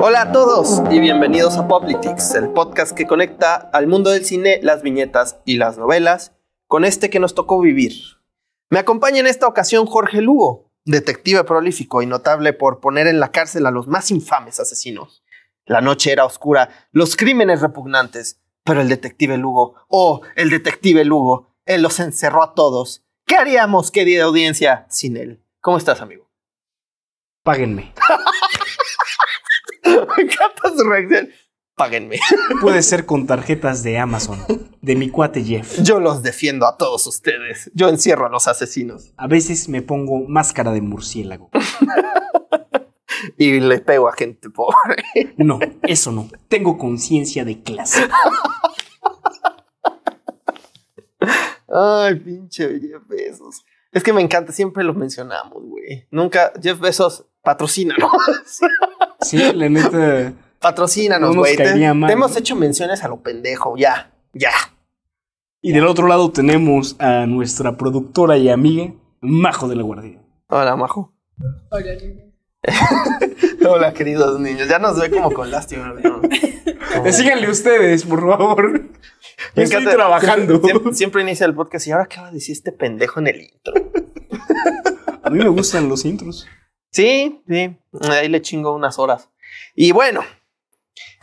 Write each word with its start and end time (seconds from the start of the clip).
Hola 0.00 0.22
a 0.22 0.32
todos 0.32 0.82
y 0.90 1.00
bienvenidos 1.00 1.56
a 1.56 1.66
Poplitics, 1.66 2.34
el 2.34 2.50
podcast 2.50 2.92
que 2.96 3.06
conecta 3.06 3.54
al 3.54 3.86
mundo 3.86 4.10
del 4.10 4.24
cine, 4.24 4.60
las 4.62 4.82
viñetas 4.82 5.38
y 5.44 5.56
las 5.56 5.78
novelas 5.78 6.32
con 6.68 6.84
este 6.84 7.10
que 7.10 7.18
nos 7.18 7.34
tocó 7.34 7.60
vivir. 7.60 7.92
Me 8.70 8.78
acompaña 8.78 9.20
en 9.20 9.26
esta 9.26 9.46
ocasión 9.46 9.86
Jorge 9.86 10.20
Lugo, 10.20 10.70
detective 10.84 11.44
prolífico 11.44 12.02
y 12.02 12.06
notable 12.06 12.52
por 12.52 12.80
poner 12.80 13.06
en 13.06 13.20
la 13.20 13.32
cárcel 13.32 13.66
a 13.66 13.70
los 13.70 13.88
más 13.88 14.10
infames 14.10 14.60
asesinos. 14.60 15.22
La 15.66 15.80
noche 15.80 16.12
era 16.12 16.24
oscura, 16.24 16.68
los 16.92 17.16
crímenes 17.16 17.60
repugnantes, 17.60 18.40
pero 18.64 18.80
el 18.80 18.88
detective 18.88 19.36
Lugo, 19.38 19.74
oh, 19.88 20.20
el 20.36 20.50
detective 20.50 21.04
Lugo, 21.04 21.48
él 21.66 21.82
los 21.82 22.00
encerró 22.00 22.42
a 22.42 22.54
todos. 22.54 23.04
¿Qué 23.26 23.36
haríamos, 23.36 23.90
querida 23.90 24.24
audiencia, 24.24 24.86
sin 24.88 25.16
él? 25.16 25.42
¿Cómo 25.60 25.78
estás, 25.78 26.00
amigo? 26.00 26.31
Páguenme. 27.42 27.92
Me 29.84 30.22
encanta 30.22 30.76
su 30.76 30.88
reacción. 30.88 31.28
Páguenme. 31.74 32.18
Puede 32.60 32.82
ser 32.82 33.04
con 33.04 33.26
tarjetas 33.26 33.82
de 33.82 33.98
Amazon, 33.98 34.38
de 34.80 34.94
mi 34.94 35.10
cuate 35.10 35.42
Jeff. 35.42 35.80
Yo 35.82 35.98
los 35.98 36.22
defiendo 36.22 36.66
a 36.66 36.76
todos 36.76 37.06
ustedes. 37.06 37.70
Yo 37.74 37.88
encierro 37.88 38.26
a 38.26 38.28
los 38.28 38.46
asesinos. 38.46 39.12
A 39.16 39.26
veces 39.26 39.68
me 39.68 39.82
pongo 39.82 40.20
máscara 40.28 40.70
de 40.72 40.82
murciélago. 40.82 41.50
Y 43.36 43.60
le 43.60 43.80
pego 43.80 44.08
a 44.08 44.12
gente 44.12 44.50
pobre. 44.50 45.02
No, 45.36 45.58
eso 45.82 46.12
no. 46.12 46.28
Tengo 46.48 46.78
conciencia 46.78 47.44
de 47.44 47.62
clase. 47.62 48.08
Ay, 51.68 52.16
pinche 52.16 52.80
Jeff 52.80 53.02
Bezos. 53.08 53.64
Es 53.92 54.02
que 54.02 54.12
me 54.12 54.22
encanta, 54.22 54.52
siempre 54.52 54.84
lo 54.84 54.94
mencionamos, 54.94 55.62
güey. 55.62 56.06
Nunca, 56.10 56.52
Jeff 56.60 56.80
Bezos, 56.80 57.26
patrocínanos. 57.42 58.10
Sí, 59.20 59.38
la 59.52 59.68
neta. 59.68 60.32
Patrocínanos, 60.58 61.30
No 61.30 61.36
nos 61.36 61.42
güey. 61.44 61.56
te, 61.56 61.62
caería 61.62 61.94
mal, 61.94 62.08
te 62.08 62.14
hemos 62.14 62.32
¿no? 62.32 62.38
hecho 62.38 62.56
menciones 62.56 63.04
a 63.04 63.08
lo 63.08 63.20
pendejo, 63.22 63.76
ya, 63.76 64.10
ya. 64.32 64.50
Y 65.60 65.70
del 65.72 65.86
otro 65.86 66.08
lado 66.08 66.32
tenemos 66.32 66.96
a 66.98 67.24
nuestra 67.26 67.76
productora 67.76 68.36
y 68.36 68.48
amiga, 68.48 68.92
Majo 69.20 69.68
de 69.68 69.76
la 69.76 69.84
Guardia. 69.84 70.20
Hola, 70.48 70.74
Majo. 70.74 71.14
Hola, 71.70 71.94
niña. 72.02 72.24
Hola, 73.68 73.92
queridos 73.94 74.40
niños. 74.40 74.66
Ya 74.68 74.80
nos 74.80 74.98
ve 74.98 75.08
como 75.08 75.30
con 75.30 75.52
lástima, 75.52 75.94
¿no? 76.02 76.20
Eh, 77.04 77.12
Síganle 77.12 77.48
ustedes, 77.48 78.04
por 78.04 78.20
favor. 78.28 78.90
Yo 79.54 79.62
estoy 79.62 79.84
trabajando. 79.84 80.60
Siempre- 80.60 80.94
siempre 80.94 81.22
inicia 81.22 81.46
el 81.46 81.54
podcast 81.54 81.86
y 81.86 81.92
ahora 81.92 82.06
qué 82.06 82.20
va 82.20 82.26
a 82.26 82.32
decir 82.32 82.56
este 82.56 82.72
pendejo 82.72 83.20
en 83.20 83.28
el 83.28 83.40
intro. 83.40 83.72
A 85.22 85.30
mí 85.30 85.38
me 85.38 85.48
gustan 85.48 85.88
los 85.88 86.04
intros. 86.04 86.44
Sí, 86.92 87.42
sí. 87.48 87.76
Ahí 88.10 88.28
le 88.28 88.42
chingo 88.42 88.72
unas 88.74 88.98
horas. 88.98 89.30
Y 89.74 89.92
bueno, 89.92 90.20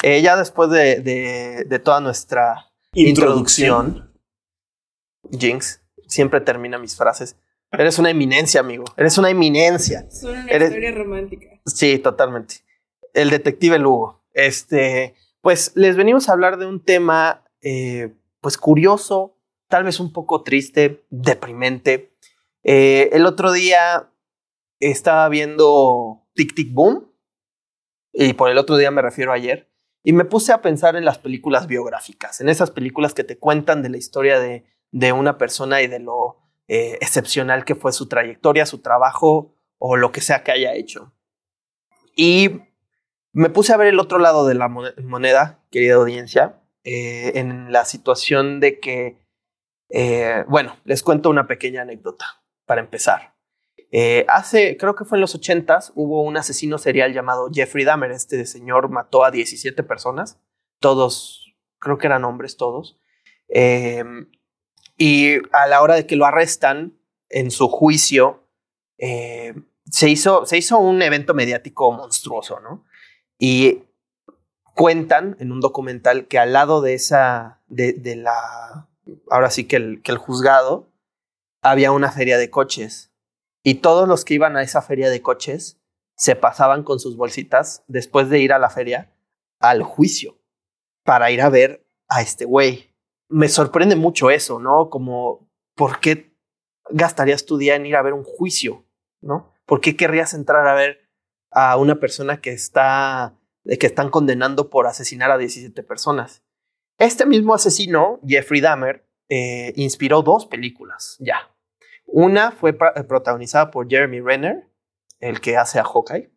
eh, 0.04 0.22
ya 0.22 0.36
después 0.36 0.70
de, 0.70 1.00
de- 1.02 1.64
de 1.66 1.80
toda 1.80 2.00
nuestra 2.02 2.72
introducción, 2.94 4.12
Jinx 5.32 5.82
siempre 6.08 6.42
termina 6.42 6.78
mis 6.78 6.96
frases. 6.96 7.36
Eres 7.72 8.00
una 8.00 8.10
eminencia, 8.10 8.62
amigo. 8.62 8.84
Eres 8.98 9.18
una 9.20 9.30
eminencia. 9.30 10.10
Suena 10.10 10.44
una 10.44 10.52
Eres- 10.52 10.70
historia 10.70 10.92
romántica. 10.92 11.46
Sí, 11.66 12.00
totalmente. 12.00 12.56
El 13.14 13.30
detective 13.30 13.78
Lugo. 13.78 14.24
Este, 14.34 15.14
pues 15.42 15.72
les 15.76 15.96
venimos 15.96 16.30
a 16.30 16.34
hablar 16.34 16.58
de 16.58 16.66
un 16.66 16.84
tema, 16.84 17.44
eh, 17.62 18.14
pues 18.42 18.58
curioso, 18.58 19.36
tal 19.68 19.84
vez 19.84 20.00
un 20.00 20.12
poco 20.14 20.42
triste, 20.42 21.04
deprimente. 21.12 22.12
Eh, 22.64 23.10
el 23.14 23.26
otro 23.28 23.52
día 23.52 24.10
estaba 24.80 25.28
viendo 25.30 26.28
Tic 26.34 26.56
Tic 26.56 26.74
Boom, 26.74 27.12
y 28.12 28.34
por 28.34 28.50
el 28.50 28.58
otro 28.58 28.78
día 28.78 28.92
me 28.92 29.02
refiero 29.02 29.32
a 29.32 29.36
ayer, 29.36 29.70
y 30.04 30.14
me 30.14 30.26
puse 30.26 30.54
a 30.54 30.62
pensar 30.62 30.96
en 30.96 31.06
las 31.06 31.18
películas 31.18 31.68
biográficas, 31.68 32.42
en 32.42 32.50
esas 32.50 32.72
películas 32.72 33.14
que 33.14 33.24
te 33.24 33.38
cuentan 33.38 33.82
de 33.84 33.90
la 33.90 33.98
historia 33.98 34.40
de, 34.40 34.66
de 34.92 35.12
una 35.12 35.38
persona 35.38 35.82
y 35.82 35.88
de 35.88 36.00
lo 36.00 36.38
eh, 36.68 36.98
excepcional 37.02 37.66
que 37.66 37.76
fue 37.76 37.92
su 37.92 38.08
trayectoria, 38.08 38.66
su 38.66 38.82
trabajo 38.82 39.56
o 39.78 39.98
lo 39.98 40.12
que 40.12 40.22
sea 40.22 40.44
que 40.44 40.52
haya 40.52 40.74
hecho. 40.74 41.14
Y 42.16 42.62
me 43.34 43.50
puse 43.50 43.74
a 43.74 43.78
ver 43.78 43.88
el 43.88 44.00
otro 44.00 44.20
lado 44.20 44.48
de 44.48 44.56
la 44.56 44.68
mo- 44.70 44.84
moneda, 45.04 45.64
querida 45.70 45.96
audiencia, 45.96 46.62
eh, 46.84 47.34
en 47.36 47.72
la 47.72 47.86
situación 47.86 48.60
de 48.60 48.80
que, 48.80 49.20
eh, 49.90 50.46
bueno, 50.48 50.78
les 50.86 51.04
cuento 51.04 51.30
una 51.30 51.48
pequeña 51.48 51.82
anécdota 51.82 52.26
para 52.66 52.82
empezar. 52.82 53.36
Eh, 53.92 54.26
hace, 54.30 54.78
creo 54.78 54.96
que 54.96 55.06
fue 55.06 55.18
en 55.18 55.22
los 55.22 55.40
80s, 55.40 55.92
hubo 55.96 56.24
un 56.24 56.38
asesino 56.38 56.78
serial 56.78 57.14
llamado 57.14 57.50
Jeffrey 57.52 57.86
Dahmer. 57.86 58.12
Este 58.12 58.46
señor 58.46 58.90
mató 58.90 59.24
a 59.24 59.32
17 59.32 59.84
personas, 59.84 60.40
todos, 60.80 61.56
creo 61.80 61.98
que 61.98 62.08
eran 62.08 62.26
hombres 62.26 62.58
todos. 62.58 63.00
Eh, 63.50 64.04
y 64.98 65.38
a 65.54 65.68
la 65.68 65.82
hora 65.82 65.96
de 65.96 66.06
que 66.06 66.16
lo 66.16 66.26
arrestan 66.26 67.00
en 67.30 67.52
su 67.52 67.68
juicio, 67.68 68.44
eh, 68.98 69.54
se, 69.90 70.10
hizo, 70.10 70.46
se 70.46 70.58
hizo 70.58 70.78
un 70.78 71.02
evento 71.02 71.34
mediático 71.34 71.92
monstruoso, 71.92 72.60
¿no? 72.60 72.86
Y 73.38 73.84
cuentan 74.76 75.38
en 75.40 75.52
un 75.52 75.62
documental 75.62 76.28
que 76.28 76.38
al 76.38 76.54
lado 76.54 76.82
de 76.82 76.94
esa, 76.94 77.62
de, 77.68 77.94
de 77.94 78.18
la, 78.18 78.90
ahora 79.30 79.50
sí 79.50 79.66
que 79.66 79.78
el, 79.78 80.02
que 80.02 80.12
el 80.12 80.18
juzgado, 80.18 80.92
había 81.62 81.92
una 81.92 82.12
feria 82.12 82.38
de 82.38 82.50
coches. 82.50 83.09
Y 83.64 83.76
todos 83.76 84.08
los 84.08 84.26
que 84.26 84.36
iban 84.36 84.56
a 84.56 84.62
esa 84.62 84.82
feria 84.82 85.10
de 85.10 85.22
coches 85.22 85.80
se 86.16 86.36
pasaban 86.36 86.84
con 86.84 87.00
sus 87.00 87.16
bolsitas 87.16 87.84
después 87.88 88.30
de 88.30 88.40
ir 88.40 88.54
a 88.54 88.60
la 88.60 88.70
feria 88.70 89.14
al 89.60 89.84
juicio 89.84 90.38
para 91.04 91.32
ir 91.32 91.42
a 91.42 91.50
ver 91.50 91.86
a 92.08 92.22
este 92.22 92.46
güey. 92.46 92.94
Me 93.30 93.48
sorprende 93.48 93.96
mucho 93.96 94.30
eso, 94.30 94.60
¿no? 94.60 94.90
Como, 94.90 95.50
¿por 95.76 96.00
qué 96.00 96.36
gastarías 96.90 97.46
tu 97.46 97.58
día 97.58 97.76
en 97.76 97.86
ir 97.86 97.96
a 97.96 98.02
ver 98.02 98.14
un 98.14 98.24
juicio, 98.24 98.86
¿no? 99.22 99.54
¿Por 99.66 99.82
qué 99.82 99.96
querrías 99.96 100.34
entrar 100.34 100.68
a 100.68 100.74
ver 100.74 101.10
a 101.52 101.78
una 101.78 102.00
persona 102.00 102.42
que 102.42 102.52
está, 102.52 103.38
que 103.66 103.88
están 103.88 104.10
condenando 104.10 104.70
por 104.70 104.88
asesinar 104.88 105.32
a 105.32 105.38
17 105.38 105.84
personas? 105.84 106.44
Este 106.98 107.26
mismo 107.26 107.54
asesino, 107.54 108.20
Jeffrey 108.28 108.62
Dahmer, 108.62 109.08
eh, 109.30 109.74
inspiró 109.76 110.22
dos 110.22 110.48
películas 110.48 111.16
ya. 111.20 111.49
Una 112.12 112.52
fue 112.52 112.78
pra- 112.78 113.06
protagonizada 113.08 113.72
por 113.72 113.88
Jeremy 113.88 114.20
Renner, 114.22 114.68
el 115.20 115.42
que 115.42 115.58
hace 115.58 115.80
a 115.80 115.84
Hawkeye, 115.84 116.32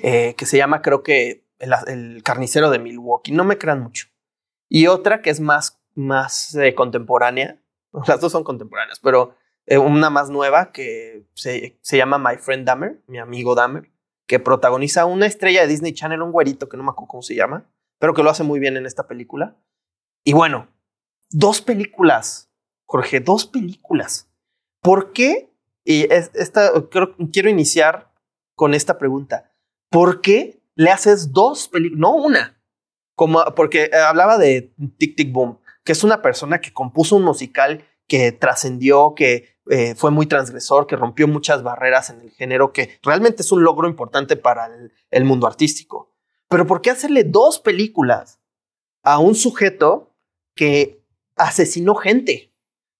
eh, 0.00 0.34
que 0.36 0.46
se 0.46 0.56
llama 0.56 0.82
creo 0.82 1.02
que 1.02 1.46
el, 1.58 2.22
carnicero 2.22 2.70
de 2.70 2.78
Milwaukee. 2.78 3.32
No 3.32 3.44
me 3.44 3.58
crean 3.58 3.82
mucho. 3.82 4.08
Y 4.68 4.86
otra 4.86 5.22
que 5.22 5.30
es 5.30 5.40
más, 5.40 5.80
más 5.94 6.54
eh, 6.54 6.74
contemporánea. 6.74 7.60
Las 8.06 8.20
dos 8.20 8.32
son 8.32 8.44
contemporáneas, 8.44 9.00
pero 9.00 9.34
eh, 9.66 9.78
una 9.78 10.10
más 10.10 10.30
nueva 10.30 10.72
que 10.72 11.26
se, 11.34 11.78
se 11.80 11.96
llama 11.96 12.18
My 12.18 12.36
Friend 12.36 12.66
Dahmer, 12.66 13.02
mi 13.06 13.18
amigo 13.18 13.54
Dahmer, 13.54 13.90
que 14.26 14.38
protagoniza 14.38 15.06
una 15.06 15.26
estrella 15.26 15.62
de 15.62 15.68
Disney 15.68 15.94
Channel, 15.94 16.22
un 16.22 16.32
güerito 16.32 16.68
que 16.68 16.76
no 16.76 16.82
me 16.82 16.90
acuerdo 16.90 17.08
cómo 17.08 17.22
se 17.22 17.34
llama, 17.34 17.66
pero 17.98 18.14
que 18.14 18.22
lo 18.22 18.30
hace 18.30 18.44
muy 18.44 18.60
bien 18.60 18.76
en 18.76 18.86
esta 18.86 19.08
película. 19.08 19.56
Y 20.22 20.34
bueno, 20.34 20.68
dos 21.30 21.62
películas, 21.62 22.50
Jorge, 22.84 23.20
dos 23.20 23.46
películas. 23.46 24.30
¿Por 24.80 25.12
qué? 25.12 25.50
Y 25.84 26.12
es- 26.12 26.30
esta, 26.34 26.70
creo, 26.90 27.14
quiero 27.32 27.48
iniciar 27.48 28.12
con 28.54 28.74
esta 28.74 28.98
pregunta. 28.98 29.52
¿Por 29.90 30.20
qué 30.20 30.60
le 30.74 30.90
haces 30.90 31.32
dos 31.32 31.68
películas? 31.68 32.00
No 32.00 32.14
una. 32.14 32.60
Como, 33.14 33.44
porque 33.56 33.84
eh, 33.92 33.96
hablaba 33.96 34.38
de 34.38 34.72
Tic 34.98 35.16
Tic 35.16 35.32
Boom, 35.32 35.58
que 35.84 35.92
es 35.92 36.04
una 36.04 36.22
persona 36.22 36.60
que 36.60 36.72
compuso 36.72 37.16
un 37.16 37.22
musical 37.24 37.84
que 38.06 38.32
trascendió, 38.32 39.14
que 39.14 39.56
eh, 39.70 39.94
fue 39.96 40.10
muy 40.10 40.26
transgresor, 40.26 40.86
que 40.86 40.96
rompió 40.96 41.26
muchas 41.28 41.62
barreras 41.62 42.10
en 42.10 42.20
el 42.20 42.30
género, 42.30 42.72
que 42.72 42.98
realmente 43.02 43.42
es 43.42 43.52
un 43.52 43.64
logro 43.64 43.88
importante 43.88 44.36
para 44.36 44.70
el 45.10 45.24
mundo 45.24 45.46
artístico. 45.46 46.14
Pero 46.48 46.66
¿por 46.66 46.80
qué 46.80 46.90
hacerle 46.90 47.24
dos 47.24 47.58
películas 47.58 48.40
a 49.02 49.18
un 49.18 49.34
sujeto 49.34 50.14
que 50.54 51.02
asesinó 51.36 51.94
gente? 51.96 52.47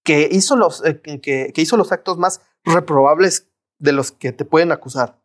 Que 0.09 0.27
hizo 0.31 0.55
los, 0.55 0.83
eh, 0.83 1.01
que, 1.01 1.53
que 1.53 1.61
hizo 1.61 1.77
los 1.77 1.91
actos 1.91 2.17
más 2.17 2.41
reprobables 2.63 3.47
de 3.77 3.91
los 3.91 4.11
que 4.11 4.31
te 4.31 4.43
pueden 4.43 4.71
acusar. 4.71 5.21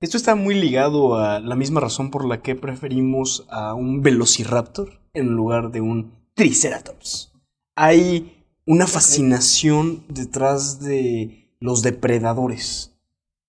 Esto 0.00 0.16
está 0.16 0.34
muy 0.34 0.54
ligado 0.54 1.16
a 1.16 1.38
la 1.38 1.54
misma 1.54 1.80
razón 1.80 2.10
por 2.10 2.24
la 2.24 2.40
que 2.40 2.54
preferimos 2.54 3.46
a 3.50 3.74
un 3.74 4.00
velociraptor 4.00 5.02
en 5.12 5.34
lugar 5.34 5.70
de 5.70 5.82
un 5.82 6.14
triceratops. 6.32 7.30
Hay 7.76 8.42
una 8.64 8.86
fascinación 8.86 10.02
detrás 10.08 10.80
de 10.80 11.54
los 11.60 11.82
depredadores. 11.82 12.96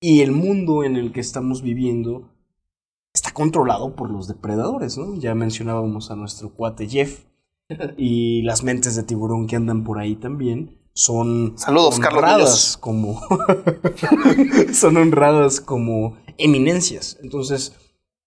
Y 0.02 0.20
el 0.20 0.34
mundo 0.34 0.84
en 0.84 0.98
el 0.98 1.14
que 1.14 1.22
estamos 1.22 1.62
viviendo 1.62 2.30
está 3.14 3.32
controlado 3.32 3.96
por 3.96 4.12
los 4.12 4.28
depredadores, 4.28 4.98
¿no? 4.98 5.16
Ya 5.16 5.34
mencionábamos 5.34 6.12
a 6.12 6.18
nuestro 6.18 6.50
cuate 6.50 6.90
Jeff 6.90 7.24
y 7.98 8.42
las 8.44 8.64
mentes 8.64 8.96
de 8.96 9.04
tiburón 9.04 9.48
que 9.48 9.56
andan 9.56 9.84
por 9.84 10.00
ahí 10.00 10.16
también. 10.16 10.80
son 10.94 11.58
Saludos, 11.58 12.00
Carlos 12.00 12.24
honradas 12.24 12.78
como 12.78 13.22
son 14.74 14.98
honradas 14.98 15.62
como 15.62 16.18
eminencias. 16.38 17.18
Entonces, 17.22 17.74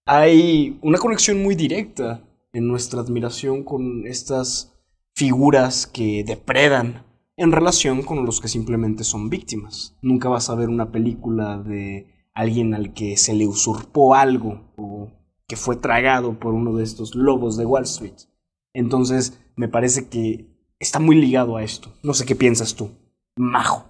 hay 0.05 0.79
una 0.81 0.97
conexión 0.97 1.41
muy 1.43 1.55
directa 1.55 2.23
en 2.53 2.67
nuestra 2.67 3.01
admiración 3.01 3.63
con 3.63 4.07
estas 4.07 4.73
figuras 5.13 5.87
que 5.87 6.23
depredan 6.23 7.05
en 7.35 7.51
relación 7.51 8.01
con 8.01 8.25
los 8.25 8.41
que 8.41 8.47
simplemente 8.47 9.03
son 9.03 9.29
víctimas. 9.29 9.95
Nunca 10.01 10.29
vas 10.29 10.49
a 10.49 10.55
ver 10.55 10.69
una 10.69 10.91
película 10.91 11.57
de 11.57 12.07
alguien 12.33 12.73
al 12.73 12.93
que 12.93 13.17
se 13.17 13.33
le 13.33 13.47
usurpó 13.47 14.15
algo 14.15 14.73
o 14.75 15.11
que 15.47 15.55
fue 15.55 15.75
tragado 15.75 16.39
por 16.39 16.53
uno 16.53 16.75
de 16.75 16.83
estos 16.83 17.15
lobos 17.15 17.57
de 17.57 17.65
Wall 17.65 17.83
Street. 17.83 18.15
Entonces, 18.77 19.39
me 19.55 19.67
parece 19.67 20.07
que 20.07 20.45
está 20.79 20.99
muy 20.99 21.15
ligado 21.15 21.57
a 21.57 21.63
esto. 21.63 21.89
No 22.03 22.13
sé 22.13 22.25
qué 22.27 22.35
piensas 22.35 22.75
tú, 22.75 22.91
Majo. 23.35 23.85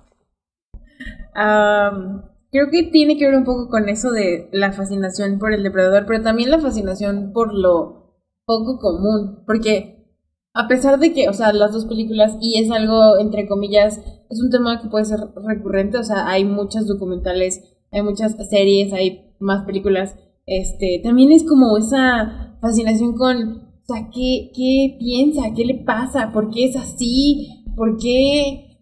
creo 1.33 2.69
que 2.71 2.83
tiene 2.83 3.17
que 3.17 3.25
ver 3.25 3.35
un 3.35 3.43
poco 3.43 3.67
con 3.69 3.89
eso 3.89 4.11
de 4.11 4.47
la 4.53 4.71
fascinación 4.71 5.39
por 5.39 5.53
el 5.53 5.63
depredador, 5.63 6.05
pero 6.05 6.23
también 6.23 6.51
la 6.51 6.59
fascinación 6.59 7.33
por 7.33 7.53
lo 7.53 8.23
poco 8.45 8.79
común, 8.79 9.43
porque 9.45 10.05
a 10.53 10.69
pesar 10.69 10.99
de 10.99 11.11
que, 11.11 11.27
o 11.27 11.33
sea, 11.33 11.51
las 11.51 11.73
dos 11.73 11.83
películas, 11.85 12.37
y 12.39 12.57
es 12.63 12.71
algo, 12.71 13.19
entre 13.19 13.45
comillas, 13.45 13.99
es 14.29 14.41
un 14.41 14.49
tema 14.49 14.81
que 14.81 14.87
puede 14.87 15.03
ser 15.03 15.19
recurrente, 15.45 15.97
o 15.97 16.03
sea, 16.03 16.29
hay 16.29 16.45
muchos 16.45 16.87
documentales, 16.87 17.75
hay 17.91 18.03
muchas 18.03 18.37
series, 18.49 18.93
hay 18.93 19.33
más 19.39 19.65
películas, 19.65 20.15
este, 20.45 21.01
también 21.03 21.33
es 21.33 21.43
como 21.43 21.77
esa 21.77 22.57
fascinación 22.61 23.17
con, 23.17 23.66
o 23.87 23.93
sea, 23.93 24.09
¿qué, 24.13 24.51
qué 24.53 24.97
piensa? 24.99 25.53
¿Qué 25.55 25.65
le 25.65 25.83
pasa? 25.83 26.31
¿Por 26.33 26.49
qué 26.49 26.65
es 26.65 26.75
así? 26.75 27.63
¿Por 27.75 27.97
qué, 27.97 28.79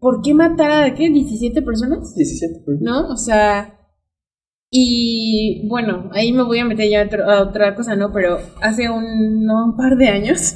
por 0.00 0.22
qué 0.22 0.34
matar 0.34 0.70
a, 0.70 0.94
¿qué? 0.94 1.10
¿17 1.10 1.64
personas? 1.64 2.14
17. 2.14 2.64
¿No? 2.80 3.08
O 3.08 3.16
sea, 3.16 3.78
y 4.70 5.66
bueno, 5.68 6.10
ahí 6.12 6.32
me 6.32 6.42
voy 6.42 6.58
a 6.58 6.64
meter 6.64 6.88
ya 6.88 7.02
a, 7.02 7.42
otra 7.42 7.74
cosa, 7.74 7.94
¿no? 7.94 8.12
Pero 8.12 8.38
hace 8.60 8.90
un, 8.90 9.44
no, 9.44 9.66
un 9.66 9.76
par 9.76 9.96
de 9.96 10.08
años 10.08 10.54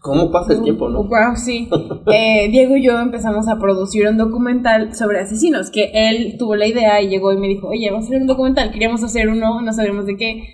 ¿Cómo 0.00 0.30
pasa 0.30 0.54
el 0.54 0.62
tiempo, 0.62 0.88
no? 0.88 1.04
Wow, 1.04 1.36
sí. 1.36 1.68
Eh, 2.10 2.48
Diego 2.50 2.76
y 2.76 2.84
yo 2.84 2.98
empezamos 2.98 3.48
a 3.48 3.58
producir 3.58 4.08
un 4.08 4.16
documental 4.16 4.94
sobre 4.94 5.20
asesinos, 5.20 5.70
que 5.70 5.90
él 5.92 6.36
tuvo 6.38 6.56
la 6.56 6.66
idea 6.66 7.02
y 7.02 7.08
llegó 7.08 7.32
y 7.32 7.36
me 7.36 7.48
dijo, 7.48 7.68
oye, 7.68 7.90
vamos 7.90 8.06
a 8.06 8.08
hacer 8.08 8.22
un 8.22 8.26
documental, 8.26 8.70
queríamos 8.70 9.02
hacer 9.02 9.28
uno, 9.28 9.60
no 9.60 9.72
sabemos 9.74 10.06
de 10.06 10.16
qué. 10.16 10.44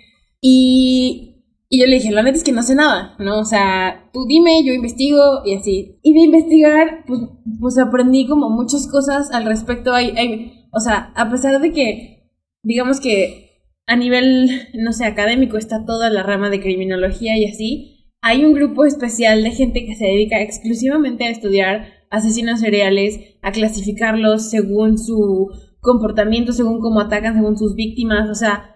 Y, 0.41 1.34
y 1.69 1.79
yo 1.79 1.87
le 1.87 1.95
dije, 1.95 2.11
la 2.11 2.21
neta 2.21 2.37
es 2.37 2.43
que 2.43 2.51
no 2.51 2.63
sé 2.63 2.75
nada, 2.75 3.15
¿no? 3.19 3.39
O 3.39 3.45
sea, 3.45 4.09
tú 4.13 4.25
dime, 4.27 4.63
yo 4.63 4.73
investigo 4.73 5.41
y 5.45 5.55
así. 5.55 5.99
Y 6.03 6.13
de 6.13 6.21
investigar, 6.21 7.03
pues, 7.07 7.21
pues 7.59 7.77
aprendí 7.77 8.27
como 8.27 8.49
muchas 8.49 8.87
cosas 8.87 9.31
al 9.31 9.45
respecto. 9.45 9.93
Hay, 9.93 10.11
hay, 10.17 10.67
o 10.71 10.79
sea, 10.79 11.11
a 11.15 11.29
pesar 11.29 11.59
de 11.59 11.71
que, 11.71 12.29
digamos 12.63 12.99
que 12.99 13.45
a 13.87 13.95
nivel, 13.95 14.49
no 14.73 14.93
sé, 14.93 15.05
académico 15.05 15.57
está 15.57 15.85
toda 15.85 16.09
la 16.09 16.23
rama 16.23 16.49
de 16.49 16.61
criminología 16.61 17.37
y 17.37 17.45
así, 17.45 18.11
hay 18.21 18.43
un 18.43 18.53
grupo 18.53 18.85
especial 18.85 19.43
de 19.43 19.51
gente 19.51 19.85
que 19.85 19.95
se 19.95 20.05
dedica 20.05 20.41
exclusivamente 20.41 21.25
a 21.25 21.29
estudiar 21.29 21.93
asesinos 22.09 22.59
seriales, 22.59 23.19
a 23.41 23.51
clasificarlos 23.51 24.49
según 24.49 24.97
su 24.97 25.51
comportamiento, 25.79 26.51
según 26.51 26.79
cómo 26.79 27.01
atacan, 27.01 27.35
según 27.35 27.57
sus 27.57 27.75
víctimas, 27.75 28.29
o 28.29 28.35
sea, 28.35 28.74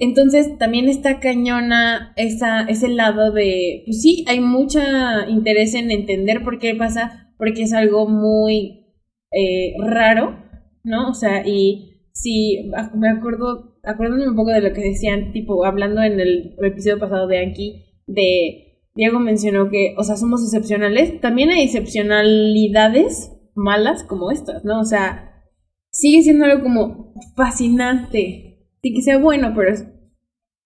entonces 0.00 0.58
también 0.58 0.88
está 0.88 1.20
cañona 1.20 2.12
esa, 2.16 2.62
ese 2.62 2.88
lado 2.88 3.32
de, 3.32 3.82
pues 3.86 4.02
sí, 4.02 4.24
hay 4.28 4.40
mucho 4.40 4.80
interés 5.28 5.74
en 5.74 5.90
entender 5.90 6.42
por 6.44 6.58
qué 6.58 6.74
pasa, 6.74 7.34
porque 7.38 7.62
es 7.62 7.72
algo 7.72 8.08
muy 8.08 8.86
eh, 9.32 9.74
raro, 9.84 10.36
¿no? 10.84 11.08
O 11.08 11.14
sea, 11.14 11.46
y 11.46 12.08
sí, 12.12 12.70
me 12.94 13.08
acuerdo, 13.08 13.78
acuérdame 13.82 14.28
un 14.28 14.36
poco 14.36 14.50
de 14.50 14.60
lo 14.60 14.72
que 14.72 14.82
decían, 14.82 15.32
tipo, 15.32 15.64
hablando 15.64 16.02
en 16.02 16.20
el 16.20 16.54
episodio 16.62 16.98
pasado 16.98 17.26
de 17.26 17.38
Anki, 17.38 17.86
de 18.06 18.72
Diego 18.94 19.20
mencionó 19.20 19.70
que, 19.70 19.94
o 19.96 20.04
sea, 20.04 20.16
somos 20.16 20.42
excepcionales. 20.42 21.20
También 21.20 21.50
hay 21.50 21.62
excepcionalidades 21.62 23.32
malas 23.54 24.04
como 24.04 24.30
estas, 24.30 24.64
¿no? 24.64 24.80
O 24.80 24.84
sea, 24.84 25.44
sigue 25.90 26.22
siendo 26.22 26.44
algo 26.44 26.62
como 26.62 27.14
fascinante. 27.36 28.51
Sí 28.82 28.92
que 28.92 29.16
bueno, 29.16 29.52
pero 29.54 29.72
es, 29.72 29.86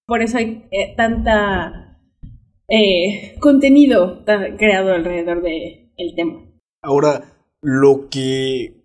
por 0.06 0.22
eso 0.22 0.38
hay 0.38 0.66
eh, 0.70 0.94
tanta 0.96 2.00
eh, 2.68 3.36
contenido 3.40 4.24
creado 4.24 4.92
alrededor 4.92 5.42
del 5.42 5.92
el 5.96 6.14
tema. 6.14 6.44
Ahora, 6.82 7.24
lo 7.62 8.08
que 8.10 8.84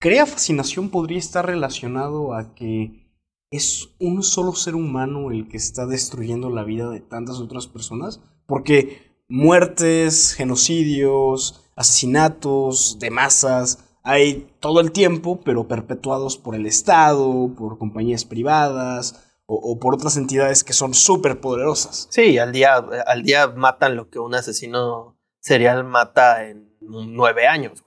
crea 0.00 0.26
fascinación 0.26 0.90
podría 0.90 1.18
estar 1.18 1.46
relacionado 1.46 2.34
a 2.34 2.54
que 2.54 3.08
es 3.50 3.90
un 3.98 4.22
solo 4.22 4.52
ser 4.52 4.74
humano 4.74 5.30
el 5.30 5.48
que 5.48 5.56
está 5.56 5.86
destruyendo 5.86 6.50
la 6.50 6.64
vida 6.64 6.90
de 6.90 7.00
tantas 7.00 7.40
otras 7.40 7.66
personas 7.66 8.20
porque 8.46 9.08
muertes, 9.28 10.34
genocidios, 10.34 11.64
asesinatos 11.76 12.98
de 12.98 13.10
masas 13.10 13.87
hay 14.08 14.50
todo 14.60 14.80
el 14.80 14.92
tiempo, 14.92 15.40
pero 15.44 15.68
perpetuados 15.68 16.36
por 16.36 16.54
el 16.54 16.66
Estado, 16.66 17.52
por 17.56 17.78
compañías 17.78 18.24
privadas 18.24 19.24
o, 19.46 19.78
por 19.78 19.94
otras 19.94 20.16
entidades 20.16 20.62
que 20.62 20.74
son 20.74 20.92
súper 20.92 21.40
poderosas. 21.40 22.06
Sí, 22.10 22.38
al 22.38 22.52
día, 22.52 22.74
al 22.74 23.22
día 23.22 23.48
matan 23.48 23.96
lo 23.96 24.10
que 24.10 24.18
un 24.18 24.34
asesino 24.34 25.16
serial 25.40 25.84
mata 25.84 26.46
en 26.46 26.70
nueve 26.80 27.46
años. 27.46 27.84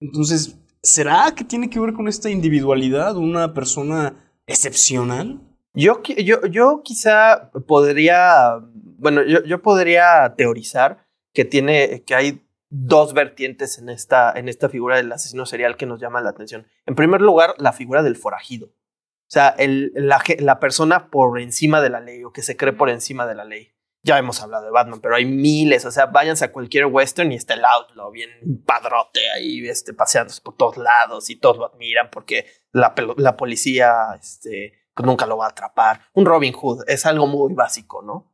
Entonces, 0.00 0.56
¿será 0.82 1.32
que 1.36 1.44
tiene 1.44 1.70
que 1.70 1.78
ver 1.78 1.92
con 1.92 2.08
esta 2.08 2.30
individualidad, 2.30 3.16
una 3.16 3.54
persona 3.54 4.16
excepcional? 4.46 5.40
Yo, 5.72 6.02
yo, 6.02 6.46
yo 6.46 6.82
quizá 6.82 7.50
podría 7.66 8.60
bueno, 9.04 9.22
yo, 9.22 9.60
podría 9.60 10.34
teorizar 10.34 11.06
que 11.34 11.44
tiene, 11.44 12.04
que 12.06 12.14
hay 12.14 12.43
dos 12.76 13.14
vertientes 13.14 13.78
en 13.78 13.88
esta, 13.88 14.32
en 14.34 14.48
esta 14.48 14.68
figura 14.68 14.96
del 14.96 15.12
asesino 15.12 15.46
serial 15.46 15.76
que 15.76 15.86
nos 15.86 16.00
llaman 16.00 16.24
la 16.24 16.30
atención. 16.30 16.66
En 16.86 16.96
primer 16.96 17.20
lugar, 17.20 17.54
la 17.58 17.72
figura 17.72 18.02
del 18.02 18.16
forajido. 18.16 18.66
O 18.66 19.30
sea, 19.34 19.50
el, 19.50 19.92
la, 19.94 20.20
la, 20.40 20.58
persona 20.58 21.08
por 21.08 21.38
encima 21.40 21.80
de 21.80 21.90
la 21.90 22.00
ley 22.00 22.24
o 22.24 22.32
que 22.32 22.42
se 22.42 22.56
cree 22.56 22.72
por 22.72 22.90
encima 22.90 23.26
de 23.26 23.36
la 23.36 23.44
ley. 23.44 23.72
Ya 24.02 24.18
hemos 24.18 24.42
hablado 24.42 24.64
de 24.64 24.72
Batman, 24.72 25.00
pero 25.00 25.14
hay 25.14 25.24
miles. 25.24 25.84
O 25.84 25.92
sea, 25.92 26.06
váyanse 26.06 26.46
a 26.46 26.52
cualquier 26.52 26.86
western 26.86 27.30
y 27.30 27.36
está 27.36 27.54
el 27.54 27.64
outlaw 27.64 28.10
bien 28.10 28.30
padrote 28.66 29.20
ahí, 29.30 29.66
este, 29.68 29.94
paseándose 29.94 30.42
por 30.42 30.56
todos 30.56 30.76
lados 30.76 31.30
y 31.30 31.36
todos 31.36 31.56
lo 31.56 31.66
admiran 31.66 32.10
porque 32.10 32.46
la, 32.72 32.92
la 33.16 33.36
policía 33.36 34.18
este, 34.20 34.72
pues 34.94 35.06
nunca 35.06 35.26
lo 35.26 35.36
va 35.36 35.46
a 35.46 35.50
atrapar. 35.50 36.00
Un 36.12 36.26
Robin 36.26 36.52
Hood 36.52 36.82
es 36.88 37.06
algo 37.06 37.28
muy 37.28 37.54
básico, 37.54 38.02
¿no? 38.02 38.32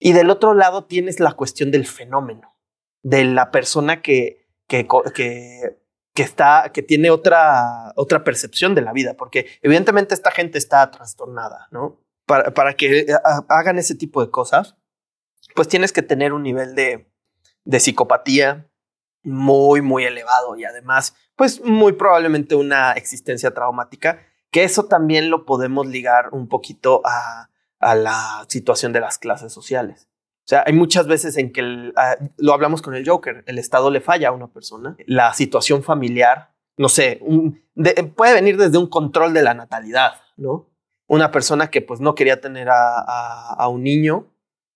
Y 0.00 0.12
del 0.12 0.28
otro 0.30 0.54
lado 0.54 0.86
tienes 0.86 1.20
la 1.20 1.32
cuestión 1.32 1.70
del 1.70 1.86
fenómeno, 1.86 2.49
de 3.02 3.24
la 3.24 3.50
persona 3.50 4.02
que, 4.02 4.46
que, 4.66 4.86
que, 5.14 6.22
está, 6.22 6.70
que 6.72 6.82
tiene 6.82 7.10
otra, 7.10 7.92
otra 7.96 8.24
percepción 8.24 8.74
de 8.74 8.82
la 8.82 8.92
vida, 8.92 9.14
porque 9.14 9.46
evidentemente 9.62 10.14
esta 10.14 10.30
gente 10.30 10.58
está 10.58 10.90
trastornada, 10.90 11.68
¿no? 11.70 12.00
Para, 12.26 12.52
para 12.52 12.74
que 12.74 13.00
eh, 13.00 13.06
hagan 13.48 13.78
ese 13.78 13.94
tipo 13.94 14.24
de 14.24 14.30
cosas, 14.30 14.76
pues 15.54 15.68
tienes 15.68 15.92
que 15.92 16.02
tener 16.02 16.32
un 16.32 16.42
nivel 16.42 16.74
de, 16.74 17.10
de 17.64 17.80
psicopatía 17.80 18.70
muy, 19.22 19.82
muy 19.82 20.04
elevado 20.04 20.56
y 20.56 20.64
además, 20.64 21.14
pues 21.36 21.60
muy 21.62 21.92
probablemente 21.92 22.54
una 22.54 22.92
existencia 22.92 23.52
traumática, 23.52 24.24
que 24.50 24.64
eso 24.64 24.86
también 24.86 25.30
lo 25.30 25.44
podemos 25.44 25.86
ligar 25.86 26.30
un 26.32 26.48
poquito 26.48 27.02
a 27.04 27.50
a 27.80 27.94
la 27.94 28.44
situación 28.48 28.92
de 28.92 29.00
las 29.00 29.18
clases 29.18 29.52
sociales. 29.52 30.08
Sea, 30.50 30.64
hay 30.66 30.72
muchas 30.72 31.06
veces 31.06 31.36
en 31.36 31.52
que 31.52 31.92
ah, 31.94 32.16
lo 32.36 32.52
hablamos 32.52 32.82
con 32.82 32.96
el 32.96 33.08
Joker, 33.08 33.44
el 33.46 33.56
Estado 33.56 33.88
le 33.88 34.00
falla 34.00 34.30
a 34.30 34.32
una 34.32 34.48
persona, 34.48 34.96
la 35.06 35.32
situación 35.32 35.84
familiar, 35.84 36.50
no 36.76 36.88
sé, 36.88 37.20
puede 38.16 38.34
venir 38.34 38.56
desde 38.56 38.76
un 38.76 38.88
control 38.88 39.32
de 39.32 39.42
la 39.42 39.54
natalidad, 39.54 40.14
¿no? 40.36 40.68
Una 41.06 41.30
persona 41.30 41.70
que 41.70 41.82
pues 41.82 42.00
no 42.00 42.16
quería 42.16 42.40
tener 42.40 42.66
a 42.68 43.68
un 43.68 43.84
niño, 43.84 44.26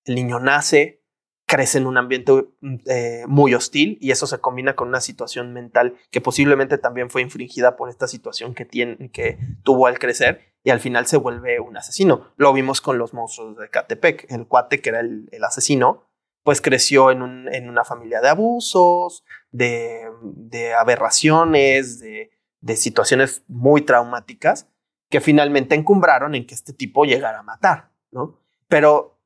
el 0.05 0.15
niño 0.15 0.39
nace, 0.39 1.03
crece 1.47 1.79
en 1.79 1.87
un 1.87 1.99
ambiente 1.99 2.47
eh, 2.87 3.25
muy 3.27 3.55
hostil 3.55 3.99
y 4.01 4.11
eso 4.11 4.27
se 4.27 4.39
combina 4.39 4.75
con 4.75 4.89
una 4.89 5.01
situación 5.01 5.53
mental 5.53 5.97
que 6.11 6.21
posiblemente 6.21 6.79
también 6.79 7.11
fue 7.11 7.23
infringida 7.23 7.77
por 7.77 7.91
esta 7.91 8.09
situación 8.09 8.55
que, 8.55 8.65
tiene, 8.65 9.11
que 9.11 9.39
tuvo 9.63 9.87
al 9.87 9.99
crecer 9.99 10.55
y 10.63 10.71
al 10.71 10.81
final 10.81 11.07
se 11.07 11.19
vuelve 11.19 11.61
un 11.61 11.77
asesino. 11.77 12.33
Lo 12.37 12.53
vimos 12.53 12.81
con 12.81 12.99
los 12.99 13.13
monstruos 13.13 13.59
de 13.59 13.69
Catepec, 13.69 14.31
el 14.31 14.47
cuate 14.47 14.81
que 14.81 14.89
era 14.89 15.01
el, 15.01 15.29
asesino, 15.43 16.05
pues 16.43 16.61
creció 16.61 17.11
en, 17.11 17.23
un, 17.23 17.53
en, 17.53 17.69
una 17.69 17.85
familia 17.85 18.21
de 18.21 18.31
abusos, 18.31 19.25
de, 19.51 20.09
de 20.23 20.73
aberraciones, 20.75 22.01
de, 22.01 22.31
de 22.61 22.77
situaciones 22.77 23.45
muy 23.47 23.83
traumáticas 23.83 24.69
que 25.11 25.21
finalmente 25.21 25.75
encumbraron 25.75 26.35
en 26.35 26.47
que 26.47 26.55
este 26.55 26.73
tipo 26.73 27.05
llegara 27.05 27.41
a 27.41 27.43
matar, 27.43 27.91
¿no? 28.11 28.41
Pero 28.69 29.21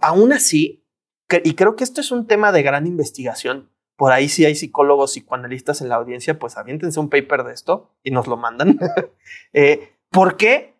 aún 0.00 0.32
así, 0.32 0.84
y 1.30 1.54
creo 1.54 1.76
que 1.76 1.84
esto 1.84 2.00
es 2.00 2.10
un 2.10 2.26
tema 2.26 2.52
de 2.52 2.62
gran 2.62 2.86
investigación, 2.86 3.70
por 3.98 4.12
ahí 4.12 4.28
si 4.28 4.44
hay 4.44 4.54
psicólogos, 4.54 5.12
psicoanalistas 5.12 5.80
en 5.80 5.88
la 5.88 5.96
audiencia, 5.96 6.38
pues 6.38 6.56
aviéntense 6.56 7.00
un 7.00 7.10
paper 7.10 7.42
de 7.42 7.52
esto 7.52 7.90
y 8.04 8.12
nos 8.12 8.28
lo 8.28 8.36
mandan. 8.36 8.78
eh, 9.52 9.92
¿Por 10.10 10.36
qué? 10.36 10.76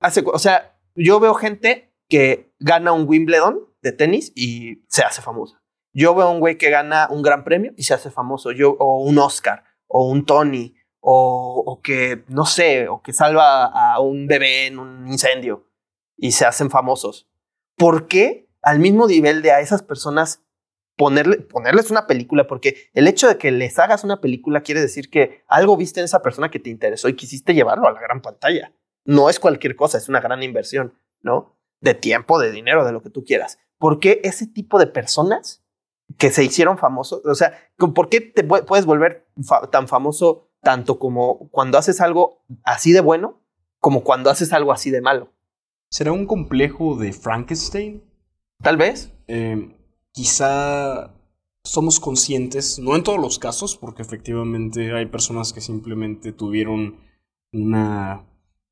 Hace, 0.00 0.24
o 0.24 0.38
sea, 0.38 0.74
yo 0.94 1.20
veo 1.20 1.34
gente 1.34 1.92
que 2.08 2.50
gana 2.58 2.92
un 2.92 3.06
Wimbledon 3.06 3.60
de 3.82 3.92
tenis 3.92 4.32
y 4.34 4.82
se 4.88 5.02
hace 5.02 5.20
famosa. 5.20 5.62
Yo 5.92 6.14
veo 6.14 6.30
un 6.30 6.40
güey 6.40 6.56
que 6.56 6.70
gana 6.70 7.08
un 7.10 7.20
gran 7.20 7.44
premio 7.44 7.74
y 7.76 7.82
se 7.82 7.92
hace 7.92 8.10
famoso. 8.10 8.52
Yo, 8.52 8.70
o 8.78 9.02
un 9.02 9.18
Oscar, 9.18 9.64
o 9.86 10.08
un 10.08 10.24
Tony, 10.24 10.74
o, 11.00 11.62
o 11.66 11.82
que, 11.82 12.24
no 12.28 12.46
sé, 12.46 12.88
o 12.88 13.02
que 13.02 13.12
salva 13.12 13.66
a 13.66 14.00
un 14.00 14.26
bebé 14.26 14.66
en 14.66 14.78
un 14.78 15.12
incendio 15.12 15.68
y 16.16 16.32
se 16.32 16.46
hacen 16.46 16.70
famosos. 16.70 17.28
¿Por 17.76 18.08
qué 18.08 18.41
al 18.62 18.78
mismo 18.78 19.06
nivel 19.06 19.42
de 19.42 19.52
a 19.52 19.60
esas 19.60 19.82
personas 19.82 20.42
ponerle, 20.96 21.38
ponerles 21.38 21.90
una 21.90 22.06
película? 22.06 22.46
Porque 22.46 22.90
el 22.94 23.08
hecho 23.08 23.28
de 23.28 23.38
que 23.38 23.50
les 23.50 23.78
hagas 23.78 24.04
una 24.04 24.20
película 24.20 24.62
quiere 24.62 24.80
decir 24.80 25.10
que 25.10 25.44
algo 25.48 25.76
viste 25.76 26.00
en 26.00 26.04
esa 26.04 26.22
persona 26.22 26.50
que 26.50 26.58
te 26.60 26.70
interesó 26.70 27.08
y 27.08 27.16
quisiste 27.16 27.54
llevarlo 27.54 27.86
a 27.86 27.92
la 27.92 28.00
gran 28.00 28.22
pantalla. 28.22 28.72
No 29.04 29.28
es 29.28 29.40
cualquier 29.40 29.76
cosa, 29.76 29.98
es 29.98 30.08
una 30.08 30.20
gran 30.20 30.42
inversión, 30.42 30.94
¿no? 31.20 31.58
De 31.80 31.94
tiempo, 31.94 32.38
de 32.38 32.52
dinero, 32.52 32.84
de 32.84 32.92
lo 32.92 33.02
que 33.02 33.10
tú 33.10 33.24
quieras. 33.24 33.58
¿Por 33.78 33.98
qué 33.98 34.20
ese 34.22 34.46
tipo 34.46 34.78
de 34.78 34.86
personas 34.86 35.62
que 36.18 36.30
se 36.30 36.44
hicieron 36.44 36.78
famosos, 36.78 37.24
o 37.24 37.34
sea, 37.34 37.58
¿por 37.76 38.08
qué 38.08 38.20
te 38.20 38.44
puedes 38.44 38.86
volver 38.86 39.26
tan 39.70 39.88
famoso 39.88 40.50
tanto 40.62 40.98
como 40.98 41.48
cuando 41.50 41.78
haces 41.78 42.00
algo 42.00 42.44
así 42.64 42.92
de 42.92 43.00
bueno 43.00 43.40
como 43.78 44.04
cuando 44.04 44.30
haces 44.30 44.52
algo 44.52 44.72
así 44.72 44.90
de 44.90 45.00
malo? 45.00 45.32
¿Será 45.90 46.12
un 46.12 46.26
complejo 46.26 46.96
de 46.96 47.12
Frankenstein? 47.12 48.02
Tal 48.62 48.76
vez. 48.76 49.12
Eh, 49.26 49.76
quizá 50.12 51.14
somos 51.64 52.00
conscientes, 52.00 52.78
no 52.78 52.96
en 52.96 53.02
todos 53.02 53.20
los 53.20 53.38
casos, 53.38 53.76
porque 53.76 54.02
efectivamente 54.02 54.92
hay 54.92 55.06
personas 55.06 55.52
que 55.52 55.60
simplemente 55.60 56.32
tuvieron 56.32 56.96
una 57.52 58.24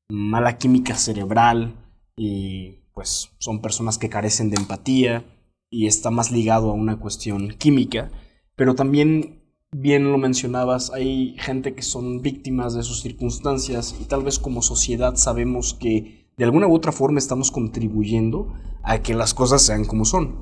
mala 0.09 0.57
química 0.57 0.95
cerebral 0.95 1.75
y 2.17 2.79
pues 2.93 3.31
son 3.39 3.61
personas 3.61 3.97
que 3.97 4.09
carecen 4.09 4.49
de 4.49 4.57
empatía 4.57 5.23
y 5.69 5.87
está 5.87 6.11
más 6.11 6.31
ligado 6.31 6.69
a 6.69 6.73
una 6.73 6.99
cuestión 6.99 7.49
química, 7.57 8.11
pero 8.55 8.75
también, 8.75 9.41
bien 9.71 10.11
lo 10.11 10.17
mencionabas, 10.17 10.91
hay 10.91 11.35
gente 11.39 11.73
que 11.73 11.81
son 11.81 12.21
víctimas 12.21 12.73
de 12.73 12.83
sus 12.83 13.01
circunstancias 13.01 13.95
y 14.01 14.05
tal 14.05 14.23
vez 14.23 14.37
como 14.37 14.61
sociedad 14.61 15.15
sabemos 15.15 15.73
que 15.73 16.20
de 16.41 16.45
alguna 16.45 16.65
u 16.65 16.73
otra 16.73 16.91
forma 16.91 17.19
estamos 17.19 17.51
contribuyendo 17.51 18.51
a 18.81 19.03
que 19.03 19.13
las 19.13 19.35
cosas 19.35 19.61
sean 19.61 19.85
como 19.85 20.05
son. 20.05 20.37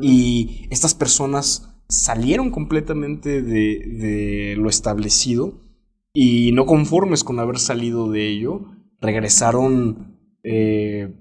Y 0.00 0.66
estas 0.70 0.94
personas 0.94 1.76
salieron 1.90 2.50
completamente 2.50 3.42
de, 3.42 3.84
de 4.00 4.54
lo 4.56 4.70
establecido 4.70 5.60
y 6.14 6.52
no 6.52 6.64
conformes 6.64 7.22
con 7.22 7.38
haber 7.38 7.58
salido 7.58 8.10
de 8.10 8.28
ello, 8.28 8.62
regresaron 8.98 10.16
eh, 10.42 11.14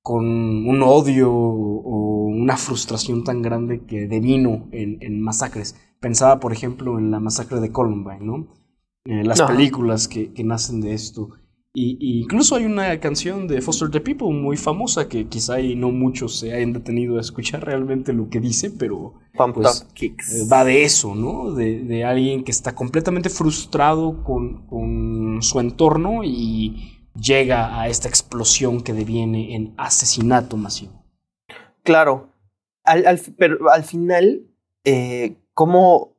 con 0.00 0.24
un 0.66 0.82
odio 0.82 1.30
o 1.30 2.24
una 2.28 2.56
frustración 2.56 3.22
tan 3.22 3.42
grande 3.42 3.84
que 3.84 4.06
devino 4.06 4.66
en, 4.72 4.96
en 5.02 5.20
masacres. 5.20 5.76
Pensaba, 6.00 6.40
por 6.40 6.54
ejemplo, 6.54 6.98
en 6.98 7.10
la 7.10 7.20
masacre 7.20 7.60
de 7.60 7.70
Columbine, 7.70 8.24
¿no? 8.24 8.48
Eh, 9.04 9.24
las 9.24 9.42
películas 9.42 10.08
que, 10.08 10.32
que 10.32 10.42
nacen 10.42 10.80
de 10.80 10.94
esto. 10.94 11.28
Y, 11.76 11.96
y 12.00 12.20
incluso 12.22 12.54
hay 12.54 12.66
una 12.66 13.00
canción 13.00 13.48
de 13.48 13.60
Foster 13.60 13.90
the 13.90 14.00
People 14.00 14.28
muy 14.28 14.56
famosa 14.56 15.08
que 15.08 15.26
quizá 15.26 15.60
y 15.60 15.74
no 15.74 15.90
muchos 15.90 16.38
se 16.38 16.52
hayan 16.54 16.72
detenido 16.72 17.18
a 17.18 17.20
escuchar 17.20 17.64
realmente 17.64 18.12
lo 18.12 18.28
que 18.30 18.38
dice, 18.38 18.70
pero 18.70 19.14
Pues, 19.52 19.84
Kicks. 19.92 20.34
eh, 20.34 20.48
va 20.50 20.64
de 20.64 20.84
eso, 20.84 21.16
¿no? 21.16 21.50
De, 21.50 21.82
de 21.82 22.04
alguien 22.04 22.44
que 22.44 22.52
está 22.52 22.76
completamente 22.76 23.28
frustrado 23.28 24.22
con, 24.22 24.68
con 24.68 25.42
su 25.42 25.58
entorno 25.58 26.22
y 26.22 26.92
llega 27.20 27.80
a 27.80 27.88
esta 27.88 28.08
explosión 28.08 28.80
que 28.80 28.92
deviene 28.92 29.56
en 29.56 29.74
asesinato 29.76 30.56
masivo. 30.56 31.04
Claro. 31.82 32.30
Al, 32.84 33.04
al, 33.04 33.20
pero 33.36 33.70
al 33.72 33.82
final, 33.82 34.46
eh, 34.84 35.38
¿cómo? 35.54 36.16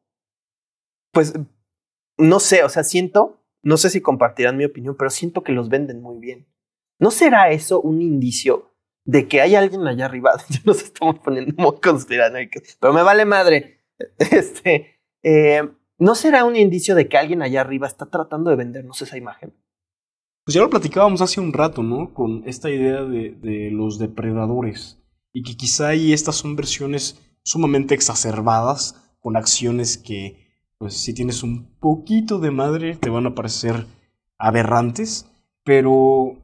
Pues, 1.13 1.33
no 2.17 2.41
sé, 2.41 2.63
o 2.65 2.69
sea, 2.69 2.83
siento, 2.83 3.41
no 3.65 3.77
sé 3.77 3.89
si 3.89 3.99
compartirán 3.99 4.57
mi 4.57 4.63
opinión, 4.63 4.95
pero 4.95 5.09
siento 5.09 5.43
que 5.43 5.51
los 5.51 5.69
venden 5.69 5.99
muy 5.99 6.19
bien. 6.19 6.47
¿No 6.99 7.09
será 7.09 7.49
eso 7.49 7.81
un 7.81 7.99
indicio 7.99 8.71
de 9.05 9.27
que 9.27 9.41
hay 9.41 9.55
alguien 9.55 9.85
allá 9.87 10.05
arriba? 10.05 10.33
Ya 10.49 10.61
nos 10.63 10.83
estamos 10.83 11.19
poniendo 11.19 11.51
muy 11.57 11.79
conspiranoicos, 11.81 12.77
pero 12.79 12.93
me 12.93 13.01
vale 13.01 13.25
madre. 13.25 13.81
Este, 14.19 15.01
eh, 15.23 15.63
¿no 15.97 16.15
será 16.15 16.45
un 16.45 16.55
indicio 16.55 16.93
de 16.93 17.07
que 17.07 17.17
alguien 17.17 17.41
allá 17.41 17.61
arriba 17.61 17.87
está 17.87 18.05
tratando 18.05 18.51
de 18.51 18.55
vendernos 18.55 19.01
esa 19.01 19.17
imagen? 19.17 19.51
Pues 20.45 20.53
ya 20.53 20.61
lo 20.61 20.69
platicábamos 20.69 21.21
hace 21.21 21.41
un 21.41 21.51
rato, 21.51 21.81
¿no? 21.81 22.13
Con 22.13 22.43
esta 22.45 22.69
idea 22.69 23.03
de, 23.03 23.31
de 23.31 23.71
los 23.71 23.97
depredadores. 23.97 25.01
Y 25.33 25.41
que 25.41 25.57
quizá 25.57 25.87
ahí 25.87 26.13
estas 26.13 26.35
son 26.35 26.55
versiones 26.55 27.19
sumamente 27.43 27.95
exacerbadas, 27.95 29.15
con 29.21 29.37
acciones 29.37 29.97
que, 29.97 30.44
pues 30.77 30.95
si 30.95 31.13
tienes 31.13 31.43
un 31.43 31.67
poquito 31.79 32.39
de 32.39 32.51
madre, 32.51 32.95
te 32.95 33.09
van 33.09 33.25
a 33.25 33.35
parecer 33.35 33.85
aberrantes, 34.37 35.27
pero 35.63 36.37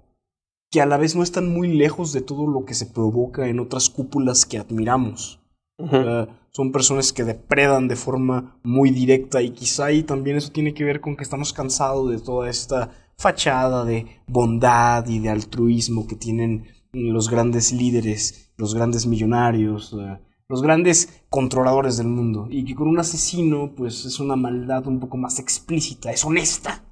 que 0.69 0.81
a 0.81 0.85
la 0.85 0.97
vez 0.97 1.15
no 1.15 1.23
están 1.23 1.49
muy 1.49 1.73
lejos 1.73 2.13
de 2.13 2.21
todo 2.21 2.47
lo 2.47 2.63
que 2.65 2.73
se 2.73 2.85
provoca 2.85 3.47
en 3.47 3.59
otras 3.59 3.89
cúpulas 3.89 4.45
que 4.45 4.57
admiramos. 4.57 5.39
Uh, 5.77 6.27
son 6.51 6.71
personas 6.71 7.11
que 7.11 7.23
depredan 7.23 7.87
de 7.87 7.95
forma 7.95 8.59
muy 8.63 8.91
directa 8.91 9.41
y 9.41 9.51
quizá 9.51 9.85
ahí 9.85 10.03
también 10.03 10.37
eso 10.37 10.51
tiene 10.51 10.73
que 10.73 10.83
ver 10.83 11.01
con 11.01 11.15
que 11.17 11.23
estamos 11.23 11.53
cansados 11.53 12.09
de 12.09 12.19
toda 12.19 12.49
esta 12.49 12.91
fachada 13.17 13.83
de 13.83 14.05
bondad 14.27 15.07
y 15.07 15.19
de 15.19 15.29
altruismo 15.29 16.07
que 16.07 16.15
tienen 16.15 16.67
los 16.93 17.29
grandes 17.29 17.71
líderes, 17.73 18.51
los 18.57 18.75
grandes 18.75 19.05
millonarios, 19.05 19.91
uh, 19.93 20.17
los 20.51 20.61
grandes 20.61 21.23
controladores 21.29 21.97
del 21.97 22.07
mundo 22.07 22.47
y 22.49 22.65
que 22.65 22.75
con 22.75 22.87
un 22.87 22.99
asesino 22.99 23.73
pues 23.75 24.05
es 24.05 24.19
una 24.19 24.35
maldad 24.35 24.85
un 24.85 24.99
poco 24.99 25.17
más 25.17 25.39
explícita, 25.39 26.11
es 26.11 26.23
honesta. 26.23 26.83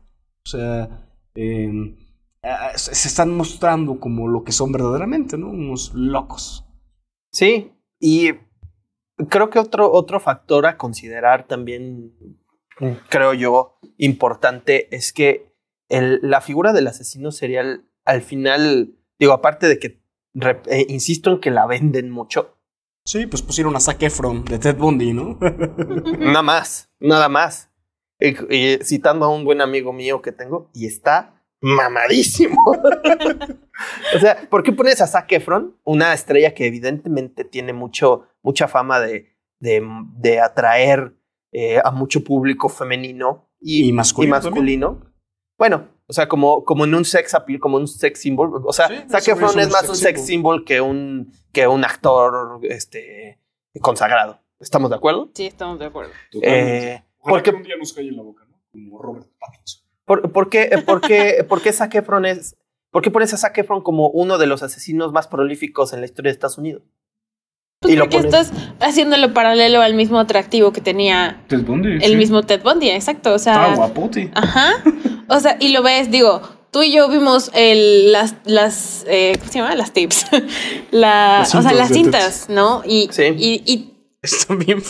O 0.46 0.50
sea, 0.50 1.06
ah, 2.44 2.72
se 2.76 3.08
están 3.08 3.36
mostrando 3.36 4.00
como 4.00 4.28
lo 4.28 4.44
que 4.44 4.52
son 4.52 4.72
verdaderamente, 4.72 5.38
¿no? 5.38 5.50
Unos 5.50 5.94
locos. 5.94 6.66
Sí, 7.32 7.74
y 8.00 8.32
creo 9.30 9.50
que 9.50 9.60
otro, 9.60 9.92
otro 9.92 10.20
factor 10.20 10.66
a 10.66 10.78
considerar 10.78 11.46
también, 11.46 12.14
creo 13.10 13.34
yo, 13.34 13.80
importante 13.98 14.96
es 14.96 15.12
que 15.14 15.54
la 15.90 16.42
figura 16.42 16.72
del 16.72 16.88
asesino 16.88 17.32
serial 17.32 17.90
al 18.06 18.22
final, 18.22 18.96
digo, 19.20 19.34
aparte 19.34 19.68
de 19.68 19.80
que, 19.80 20.02
eh, 20.68 20.86
insisto 20.90 21.32
en 21.32 21.40
que 21.40 21.52
la 21.52 21.68
venden 21.68 22.10
mucho, 22.10 22.59
Sí, 23.10 23.26
pues 23.26 23.42
pusieron 23.42 23.76
a 23.76 23.80
Zac 23.80 24.04
Efron 24.04 24.46
de 24.46 24.60
Ted 24.60 24.78
Bundy, 24.78 25.14
¿no? 25.14 25.40
nada 26.20 26.44
más, 26.44 26.92
nada 27.00 27.28
más. 27.28 27.72
Y, 28.20 28.36
y 28.56 28.78
citando 28.84 29.26
a 29.26 29.30
un 29.30 29.44
buen 29.44 29.62
amigo 29.62 29.92
mío 29.92 30.22
que 30.22 30.32
tengo, 30.32 30.70
y 30.76 30.86
está 30.86 31.42
mamadísimo. 31.60 32.62
o 34.16 34.20
sea, 34.20 34.48
¿por 34.48 34.62
qué 34.62 34.74
pones 34.74 35.02
a 35.02 35.08
Zac 35.08 35.32
Efron, 35.32 35.76
una 35.86 36.14
estrella 36.14 36.54
que 36.54 36.68
evidentemente 36.68 37.46
tiene 37.46 37.74
mucho, 37.74 38.28
mucha 38.44 38.68
fama 38.68 39.00
de, 39.00 39.36
de, 39.60 39.84
de 40.18 40.40
atraer 40.40 41.16
eh, 41.52 41.82
a 41.84 41.90
mucho 41.90 42.24
público 42.24 42.70
femenino 42.70 43.50
y, 43.60 43.88
Y 43.88 43.92
masculino 43.92 44.38
y 44.38 44.40
masculino? 44.40 45.02
Bueno, 45.58 45.88
o 46.10 46.14
sea, 46.14 46.28
como, 46.28 46.64
como 46.66 46.86
en 46.86 46.96
un 46.96 47.06
sex 47.06 47.36
appeal, 47.36 47.60
como 47.60 47.78
un 47.78 47.88
sex 47.88 48.20
symbol. 48.20 48.62
O 48.66 48.74
sea, 48.74 48.88
Sí, 48.88 48.96
Zac 49.10 49.22
eso 49.22 49.32
Efron 49.34 49.60
es 49.60 49.70
más 49.70 49.82
sex 49.82 49.90
un 49.90 49.96
sex 49.96 50.26
symbol 50.26 50.66
que 50.66 50.82
un, 50.82 51.32
que 51.52 51.68
un 51.68 51.86
actor 51.86 52.60
este, 52.64 53.40
consagrado. 53.80 54.42
¿Estamos 54.60 54.90
de 54.90 54.96
acuerdo? 54.98 55.30
Sí, 55.36 55.46
estamos 55.46 55.78
de 55.80 55.86
acuerdo. 55.86 56.12
Eh, 56.42 57.02
Ojalá 57.20 57.36
porque- 57.38 57.52
que 57.52 57.56
un 57.58 57.64
día 57.64 57.76
nos 57.78 57.94
calle 57.94 58.10
en 58.10 58.18
la 58.18 58.24
boca, 58.24 58.44
¿no? 58.50 58.58
Como 58.72 59.02
Robert 59.02 59.28
Pattinson. 59.40 59.82
¿Por, 60.06 60.32
por 60.32 60.50
qué, 60.50 60.70
por, 60.86 61.00
qué, 61.02 61.44
por 61.48 61.62
qué 61.62 61.72
Zac 61.72 61.94
Efron 61.96 62.26
es, 62.26 62.58
por 62.92 63.04
qué 63.04 63.12
pones 63.12 63.32
a 63.34 63.38
Zac 63.38 63.58
Efron 63.60 63.82
como 63.84 64.10
uno 64.10 64.38
de 64.40 64.48
los 64.48 64.64
asesinos 64.64 65.14
más 65.14 65.28
prolíficos 65.28 65.94
en 65.94 66.00
la 66.00 66.08
historia 66.08 66.30
de 66.30 66.34
Estados 66.34 66.58
Unidos? 66.58 66.82
Pues 67.82 67.94
Y 67.94 67.98
lo 67.98 68.06
porque 68.06 68.18
pones- 68.18 68.34
estás 68.34 68.52
haciéndolo 68.82 69.34
paralelo 69.34 69.82
al 69.82 69.94
mismo 69.94 70.20
atractivo 70.20 70.74
que 70.74 70.82
tenía 70.82 71.42
Ted 71.48 71.62
Bundy. 71.62 72.04
el 72.04 72.18
mismo 72.18 72.42
Ted 72.44 72.62
Bundy, 72.64 72.90
exacto. 72.90 73.34
O 73.34 73.40
sea, 73.40 73.76
guapote. 73.76 74.32
Ajá. 74.34 74.72
O 75.30 75.40
sea, 75.40 75.58
y 75.60 75.70
lo 75.70 75.84
ves, 75.84 76.12
digo, 76.12 76.42
tú 76.72 76.82
y 76.84 76.92
yo 76.92 77.08
vimos 77.10 77.52
el, 77.54 78.12
las, 78.12 78.36
las 78.46 79.04
eh, 79.08 79.36
¿cómo 79.40 79.52
se 79.52 79.60
llama? 79.60 79.76
Las 79.76 79.92
tips. 79.94 80.26
La, 80.92 81.40
Las 81.40 81.56
o 81.56 81.62
sea, 81.62 81.70
cintas 81.72 81.78
las 81.78 81.90
cintas, 81.90 82.46
¿no? 82.50 82.82
Y, 82.86 83.10
Sí. 83.12 83.24
y, 83.38 83.64
y 83.72 83.94
Está 84.22 84.54
bien 84.56 84.82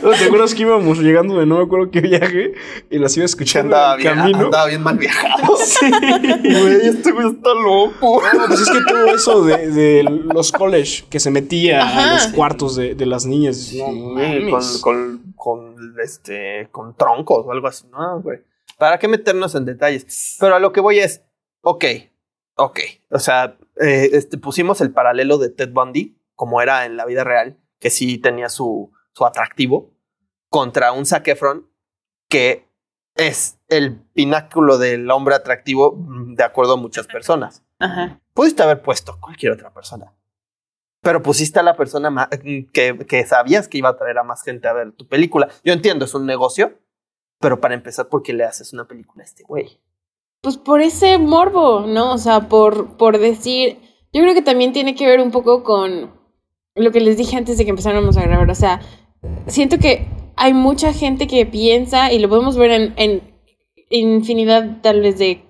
fea. 0.00 0.18
¿Te 0.18 0.24
acuerdas 0.24 0.54
que 0.54 0.62
íbamos 0.62 0.98
llegando 0.98 1.38
de 1.38 1.46
no 1.46 1.58
me 1.58 1.64
acuerdo 1.64 1.90
qué 1.90 2.00
viaje 2.00 2.54
y 2.90 2.98
las 2.98 3.16
iba 3.16 3.26
escuchando 3.26 3.76
Andaba 3.76 3.94
en 3.94 4.00
el 4.00 4.02
bien, 4.04 4.14
camino? 4.16 4.44
andaba 4.46 4.66
bien 4.66 4.82
mal 4.82 4.98
viajado. 4.98 5.56
Sí. 5.66 5.90
Güey, 5.90 6.86
este 6.88 7.12
güey 7.12 7.28
está 7.28 7.54
loco. 7.54 8.22
No, 8.34 8.46
pues 8.46 8.60
es 8.60 8.70
que 8.70 8.80
todo 8.86 9.06
eso 9.14 9.44
de, 9.44 9.68
de 9.70 10.02
los 10.04 10.52
college 10.52 11.04
que 11.08 11.20
se 11.20 11.30
metía 11.30 11.82
Ajá. 11.82 12.10
a 12.10 12.14
los 12.14 12.26
cuartos 12.28 12.76
de, 12.76 12.94
de 12.94 13.06
las 13.06 13.26
niñas. 13.26 13.56
No, 13.74 13.86
Sí, 13.86 13.92
mames. 13.92 14.78
con, 14.82 15.32
con, 15.36 15.74
con, 15.76 15.94
este, 16.02 16.68
con 16.72 16.94
troncos 16.96 17.44
o 17.46 17.52
algo 17.52 17.66
así. 17.68 17.86
No, 17.92 18.20
güey. 18.20 18.40
¿Para 18.78 18.98
qué 18.98 19.08
meternos 19.08 19.54
en 19.54 19.64
detalles? 19.64 20.36
Pero 20.40 20.54
a 20.54 20.58
lo 20.60 20.72
que 20.72 20.80
voy 20.80 20.98
es, 20.98 21.22
ok, 21.62 21.84
ok. 22.56 22.80
O 23.10 23.18
sea, 23.18 23.56
eh, 23.80 24.10
este, 24.12 24.38
pusimos 24.38 24.80
el 24.80 24.90
paralelo 24.90 25.36
de 25.38 25.50
Ted 25.50 25.70
Bundy, 25.70 26.16
como 26.34 26.62
era 26.62 26.86
en 26.86 26.96
la 26.96 27.04
vida 27.04 27.22
real, 27.24 27.58
que 27.78 27.90
sí 27.90 28.16
tenía 28.18 28.48
su, 28.48 28.90
su 29.14 29.24
atractivo, 29.26 29.90
contra 30.48 30.92
un 30.92 31.06
Zac 31.06 31.26
Efron 31.28 31.68
que 32.28 32.68
es 33.16 33.58
el 33.68 34.00
pináculo 34.14 34.78
del 34.78 35.10
hombre 35.10 35.34
atractivo 35.34 35.92
mm, 35.96 36.34
de 36.34 36.44
acuerdo 36.44 36.74
a 36.74 36.76
muchas 36.76 37.06
personas. 37.06 37.62
Ajá. 37.78 38.20
Pudiste 38.34 38.62
haber 38.62 38.82
puesto 38.82 39.18
cualquier 39.20 39.52
otra 39.52 39.72
persona. 39.72 40.12
Pero 41.02 41.22
pusiste 41.22 41.58
a 41.58 41.62
la 41.62 41.76
persona 41.76 42.10
ma- 42.10 42.28
que, 42.28 42.98
que 43.08 43.26
sabías 43.26 43.68
que 43.68 43.78
iba 43.78 43.88
a 43.88 43.96
traer 43.96 44.18
a 44.18 44.22
más 44.22 44.42
gente 44.42 44.68
a 44.68 44.72
ver 44.72 44.92
tu 44.92 45.06
película. 45.08 45.48
Yo 45.64 45.72
entiendo, 45.72 46.04
es 46.04 46.14
un 46.14 46.26
negocio, 46.26 46.78
pero 47.40 47.60
para 47.60 47.74
empezar, 47.74 48.08
¿por 48.08 48.22
qué 48.22 48.32
le 48.32 48.44
haces 48.44 48.72
una 48.72 48.86
película 48.86 49.22
a 49.22 49.26
este 49.26 49.42
güey? 49.42 49.80
Pues 50.42 50.56
por 50.56 50.80
ese 50.80 51.18
morbo, 51.18 51.86
¿no? 51.86 52.12
O 52.14 52.18
sea, 52.18 52.48
por, 52.48 52.96
por 52.96 53.18
decir. 53.18 53.80
Yo 54.12 54.22
creo 54.22 54.34
que 54.34 54.42
también 54.42 54.72
tiene 54.72 54.94
que 54.94 55.06
ver 55.06 55.20
un 55.20 55.30
poco 55.30 55.62
con 55.62 56.12
lo 56.74 56.92
que 56.92 57.00
les 57.00 57.16
dije 57.16 57.36
antes 57.36 57.58
de 57.58 57.64
que 57.64 57.70
empezáramos 57.70 58.16
a 58.16 58.22
grabar. 58.22 58.50
O 58.50 58.54
sea, 58.54 58.80
siento 59.46 59.78
que 59.78 60.06
hay 60.36 60.54
mucha 60.54 60.92
gente 60.92 61.26
que 61.26 61.46
piensa, 61.46 62.12
y 62.12 62.18
lo 62.18 62.28
podemos 62.28 62.56
ver 62.56 62.70
en, 62.70 62.94
en 62.96 63.22
infinidad 63.90 64.80
tal 64.82 65.00
vez 65.00 65.18
de 65.18 65.42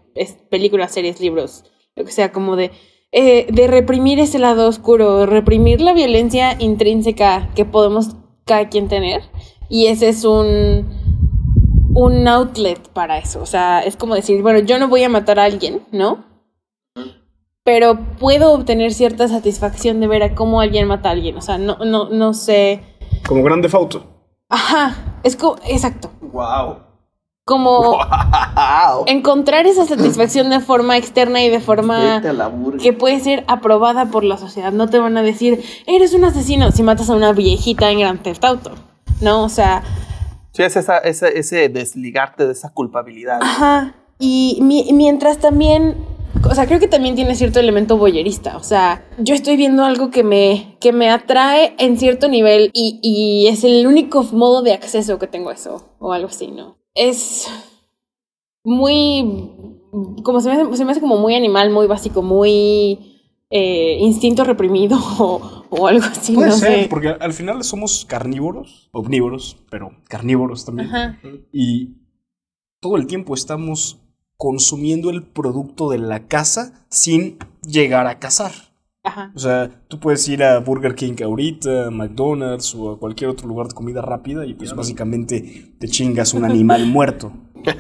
películas, 0.51 0.93
series, 0.93 1.21
libros, 1.21 1.65
lo 1.95 2.05
que 2.05 2.13
sea, 2.13 2.33
como 2.33 2.57
de, 2.57 2.71
eh, 3.13 3.47
de 3.53 3.67
reprimir 3.67 4.19
ese 4.19 4.39
lado 4.39 4.69
oscuro, 4.69 5.27
reprimir 5.27 5.81
la 5.81 5.93
violencia 5.93 6.57
intrínseca 6.59 7.51
que 7.55 7.65
podemos 7.65 8.17
cada 8.45 8.69
quien 8.69 8.89
tener. 8.89 9.23
Y 9.69 9.87
ese 9.87 10.09
es 10.09 10.25
un 10.25 11.01
un 11.95 12.29
outlet 12.29 12.89
para 12.89 13.19
eso. 13.19 13.41
O 13.43 13.47
sea, 13.47 13.81
es 13.81 13.97
como 13.97 14.15
decir, 14.15 14.43
bueno, 14.43 14.61
yo 14.61 14.79
no 14.79 14.89
voy 14.89 15.03
a 15.03 15.09
matar 15.09 15.39
a 15.39 15.45
alguien, 15.45 15.83
¿no? 15.93 16.25
Pero 17.65 17.99
puedo 18.19 18.53
obtener 18.53 18.93
cierta 18.93 19.29
satisfacción 19.29 20.01
de 20.01 20.07
ver 20.07 20.23
a 20.23 20.35
cómo 20.35 20.61
alguien 20.61 20.89
mata 20.89 21.11
a 21.11 21.13
alguien. 21.13 21.37
O 21.37 21.41
sea, 21.43 21.59
no, 21.59 21.77
no, 21.79 22.09
no 22.09 22.33
sé. 22.35 22.81
Como 23.27 23.43
grande 23.43 23.69
fauto. 23.69 24.05
Ajá. 24.49 24.97
Es 25.23 25.37
como. 25.37 25.57
Exacto. 25.69 26.11
¡Wow! 26.23 26.79
Como 27.45 27.81
¡Wow! 27.81 29.05
encontrar 29.07 29.67
esa 29.67 29.85
satisfacción 29.85 30.51
de 30.51 30.61
forma 30.61 30.97
externa 30.97 31.43
y 31.43 31.49
de 31.51 31.59
forma 31.61 32.23
que 32.81 32.93
puede 32.93 33.19
ser 33.21 33.45
aprobada 33.49 34.07
por 34.07 34.23
la 34.25 34.37
sociedad. 34.37 34.71
No 34.73 34.89
te 34.89 34.99
van 35.01 35.17
a 35.17 35.23
decir, 35.23 35.61
eres 35.87 36.15
un 36.15 36.25
asesino 36.25 36.71
si 36.71 36.83
matas 36.85 37.11
a 37.11 37.15
una 37.15 37.33
viejita 37.33 37.91
en 37.91 37.99
Grand 38.01 38.23
Theft 38.23 38.45
Auto. 38.45 38.71
No, 39.21 39.43
o 39.45 39.49
sea, 39.49 39.83
Sí, 40.53 40.63
es 40.63 40.77
esa, 40.77 40.99
ese, 40.99 41.39
ese 41.39 41.69
desligarte 41.69 42.47
de 42.47 42.53
esa 42.53 42.71
culpabilidad. 42.73 43.41
Ajá. 43.43 43.95
Y 44.19 44.59
mi- 44.63 44.93
mientras 44.93 45.39
también, 45.39 45.97
o 46.49 46.55
sea, 46.55 46.67
creo 46.67 46.81
que 46.81 46.89
también 46.89 47.15
tiene 47.15 47.35
cierto 47.35 47.61
elemento 47.61 47.97
boyerista. 47.97 48.57
O 48.57 48.63
sea, 48.63 49.05
yo 49.19 49.35
estoy 49.35 49.57
viendo 49.57 49.85
algo 49.85 50.11
que 50.11 50.23
me, 50.25 50.77
que 50.81 50.93
me 50.93 51.11
atrae 51.11 51.75
en 51.79 51.99
cierto 51.99 52.29
nivel 52.29 52.71
y, 52.73 52.99
y 53.03 53.49
es 53.49 53.65
el 53.65 53.87
único 53.87 54.23
modo 54.33 54.63
de 54.63 54.73
acceso 54.73 55.19
que 55.19 55.27
tengo 55.27 55.51
a 55.51 55.55
eso 55.55 55.95
o 55.99 56.13
algo 56.13 56.29
así, 56.29 56.49
¿no? 56.49 56.77
Es 56.95 57.49
muy, 58.65 59.51
como 60.23 60.41
se 60.41 60.49
me 60.49 60.55
hace, 60.55 60.77
se 60.77 60.85
me 60.85 60.93
hace 60.93 61.01
como 61.01 61.17
muy 61.17 61.35
animal, 61.35 61.71
muy 61.71 61.87
básico, 61.87 62.23
muy 62.23 63.21
eh, 63.51 63.99
instinto 64.01 64.45
reprimido 64.45 64.99
o, 65.19 65.65
o 65.71 65.87
algo 65.87 66.05
así, 66.05 66.35
Puede 66.35 66.51
no 66.51 66.57
ser, 66.57 66.83
sé. 66.83 66.89
porque 66.89 67.09
al 67.09 67.33
final 67.33 67.63
somos 67.65 68.05
carnívoros, 68.05 68.89
omnívoros, 68.93 69.57
pero 69.71 69.91
carnívoros 70.09 70.65
también. 70.65 70.89
Ajá. 70.89 71.19
Y 71.53 71.97
todo 72.81 72.97
el 72.97 73.07
tiempo 73.07 73.35
estamos 73.35 73.99
consumiendo 74.41 75.11
el 75.11 75.23
producto 75.23 75.91
de 75.91 75.99
la 75.99 76.27
casa 76.27 76.87
sin 76.89 77.37
llegar 77.63 78.07
a 78.07 78.19
cazar. 78.19 78.53
Ajá. 79.05 79.33
O 79.37 79.39
sea, 79.39 79.71
tú 79.89 80.01
puedes 80.01 80.27
ir 80.29 80.43
a 80.43 80.59
Burger 80.61 80.95
King 80.95 81.13
ahorita, 81.23 81.89
a 81.89 81.91
McDonald's 81.91 82.75
o 82.75 82.93
a 82.93 82.99
cualquier 82.99 83.29
otro 83.29 83.47
lugar 83.47 83.69
de 83.69 83.75
comida 83.75 84.01
rápida 84.01 84.47
y 84.47 84.55
pues 84.55 84.75
básicamente 84.75 85.75
te 85.79 85.89
chingas 85.89 86.33
un 86.33 86.47
animal 86.47 86.87
muerto, 86.87 87.33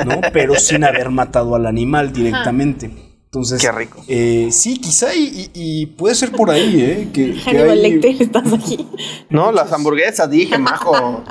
¿no? 0.04 0.20
Pero 0.34 0.54
sin 0.56 0.84
haber 0.84 1.08
matado 1.08 1.54
al 1.54 1.64
animal 1.64 2.12
directamente. 2.12 2.90
Entonces, 3.24 3.62
Qué 3.62 3.72
rico. 3.72 4.04
eh, 4.06 4.48
sí, 4.50 4.78
quizá 4.78 5.14
y, 5.14 5.86
puede 5.96 6.14
ser 6.14 6.30
por 6.30 6.50
ahí, 6.50 6.78
¿eh? 6.78 7.08
Que, 7.10 7.32
que 7.50 7.56
hay- 7.56 7.80
Lecter, 7.80 8.20
estás 8.20 8.52
aquí. 8.52 8.86
No, 9.30 9.50
las 9.50 9.72
hamburguesas, 9.72 10.28
dije, 10.28 10.58
majo. 10.58 11.24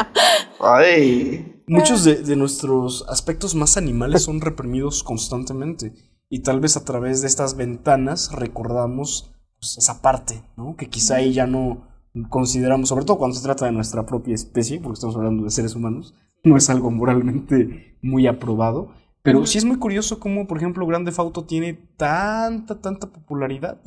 Ay. 0.59 1.58
Muchos 1.69 2.03
de, 2.03 2.15
de 2.15 2.35
nuestros 2.35 3.05
aspectos 3.07 3.53
más 3.53 3.77
animales 3.77 4.23
son 4.23 4.41
reprimidos 4.41 5.03
constantemente. 5.03 5.93
Y 6.27 6.39
tal 6.39 6.59
vez 6.59 6.75
a 6.77 6.83
través 6.83 7.21
de 7.21 7.27
estas 7.27 7.55
ventanas 7.55 8.31
recordamos 8.31 9.31
pues, 9.59 9.77
esa 9.77 10.01
parte, 10.01 10.43
¿no? 10.57 10.75
Que 10.75 10.89
quizá 10.89 11.17
ahí 11.17 11.31
ya 11.31 11.45
no 11.45 11.87
consideramos, 12.29 12.89
sobre 12.89 13.05
todo 13.05 13.17
cuando 13.17 13.37
se 13.37 13.43
trata 13.43 13.65
de 13.65 13.71
nuestra 13.71 14.05
propia 14.05 14.35
especie, 14.35 14.79
porque 14.79 14.95
estamos 14.95 15.15
hablando 15.15 15.43
de 15.43 15.51
seres 15.51 15.75
humanos, 15.75 16.15
no 16.43 16.57
es 16.57 16.69
algo 16.69 16.91
moralmente 16.91 17.97
muy 18.01 18.27
aprobado. 18.27 18.89
Pero 19.21 19.45
sí 19.45 19.57
es 19.57 19.65
muy 19.65 19.77
curioso 19.77 20.19
cómo, 20.19 20.47
por 20.47 20.57
ejemplo, 20.57 20.87
Grande 20.87 21.13
Auto 21.17 21.43
tiene 21.43 21.73
tanta, 21.97 22.81
tanta 22.81 23.11
popularidad. 23.11 23.79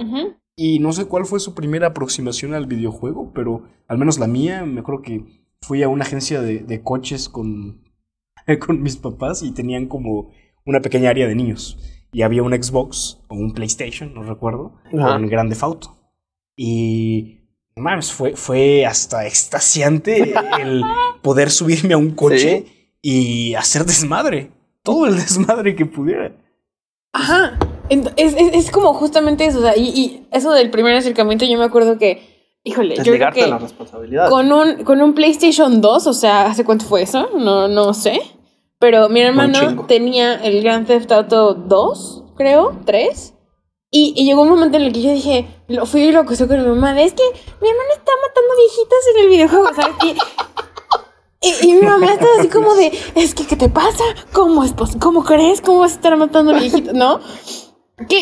Y 0.55 0.79
no 0.79 0.92
sé 0.92 1.07
cuál 1.07 1.25
fue 1.25 1.40
su 1.40 1.55
primera 1.55 1.88
aproximación 1.88 2.55
al 2.55 2.66
videojuego, 2.66 3.33
pero 3.33 3.62
al 3.88 3.99
menos 3.99 4.18
la 4.18 4.27
mía, 4.27 4.64
me 4.66 4.81
acuerdo 4.81 5.03
que 5.03 5.41
fui 5.62 5.83
a 5.83 5.88
una 5.88 6.05
agencia 6.05 6.42
de, 6.42 6.59
de 6.59 6.83
coches 6.83 7.29
con, 7.29 7.83
con 8.66 8.83
mis 8.83 8.96
papás 8.96 9.42
y 9.42 9.53
tenían 9.53 9.87
como 9.87 10.31
una 10.66 10.81
pequeña 10.81 11.11
área 11.11 11.27
de 11.27 11.35
niños. 11.35 11.79
Y 12.12 12.22
había 12.22 12.42
un 12.42 12.53
Xbox 12.53 13.20
o 13.29 13.37
un 13.37 13.55
PlayStation, 13.55 14.12
no 14.12 14.22
recuerdo, 14.22 14.75
Ajá. 14.98 15.14
con 15.14 15.27
Grande 15.29 15.57
Auto. 15.61 15.96
Y 16.57 17.40
mames, 17.75 18.12
fue, 18.12 18.37
fue 18.37 18.85
hasta 18.85 19.27
extasiante 19.27 20.35
el 20.61 20.83
poder 21.22 21.51
subirme 21.51 21.94
a 21.94 21.98
un 21.98 22.11
coche 22.11 22.90
y 23.01 23.55
hacer 23.55 23.87
desmadre. 23.87 24.51
Todo 24.83 25.07
el 25.07 25.16
desmadre 25.16 25.75
que 25.75 25.87
pudiera. 25.87 26.37
Ajá. 27.12 27.59
Es, 27.88 28.01
es, 28.16 28.35
es 28.37 28.70
como 28.70 28.92
justamente 28.94 29.46
eso. 29.46 29.61
O 29.61 29.62
sea, 29.62 29.77
y, 29.77 29.88
y 29.88 30.27
eso 30.33 30.53
del 30.53 30.70
primer 30.70 30.94
acercamiento, 30.94 31.46
yo 31.46 31.59
me 31.59 31.64
acuerdo 31.64 31.98
que, 31.98 32.32
híjole, 32.64 32.96
yo 32.96 33.12
creo 33.14 33.33
que 33.33 33.46
la 33.46 33.59
responsabilidad. 33.59 34.29
con 34.29 34.53
un, 34.53 34.85
con 34.85 35.01
un 35.03 35.14
PlayStation 35.14 35.81
2, 35.81 36.07
o 36.07 36.12
sea, 36.12 36.46
¿hace 36.46 36.64
cuánto 36.64 36.85
fue 36.85 37.03
eso? 37.03 37.31
No, 37.37 37.68
no 37.68 37.94
sé. 37.94 38.20
Pero 38.79 39.09
mi 39.09 39.20
hermano 39.20 39.85
tenía 39.87 40.35
el 40.35 40.61
Grand 40.62 40.87
Theft 40.87 41.12
Auto 41.12 41.55
2, 41.55 42.25
creo, 42.37 42.77
3. 42.85 43.35
Y, 43.94 44.14
y 44.16 44.25
llegó 44.25 44.42
un 44.42 44.48
momento 44.48 44.79
en 44.79 44.85
el 44.85 44.92
que 44.92 45.03
yo 45.03 45.11
dije, 45.11 45.46
lo 45.68 45.87
fui 45.87 46.01
y 46.03 46.12
lo 46.12 46.20
acusé 46.20 46.48
con 46.48 46.61
mi 46.61 46.66
mamá, 46.66 46.94
de, 46.94 47.05
es 47.05 47.12
que 47.12 47.22
mi 47.61 47.68
hermano 47.68 47.90
está 47.94 48.11
matando 48.27 48.51
viejitas 48.57 48.98
en 49.14 49.22
el 49.22 49.29
videojuego, 49.29 49.75
¿sabes? 49.75 49.96
Y, 50.03 51.66
y, 51.66 51.70
y 51.70 51.75
mi 51.75 51.83
mamá 51.87 52.12
estaba 52.12 52.33
así 52.38 52.48
como 52.48 52.75
de, 52.75 52.90
es 53.14 53.35
que, 53.35 53.46
¿qué 53.46 53.55
te 53.55 53.68
pasa? 53.68 54.03
¿Cómo 54.33 54.64
es 54.64 54.75
¿Cómo 54.98 55.25
crees? 55.25 55.61
¿Cómo 55.61 55.81
vas 55.81 55.92
a 55.92 55.96
estar 55.96 56.16
matando 56.16 56.55
viejitas? 56.55 56.94
¿No? 56.94 57.20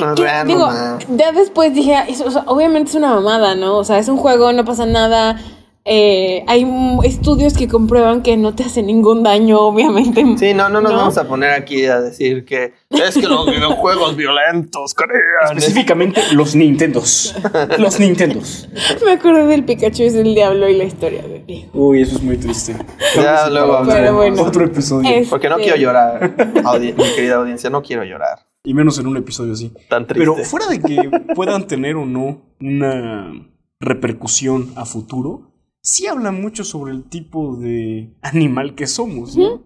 No, 0.00 0.14
vean 0.14 0.46
digo, 0.48 0.68
ya 1.16 1.32
después 1.32 1.72
dije, 1.74 1.96
eso, 2.08 2.26
o 2.26 2.30
sea, 2.30 2.42
obviamente 2.46 2.90
es 2.90 2.94
una 2.96 3.14
mamada, 3.14 3.54
¿no? 3.54 3.78
O 3.78 3.84
sea, 3.84 3.98
es 3.98 4.08
un 4.08 4.16
juego, 4.18 4.52
no 4.52 4.64
pasa 4.64 4.84
nada. 4.84 5.40
Eh, 5.86 6.44
hay 6.46 6.66
estudios 7.04 7.54
que 7.54 7.66
comprueban 7.66 8.22
que 8.22 8.36
no 8.36 8.54
te 8.54 8.64
hace 8.64 8.82
ningún 8.82 9.22
daño, 9.22 9.58
obviamente. 9.60 10.22
Sí, 10.36 10.52
no, 10.52 10.68
no 10.68 10.82
nos 10.82 10.92
¿No? 10.92 10.98
vamos 10.98 11.16
a 11.16 11.26
poner 11.26 11.50
aquí 11.52 11.86
a 11.86 12.00
decir 12.02 12.44
que 12.44 12.74
es 12.90 13.14
que 13.14 13.26
los 13.26 13.46
videojuegos 13.46 14.14
violentos 14.14 14.92
crean. 14.94 15.56
Específicamente 15.56 16.20
los 16.34 16.54
Nintendos. 16.54 17.34
Los 17.78 17.98
Nintendos. 17.98 18.68
Me 19.04 19.12
acordé 19.12 19.46
del 19.46 19.64
Pikachu 19.64 20.02
es 20.02 20.14
el 20.14 20.34
diablo 20.34 20.68
y 20.68 20.76
la 20.76 20.84
historia 20.84 21.22
de 21.22 21.42
Diego. 21.46 21.70
Uy, 21.72 22.02
eso 22.02 22.16
es 22.16 22.22
muy 22.22 22.36
triste. 22.36 22.76
Ya 23.16 23.48
luego 23.48 23.78
Otro- 23.78 23.92
Pero 23.94 24.14
bueno. 24.14 24.42
Otro 24.42 24.64
episodio. 24.66 25.08
Es- 25.10 25.28
Porque 25.28 25.48
no 25.48 25.54
Este- 25.56 25.64
quiero 25.64 25.78
llorar, 25.80 26.34
mi 26.76 26.92
querida 27.14 27.36
audiencia, 27.36 27.70
no 27.70 27.80
quiero 27.80 28.04
llorar. 28.04 28.49
Y 28.64 28.74
menos 28.74 28.98
en 28.98 29.06
un 29.06 29.16
episodio 29.16 29.52
así. 29.54 29.72
Tan 29.88 30.06
triste. 30.06 30.20
Pero 30.20 30.36
fuera 30.44 30.66
de 30.66 30.80
que 30.80 31.10
puedan 31.34 31.66
tener 31.66 31.96
o 31.96 32.04
no 32.04 32.42
una 32.60 33.50
repercusión 33.80 34.72
a 34.76 34.84
futuro, 34.84 35.52
sí 35.80 36.06
habla 36.06 36.30
mucho 36.30 36.64
sobre 36.64 36.92
el 36.92 37.04
tipo 37.04 37.56
de 37.56 38.14
animal 38.22 38.74
que 38.74 38.86
somos, 38.86 39.36
¿no? 39.36 39.64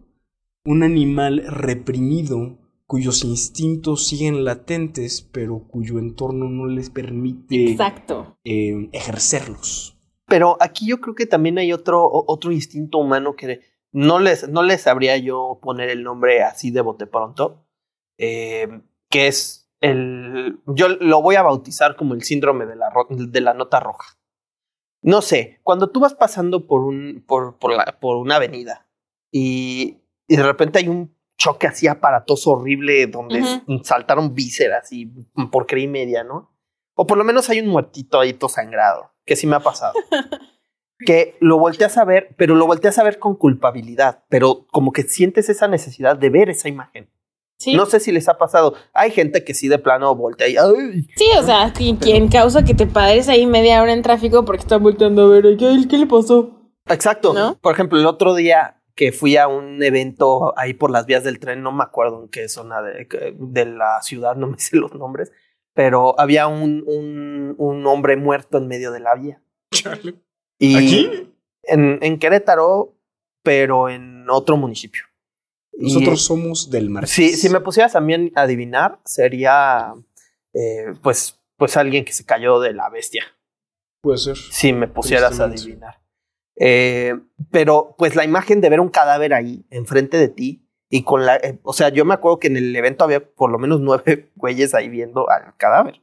Un 0.64 0.82
animal 0.82 1.44
reprimido 1.46 2.58
cuyos 2.86 3.24
instintos 3.24 4.06
siguen 4.06 4.44
latentes, 4.44 5.22
pero 5.32 5.66
cuyo 5.66 5.98
entorno 5.98 6.48
no 6.48 6.66
les 6.66 6.90
permite 6.90 7.72
Exacto. 7.72 8.38
eh, 8.44 8.88
ejercerlos. 8.92 9.98
Pero 10.26 10.56
aquí 10.60 10.86
yo 10.86 11.00
creo 11.00 11.14
que 11.14 11.26
también 11.26 11.58
hay 11.58 11.72
otro, 11.72 12.08
otro 12.10 12.52
instinto 12.52 12.98
humano 12.98 13.34
que 13.36 13.60
no 13.92 14.18
les, 14.18 14.48
no 14.48 14.62
les 14.62 14.82
sabría 14.82 15.16
yo 15.16 15.58
poner 15.62 15.88
el 15.88 16.02
nombre 16.02 16.42
así 16.42 16.70
de 16.70 16.80
bote 16.80 17.06
pronto, 17.06 17.63
eh, 18.18 18.80
que 19.08 19.26
es 19.26 19.70
el, 19.80 20.60
yo 20.66 20.88
lo 20.88 21.20
voy 21.22 21.36
a 21.36 21.42
bautizar 21.42 21.96
como 21.96 22.14
el 22.14 22.22
síndrome 22.22 22.66
de 22.66 22.76
la, 22.76 22.90
de 23.10 23.40
la 23.40 23.54
nota 23.54 23.80
roja. 23.80 24.18
No 25.02 25.20
sé, 25.20 25.60
cuando 25.62 25.90
tú 25.90 26.00
vas 26.00 26.14
pasando 26.14 26.66
por, 26.66 26.80
un, 26.80 27.22
por, 27.26 27.58
por, 27.58 27.72
la, 27.72 27.98
por 28.00 28.16
una 28.16 28.36
avenida 28.36 28.88
y, 29.30 29.98
y, 30.26 30.36
de 30.36 30.42
repente 30.42 30.78
hay 30.78 30.88
un 30.88 31.14
choque 31.36 31.66
así 31.66 31.86
aparatoso 31.86 32.52
horrible 32.52 33.06
donde 33.06 33.42
uh 33.42 33.44
-huh. 33.44 33.84
saltaron 33.84 34.34
vísceras 34.34 34.90
y 34.92 35.06
porquería 35.50 35.84
y 35.84 35.88
media, 35.88 36.24
¿no? 36.24 36.54
O 36.94 37.06
por 37.06 37.18
lo 37.18 37.24
menos 37.24 37.50
hay 37.50 37.60
un 37.60 37.68
muertito 37.68 38.20
ahí 38.20 38.32
todo 38.32 38.48
sangrado, 38.48 39.12
que 39.26 39.36
sí 39.36 39.46
me 39.46 39.56
ha 39.56 39.60
pasado. 39.60 39.94
que 41.04 41.36
lo 41.40 41.58
volteas 41.58 41.98
a 41.98 42.04
ver, 42.04 42.34
pero 42.36 42.54
lo 42.54 42.66
volteas 42.66 42.98
a 42.98 43.02
ver 43.02 43.18
con 43.18 43.36
culpabilidad, 43.36 44.24
pero 44.28 44.66
como 44.70 44.92
que 44.92 45.02
sientes 45.02 45.48
esa 45.48 45.68
necesidad 45.68 46.16
de 46.16 46.30
ver 46.30 46.50
esa 46.50 46.68
imagen. 46.68 47.10
¿Sí? 47.58 47.74
No 47.74 47.86
sé 47.86 48.00
si 48.00 48.12
les 48.12 48.28
ha 48.28 48.36
pasado. 48.36 48.74
Hay 48.92 49.10
gente 49.10 49.44
que 49.44 49.54
sí 49.54 49.68
de 49.68 49.78
plano 49.78 50.14
voltea 50.14 50.48
y. 50.48 50.56
¡ay! 50.56 51.06
Sí, 51.16 51.26
o 51.38 51.42
sea, 51.42 51.72
quien, 51.72 51.96
quien 51.96 52.28
causa 52.28 52.64
que 52.64 52.74
te 52.74 52.86
pares 52.86 53.28
ahí 53.28 53.46
media 53.46 53.80
hora 53.82 53.92
en 53.92 54.02
tráfico 54.02 54.44
porque 54.44 54.62
está 54.62 54.76
volteando 54.76 55.26
a 55.26 55.28
ver 55.28 55.56
¿qué, 55.56 55.86
qué 55.88 55.98
le 55.98 56.06
pasó. 56.06 56.50
Exacto. 56.86 57.32
¿No? 57.32 57.56
Por 57.60 57.72
ejemplo, 57.72 57.98
el 57.98 58.06
otro 58.06 58.34
día 58.34 58.82
que 58.94 59.12
fui 59.12 59.36
a 59.36 59.48
un 59.48 59.82
evento 59.82 60.52
ahí 60.56 60.74
por 60.74 60.90
las 60.90 61.06
vías 61.06 61.24
del 61.24 61.38
tren, 61.38 61.62
no 61.62 61.72
me 61.72 61.82
acuerdo 61.82 62.22
en 62.22 62.28
qué 62.28 62.48
zona 62.48 62.80
de, 62.82 63.08
de 63.38 63.66
la 63.66 64.00
ciudad, 64.02 64.36
no 64.36 64.48
me 64.48 64.58
sé 64.58 64.76
los 64.76 64.94
nombres, 64.94 65.32
pero 65.74 66.18
había 66.18 66.46
un, 66.46 66.84
un, 66.86 67.54
un 67.58 67.86
hombre 67.86 68.16
muerto 68.16 68.58
en 68.58 68.68
medio 68.68 68.92
de 68.92 69.00
la 69.00 69.14
vía. 69.14 69.42
Y 70.58 70.76
¿Aquí? 70.76 71.32
En, 71.64 71.98
en 72.02 72.18
Querétaro, 72.18 72.94
pero 73.42 73.88
en 73.88 74.28
otro 74.30 74.56
municipio. 74.56 75.02
Nosotros 75.78 76.22
y, 76.22 76.24
somos 76.24 76.70
del 76.70 76.90
mar. 76.90 77.06
Si, 77.06 77.36
si 77.36 77.48
me 77.48 77.60
pusieras 77.60 77.92
también 77.92 78.32
a 78.34 78.42
adivinar, 78.42 79.00
sería 79.04 79.94
eh, 80.52 80.94
pues, 81.02 81.40
pues 81.56 81.76
alguien 81.76 82.04
que 82.04 82.12
se 82.12 82.24
cayó 82.24 82.60
de 82.60 82.72
la 82.72 82.88
bestia. 82.88 83.24
Puede 84.02 84.18
ser. 84.18 84.36
Si 84.36 84.72
me 84.72 84.88
pusieras 84.88 85.40
a 85.40 85.44
adivinar. 85.44 86.00
Eh, 86.56 87.14
pero 87.50 87.96
pues 87.98 88.14
la 88.14 88.24
imagen 88.24 88.60
de 88.60 88.68
ver 88.68 88.80
un 88.80 88.88
cadáver 88.88 89.34
ahí 89.34 89.66
enfrente 89.70 90.18
de 90.18 90.28
ti 90.28 90.68
y 90.88 91.02
con 91.02 91.26
la, 91.26 91.36
eh, 91.36 91.58
o 91.64 91.72
sea, 91.72 91.88
yo 91.88 92.04
me 92.04 92.14
acuerdo 92.14 92.38
que 92.38 92.46
en 92.46 92.56
el 92.56 92.76
evento 92.76 93.02
había 93.02 93.24
por 93.24 93.50
lo 93.50 93.58
menos 93.58 93.80
nueve 93.80 94.30
güeyes 94.36 94.74
ahí 94.74 94.88
viendo 94.88 95.28
al 95.28 95.56
cadáver. 95.56 96.00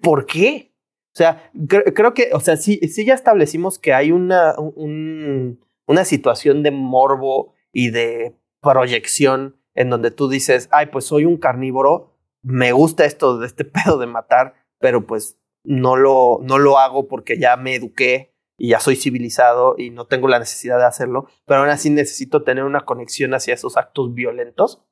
¿Por 0.00 0.26
qué? 0.26 0.72
O 1.14 1.16
sea, 1.16 1.50
creo, 1.68 1.84
creo 1.92 2.14
que, 2.14 2.30
o 2.32 2.40
sea, 2.40 2.56
sí, 2.56 2.78
sí 2.88 3.04
ya 3.04 3.14
establecimos 3.14 3.78
que 3.78 3.92
hay 3.92 4.12
una, 4.12 4.54
un, 4.58 5.60
una 5.86 6.04
situación 6.06 6.62
de 6.62 6.70
morbo 6.70 7.54
y 7.72 7.90
de 7.90 8.34
proyección 8.62 9.56
en 9.74 9.90
donde 9.90 10.10
tú 10.10 10.28
dices, 10.28 10.68
ay, 10.72 10.86
pues 10.86 11.04
soy 11.06 11.24
un 11.24 11.36
carnívoro, 11.36 12.16
me 12.42 12.72
gusta 12.72 13.04
esto 13.04 13.38
de 13.38 13.46
este 13.46 13.64
pedo 13.64 13.98
de 13.98 14.06
matar, 14.06 14.54
pero 14.78 15.06
pues 15.06 15.38
no 15.64 15.96
lo, 15.96 16.38
no 16.42 16.58
lo 16.58 16.78
hago 16.78 17.08
porque 17.08 17.38
ya 17.38 17.56
me 17.56 17.74
eduqué 17.74 18.34
y 18.58 18.70
ya 18.70 18.80
soy 18.80 18.96
civilizado 18.96 19.74
y 19.78 19.90
no 19.90 20.06
tengo 20.06 20.28
la 20.28 20.38
necesidad 20.38 20.78
de 20.78 20.84
hacerlo, 20.84 21.28
pero 21.46 21.60
aún 21.60 21.70
así 21.70 21.90
necesito 21.90 22.42
tener 22.42 22.64
una 22.64 22.82
conexión 22.82 23.34
hacia 23.34 23.54
esos 23.54 23.76
actos 23.76 24.14
violentos. 24.14 24.82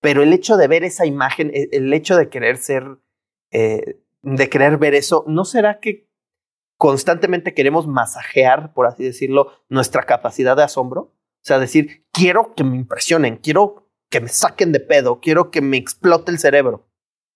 Pero 0.00 0.22
el 0.22 0.32
hecho 0.32 0.56
de 0.56 0.66
ver 0.66 0.82
esa 0.82 1.04
imagen, 1.04 1.50
el 1.52 1.92
hecho 1.92 2.16
de 2.16 2.30
querer 2.30 2.56
ser, 2.56 2.98
eh, 3.50 4.00
de 4.22 4.48
querer 4.48 4.78
ver 4.78 4.94
eso, 4.94 5.24
¿no 5.26 5.44
será 5.44 5.78
que 5.78 6.08
constantemente 6.78 7.52
queremos 7.52 7.86
masajear, 7.86 8.72
por 8.72 8.86
así 8.86 9.04
decirlo, 9.04 9.52
nuestra 9.68 10.04
capacidad 10.04 10.56
de 10.56 10.62
asombro? 10.62 11.12
O 11.42 11.44
sea, 11.44 11.58
decir, 11.58 12.04
quiero 12.12 12.54
que 12.54 12.64
me 12.64 12.76
impresionen, 12.76 13.36
quiero 13.36 13.88
que 14.10 14.20
me 14.20 14.28
saquen 14.28 14.72
de 14.72 14.80
pedo, 14.80 15.20
quiero 15.20 15.50
que 15.50 15.62
me 15.62 15.76
explote 15.76 16.30
el 16.30 16.38
cerebro. 16.38 16.86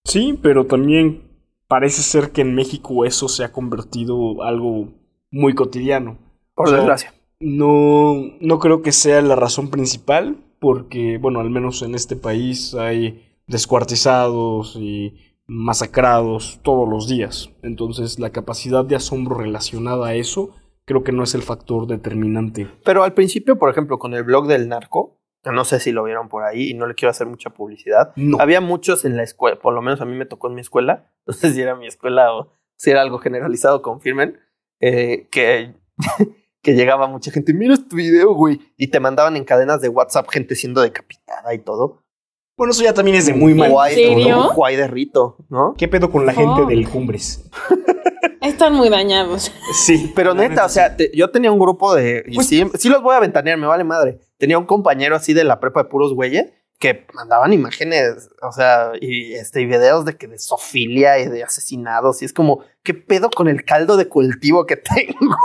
Sí, 0.05 0.38
pero 0.43 0.67
también 0.67 1.23
parece 1.69 2.03
ser 2.03 2.31
que 2.31 2.43
en 2.43 2.55
México 2.55 3.05
eso 3.07 3.29
se 3.29 3.45
ha 3.45 3.53
convertido 3.53 4.43
algo 4.43 4.88
muy 5.31 5.55
cotidiano. 5.55 6.19
Por 6.55 6.67
o 6.67 6.71
sea, 6.71 6.79
desgracia. 6.79 7.14
No, 7.40 8.14
no 8.40 8.59
creo 8.59 8.83
que 8.83 8.93
sea 8.93 9.23
la 9.23 9.37
razón 9.37 9.71
principal, 9.71 10.37
porque, 10.61 11.19
bueno, 11.19 11.40
al 11.40 11.51
menos 11.51 11.83
en 11.83 11.95
este 11.95 12.17
país 12.17 12.75
hay 12.75 13.23
descuartizados 13.47 14.77
y 14.77 15.14
masacrados 15.47 16.61
todos 16.62 16.88
los 16.88 17.09
días. 17.09 17.51
Entonces, 17.62 18.19
la 18.19 18.31
capacidad 18.31 18.85
de 18.85 18.97
asombro 18.97 19.37
relacionada 19.37 20.09
a 20.09 20.14
eso 20.14 20.51
creo 20.87 21.03
que 21.03 21.12
no 21.12 21.23
es 21.23 21.35
el 21.35 21.42
factor 21.42 21.87
determinante. 21.87 22.68
Pero 22.85 23.05
al 23.05 23.14
principio, 23.14 23.59
por 23.59 23.70
ejemplo, 23.70 23.99
con 23.99 24.14
el 24.14 24.23
blog 24.23 24.47
del 24.47 24.68
narco, 24.68 25.20
no 25.53 25.64
sé 25.64 25.81
si 25.81 25.92
lo 25.92 26.05
vieron 26.05 26.29
por 26.29 26.44
ahí 26.44 26.70
y 26.70 26.75
no 26.75 26.87
le 26.87 26.94
quiero 26.94 27.11
hacer 27.11 27.27
mucha 27.27 27.51
publicidad. 27.51 28.12
No. 28.16 28.38
Había 28.40 28.61
muchos 28.61 29.05
en 29.05 29.16
la 29.16 29.23
escuela, 29.23 29.59
por 29.59 29.75
lo 29.75 29.83
menos 29.83 30.01
a 30.01 30.05
mí 30.05 30.16
me 30.16 30.27
tocó 30.27 30.49
en 30.49 30.55
mi 30.55 30.61
escuela, 30.61 31.11
no 31.27 31.33
sé 31.33 31.53
si 31.53 31.61
era 31.61 31.75
mi 31.75 31.87
escuela 31.87 32.35
o 32.35 32.53
si 32.77 32.90
era 32.90 33.03
algo 33.03 33.18
generalizado, 33.18 33.83
confirmen, 33.83 34.38
eh, 34.81 35.29
que, 35.31 35.75
que 36.62 36.75
llegaba 36.75 37.07
mucha 37.07 37.31
gente, 37.31 37.53
mira 37.53 37.75
este 37.75 37.94
video, 37.94 38.35
güey, 38.35 38.61
y 38.77 38.88
te 38.88 39.01
mandaban 39.01 39.37
en 39.37 39.44
cadenas 39.44 39.81
de 39.81 39.88
WhatsApp 39.88 40.29
gente 40.29 40.55
siendo 40.55 40.81
decapitada 40.81 41.55
y 41.55 41.59
todo. 41.59 42.03
Bueno, 42.57 42.70
eso 42.70 42.85
ya 42.85 42.94
también 42.94 43.16
es 43.16 43.27
de 43.27 43.35
muy 43.35 43.53
mal. 43.53 43.70
Guay, 43.70 43.94
serio? 43.94 44.49
Un 44.49 44.55
guay 44.55 44.77
de 44.77 44.87
rito, 44.87 45.38
¿no? 45.49 45.75
¿Qué 45.77 45.88
pedo 45.88 46.11
con 46.11 46.25
la 46.25 46.33
gente 46.33 46.62
oh. 46.62 46.66
del 46.66 46.88
Cumbres? 46.88 47.51
Están 48.55 48.75
muy 48.75 48.88
dañados. 48.88 49.51
Sí. 49.73 50.12
Pero 50.14 50.33
neta, 50.33 50.64
o 50.64 50.69
sea, 50.69 50.97
te, 50.97 51.11
yo 51.12 51.31
tenía 51.31 51.51
un 51.51 51.59
grupo 51.59 51.93
de. 51.93 52.25
Pues, 52.33 52.47
sí, 52.47 52.64
sí, 52.79 52.88
los 52.88 53.03
voy 53.03 53.17
a 53.17 53.21
ventanear, 53.21 53.59
me 53.59 53.67
vale 53.67 53.83
madre. 53.83 54.21
Tenía 54.38 54.59
un 54.59 54.64
compañero 54.64 55.17
así 55.17 55.35
de 55.35 55.43
la 55.43 55.59
prepa 55.59 55.83
de 55.83 55.88
puros 55.88 56.14
güeyes 56.14 56.53
que 56.79 57.05
mandaban 57.14 57.53
imágenes, 57.53 58.29
o 58.43 58.53
sea, 58.53 58.93
y 59.01 59.35
este, 59.35 59.62
y 59.62 59.67
videos 59.67 60.05
de 60.05 60.17
que 60.17 60.29
de 60.29 60.38
sofilia 60.38 61.19
y 61.19 61.29
de 61.29 61.43
asesinados. 61.43 62.23
Y 62.23 62.27
es 62.27 62.33
como, 62.33 62.61
¿qué 62.85 62.95
pedo 62.95 63.29
con 63.29 63.49
el 63.49 63.64
caldo 63.64 63.97
de 63.97 64.09
cultivo 64.09 64.67
que 64.67 64.77
tengo? 64.95 65.37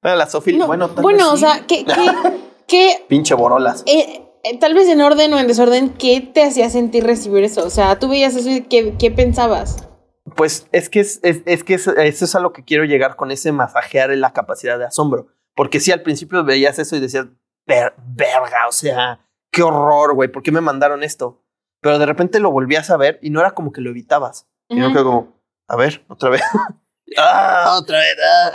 bueno, 0.00 0.16
la 0.16 0.28
sofilia, 0.28 0.60
no, 0.60 0.66
bueno, 0.68 0.88
bueno, 0.88 1.32
o 1.32 1.36
sea, 1.36 1.64
¿qué, 1.66 1.84
qué, 1.84 2.10
qué 2.68 3.04
Pinche 3.08 3.34
borolas. 3.34 3.82
Eh, 3.86 4.22
eh, 4.44 4.58
tal 4.58 4.74
vez 4.74 4.88
en 4.88 5.00
orden 5.00 5.32
o 5.32 5.40
en 5.40 5.48
desorden, 5.48 5.90
¿qué 5.90 6.20
te 6.20 6.44
hacía 6.44 6.70
sentir 6.70 7.04
recibir 7.04 7.42
eso? 7.42 7.64
O 7.64 7.70
sea, 7.70 7.98
tú 7.98 8.08
veías 8.08 8.36
eso 8.36 8.48
y 8.48 8.62
¿qué, 8.62 8.94
qué 8.96 9.10
pensabas? 9.10 9.88
Pues 10.34 10.66
es 10.72 10.88
que, 10.88 11.00
es, 11.00 11.20
es, 11.22 11.42
es 11.46 11.64
que 11.64 11.74
es, 11.74 11.86
eso 11.86 12.24
es 12.24 12.34
a 12.34 12.40
lo 12.40 12.52
que 12.52 12.64
quiero 12.64 12.84
llegar 12.84 13.16
con 13.16 13.30
ese 13.30 13.52
masajear 13.52 14.10
en 14.10 14.20
la 14.20 14.32
capacidad 14.32 14.78
de 14.78 14.86
asombro. 14.86 15.28
Porque 15.54 15.78
si 15.78 15.86
sí, 15.86 15.92
al 15.92 16.02
principio 16.02 16.44
veías 16.44 16.78
eso 16.78 16.96
y 16.96 17.00
decías, 17.00 17.26
Ver, 17.66 17.94
verga, 17.96 18.68
o 18.68 18.72
sea, 18.72 19.26
qué 19.50 19.62
horror, 19.62 20.14
güey, 20.14 20.30
¿por 20.30 20.42
qué 20.42 20.52
me 20.52 20.60
mandaron 20.60 21.02
esto? 21.02 21.42
Pero 21.80 21.98
de 21.98 22.06
repente 22.06 22.40
lo 22.40 22.50
volvías 22.50 22.90
a 22.90 22.96
ver 22.96 23.18
y 23.22 23.30
no 23.30 23.40
era 23.40 23.52
como 23.52 23.72
que 23.72 23.80
lo 23.80 23.90
evitabas, 23.90 24.46
uh 24.68 24.74
-huh. 24.74 24.76
sino 24.76 24.92
que 24.92 25.02
como, 25.02 25.40
a 25.68 25.76
ver, 25.76 26.04
otra 26.08 26.30
vez. 26.30 26.42
ah, 27.18 27.76
otra 27.80 27.98
vez. 27.98 28.16
Ah. 28.22 28.52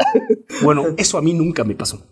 Bueno, 0.64 0.84
eso 0.98 1.18
a 1.18 1.22
mí 1.22 1.34
nunca 1.34 1.64
me 1.64 1.76
pasó. 1.76 2.06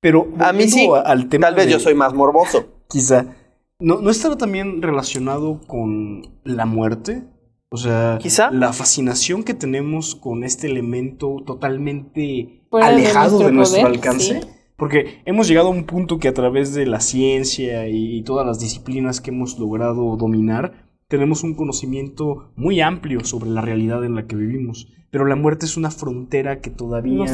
Pero 0.00 0.28
a 0.38 0.52
mí 0.52 0.68
sí, 0.68 0.88
al 1.04 1.28
tema 1.28 1.46
tal 1.48 1.54
vez 1.54 1.66
de, 1.66 1.72
yo 1.72 1.80
soy 1.80 1.94
más 1.94 2.12
morboso. 2.12 2.82
Quizá. 2.88 3.34
¿No, 3.80 4.00
¿No 4.00 4.10
estará 4.10 4.36
también 4.36 4.82
relacionado 4.82 5.60
con 5.66 6.40
la 6.44 6.66
muerte? 6.66 7.24
O 7.70 7.76
sea, 7.76 8.18
¿Quizá? 8.20 8.50
la 8.50 8.72
fascinación 8.72 9.44
que 9.44 9.54
tenemos 9.54 10.14
con 10.14 10.42
este 10.42 10.66
elemento 10.66 11.42
totalmente 11.46 12.62
Fuera 12.70 12.86
alejado 12.86 13.38
de 13.38 13.44
nuestro, 13.44 13.46
de 13.46 13.52
nuestro 13.52 13.80
poder, 13.82 13.94
alcance. 13.94 14.40
Sí. 14.40 14.48
Porque 14.76 15.20
hemos 15.26 15.48
llegado 15.48 15.68
a 15.68 15.72
un 15.72 15.84
punto 15.84 16.18
que 16.18 16.28
a 16.28 16.34
través 16.34 16.72
de 16.72 16.86
la 16.86 17.00
ciencia 17.00 17.88
y 17.88 18.22
todas 18.22 18.46
las 18.46 18.60
disciplinas 18.60 19.20
que 19.20 19.30
hemos 19.30 19.58
logrado 19.58 20.16
dominar, 20.16 20.86
tenemos 21.08 21.42
un 21.42 21.54
conocimiento 21.54 22.52
muy 22.54 22.80
amplio 22.80 23.24
sobre 23.24 23.50
la 23.50 23.60
realidad 23.60 24.04
en 24.04 24.14
la 24.14 24.26
que 24.26 24.36
vivimos. 24.36 24.88
Pero 25.10 25.24
la 25.24 25.36
muerte 25.36 25.66
es 25.66 25.76
una 25.76 25.90
frontera 25.90 26.60
que 26.60 26.70
todavía 26.70 27.24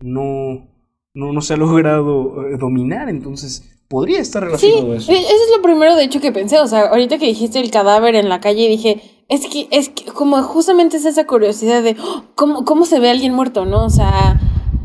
no, 0.00 0.66
no, 1.14 1.32
no 1.32 1.40
se 1.42 1.54
ha 1.54 1.56
logrado 1.56 2.46
eh, 2.46 2.56
dominar. 2.58 3.08
Entonces, 3.08 3.70
podría 3.88 4.20
estar 4.20 4.42
relacionado 4.42 4.86
sí, 4.86 4.92
a 4.92 4.96
eso. 4.96 5.12
Eso 5.12 5.44
es 5.44 5.56
lo 5.56 5.62
primero, 5.62 5.96
de 5.96 6.04
hecho, 6.04 6.20
que 6.20 6.32
pensé. 6.32 6.58
O 6.58 6.66
sea, 6.66 6.86
ahorita 6.86 7.18
que 7.18 7.26
dijiste 7.26 7.60
el 7.60 7.70
cadáver 7.70 8.14
en 8.14 8.28
la 8.28 8.40
calle, 8.40 8.68
dije, 8.68 9.02
es 9.30 9.46
que, 9.46 9.68
es 9.70 9.88
que 9.88 10.04
como 10.06 10.42
justamente 10.42 10.98
es 10.98 11.06
esa 11.06 11.26
curiosidad 11.26 11.82
de 11.82 11.96
oh, 11.98 12.24
cómo, 12.34 12.64
cómo 12.64 12.84
se 12.84 13.00
ve 13.00 13.08
a 13.08 13.12
alguien 13.12 13.32
muerto, 13.32 13.64
¿no? 13.64 13.84
O 13.86 13.90
sea, 13.90 14.38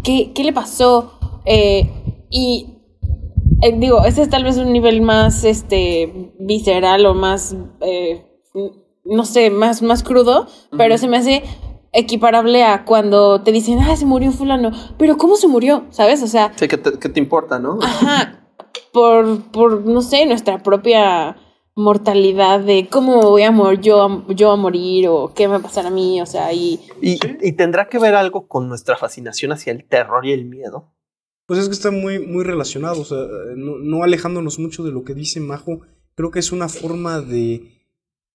¿qué, 0.04 0.32
qué 0.34 0.44
le 0.44 0.54
pasó? 0.54 1.12
Eh, 1.46 1.92
y 2.30 2.78
eh, 3.62 3.76
digo, 3.78 4.06
ese 4.06 4.22
es 4.22 4.30
tal 4.30 4.44
vez 4.44 4.58
un 4.58 4.72
nivel 4.72 5.02
más 5.02 5.44
este 5.44 6.32
visceral 6.40 7.06
o 7.06 7.14
más 7.14 7.56
eh, 7.82 8.26
no 9.06 9.26
sé, 9.26 9.50
más, 9.50 9.82
más 9.82 10.04
crudo, 10.04 10.42
uh 10.42 10.46
-huh. 10.46 10.78
pero 10.78 10.98
se 10.98 11.08
me 11.08 11.18
hace 11.18 11.44
equiparable 11.92 12.64
a 12.64 12.84
cuando 12.86 13.42
te 13.42 13.52
dicen, 13.52 13.80
ah, 13.80 13.96
se 13.96 14.06
murió 14.06 14.32
fulano, 14.32 14.72
pero 14.98 15.18
¿cómo 15.18 15.38
se 15.38 15.48
murió? 15.48 15.86
¿Sabes? 15.92 16.22
O 16.24 16.28
sea... 16.28 16.52
Sí, 16.56 16.68
¿qué 16.68 16.78
te, 16.78 17.00
qué 17.00 17.10
te 17.10 17.20
importa, 17.20 17.58
no? 17.58 17.80
Ajá, 17.82 18.46
por, 18.92 19.42
por, 19.52 19.86
no 19.86 20.02
sé, 20.02 20.26
nuestra 20.26 20.62
propia 20.62 21.38
mortalidad 21.76 22.62
de 22.62 22.88
cómo 22.90 23.22
voy 23.22 23.44
a 23.44 23.52
morir 23.52 23.82
yo, 23.82 24.02
a- 24.04 24.26
yo 24.34 24.52
a 24.52 24.56
morir 24.56 25.08
o 25.10 25.34
qué 25.34 25.48
me 25.48 25.52
va 25.54 25.58
a 25.58 25.62
pasar 25.64 25.86
a 25.86 25.90
mí, 25.90 26.22
o 26.22 26.26
sea, 26.26 26.52
y 26.54 26.80
Y, 27.02 27.20
y 27.42 27.52
tendrá 27.54 27.90
que 27.90 28.00
ver 28.00 28.16
algo 28.16 28.48
con 28.48 28.70
nuestra 28.70 28.96
fascinación 28.98 29.52
hacia 29.52 29.72
el 29.74 29.84
terror 29.86 30.26
y 30.26 30.32
el 30.32 30.46
miedo. 30.46 30.92
Pues 31.48 31.60
es 31.60 31.68
que 31.68 31.74
está 31.74 31.92
muy, 31.92 32.20
muy 32.20 32.44
relacionado, 32.44 33.02
o 33.02 33.06
sea, 33.06 33.20
no, 33.56 33.78
no 33.78 34.04
alejándonos 34.04 34.58
mucho 34.58 34.84
de 34.84 34.92
lo 34.92 35.04
que 35.04 35.14
dice 35.14 35.40
Majo, 35.40 35.82
creo 36.16 36.32
que 36.32 36.40
es 36.40 36.52
una 36.52 36.70
forma 36.70 37.22
de 37.22 37.72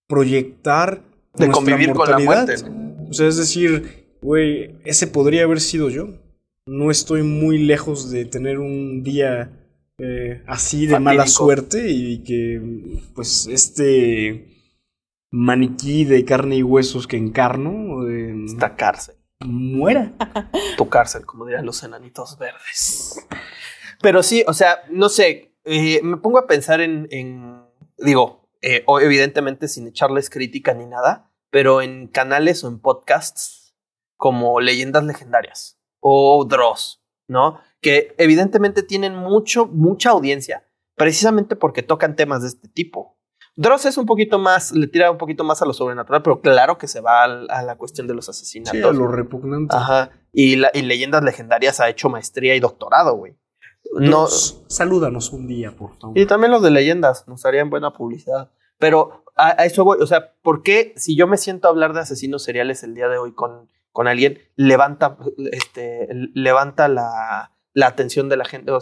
proyectar 0.07 1.03
De 1.37 1.47
nuestra 1.47 1.53
convivir 1.53 1.93
con 1.93 2.11
la 2.11 2.19
muerte. 2.19 2.55
O 3.09 3.13
sea, 3.13 3.27
es 3.27 3.37
decir, 3.37 4.15
güey, 4.23 4.77
ese 4.85 5.07
podría 5.07 5.45
haber 5.45 5.61
sido 5.61 5.89
yo. 5.89 6.09
No 6.67 6.91
estoy 6.91 7.23
muy 7.23 7.59
lejos 7.59 8.11
de 8.11 8.27
tener 8.27 8.59
un 8.61 9.03
día 9.03 9.60
eh, 10.03 10.43
así 10.47 10.87
de 10.87 10.99
mala 10.99 11.27
suerte 11.27 11.89
y 11.91 12.23
que, 12.25 12.61
pues, 13.15 13.47
este 13.47 14.47
maniquí 15.31 16.05
de 16.05 16.25
carne 16.25 16.57
y 16.57 16.63
huesos 16.63 17.07
que 17.07 17.17
encarno 17.17 18.09
eh, 18.09 18.35
Esta 18.47 18.75
cárcel. 18.77 19.17
muera. 19.45 20.13
tu 20.77 20.89
cárcel, 20.89 21.25
como 21.27 21.45
dirían 21.47 21.67
los 21.67 21.83
enanitos 21.83 22.39
verdes. 22.39 23.27
Pero 24.03 24.23
sí, 24.23 24.43
o 24.47 24.55
sea, 24.55 24.79
no 24.91 25.09
sé, 25.09 25.55
eh, 25.65 26.01
me 26.03 26.17
pongo 26.17 26.39
a 26.39 26.47
pensar 26.47 26.81
en, 26.81 27.07
en- 27.11 27.63
digo, 27.99 28.49
eh, 28.63 28.83
o 28.87 29.01
evidentemente 29.01 29.69
sin 29.69 29.87
echarles 29.87 30.31
crítica 30.31 30.75
ni 30.75 30.87
nada, 30.87 31.31
pero 31.51 31.83
en 31.83 32.07
canales 32.09 32.65
o 32.65 32.69
en 32.69 32.79
podcasts 32.81 33.75
como 34.17 34.61
Leyendas 34.61 35.05
Legendarias 35.05 35.79
o 36.01 36.45
Dross, 36.47 37.03
¿no? 37.29 37.61
Que 37.81 38.15
evidentemente 38.19 38.83
tienen 38.83 39.15
mucho, 39.17 39.67
mucha 39.67 40.11
audiencia, 40.11 40.65
precisamente 40.97 41.57
porque 41.57 41.83
tocan 41.83 42.17
temas 42.17 42.43
de 42.43 42.49
este 42.49 42.69
tipo. 42.69 43.17
Dross 43.57 43.85
es 43.87 43.99
un 43.99 44.07
poquito 44.07 44.39
más, 44.39 44.73
le 44.73 44.87
tira 44.87 45.11
un 45.11 45.19
poquito 45.19 45.45
más 45.45 45.61
a 45.61 45.67
lo 45.67 45.73
sobrenatural, 45.73 46.23
pero 46.23 46.41
claro 46.41 46.79
que 46.79 46.87
se 46.89 47.01
va 47.01 47.25
al- 47.25 47.51
a, 47.51 47.63
la 47.63 47.77
cuestión 47.77 48.07
de 48.07 48.15
los 48.15 48.29
asesinatos. 48.29 48.79
Sí, 48.79 48.83
a 48.87 48.93
lo 48.93 49.07
repugnante. 49.09 49.75
Ajá. 49.77 50.11
Y, 50.33 50.57
la, 50.57 50.71
y 50.73 50.83
Leyendas 50.83 51.23
Legendarias 51.25 51.81
ha 51.81 51.89
hecho 51.89 52.09
maestría 52.09 52.55
y 52.55 52.61
doctorado, 52.61 53.15
güey. 53.17 53.37
No, 53.99 54.29
salúdanos 54.29 55.33
un 55.33 55.47
día, 55.49 55.75
por 55.75 55.97
favor. 55.99 56.17
y 56.17 56.25
también 56.27 56.53
los 56.53 56.63
de 56.63 56.71
leyendas 56.71 57.27
nos 57.27 57.45
harían 57.45 57.71
buena 57.71 57.93
publicidad. 57.93 58.51
Pero 58.79 59.25
a, 59.37 59.61
a 59.61 59.65
eso 59.65 59.85
voy, 59.85 59.99
o 60.01 60.07
sea, 60.07 60.33
¿por 60.43 60.63
qué 60.63 60.93
si 60.97 61.17
yo 61.17 61.27
me 61.27 61.37
siento 61.37 61.67
a 61.67 61.71
hablar 61.73 61.93
de 61.93 62.01
asesinos 62.01 62.43
seriales 62.45 62.83
el 62.85 62.95
día 62.95 63.09
de 63.09 63.19
hoy 63.19 63.33
con, 63.35 63.69
con 63.91 64.07
alguien, 64.07 64.39
levanta, 64.55 65.17
este, 65.51 66.09
levanta 66.35 66.89
la, 66.89 67.53
la 67.75 67.87
atención 67.87 68.29
de 68.29 68.37
la 68.37 68.45
gente, 68.45 68.73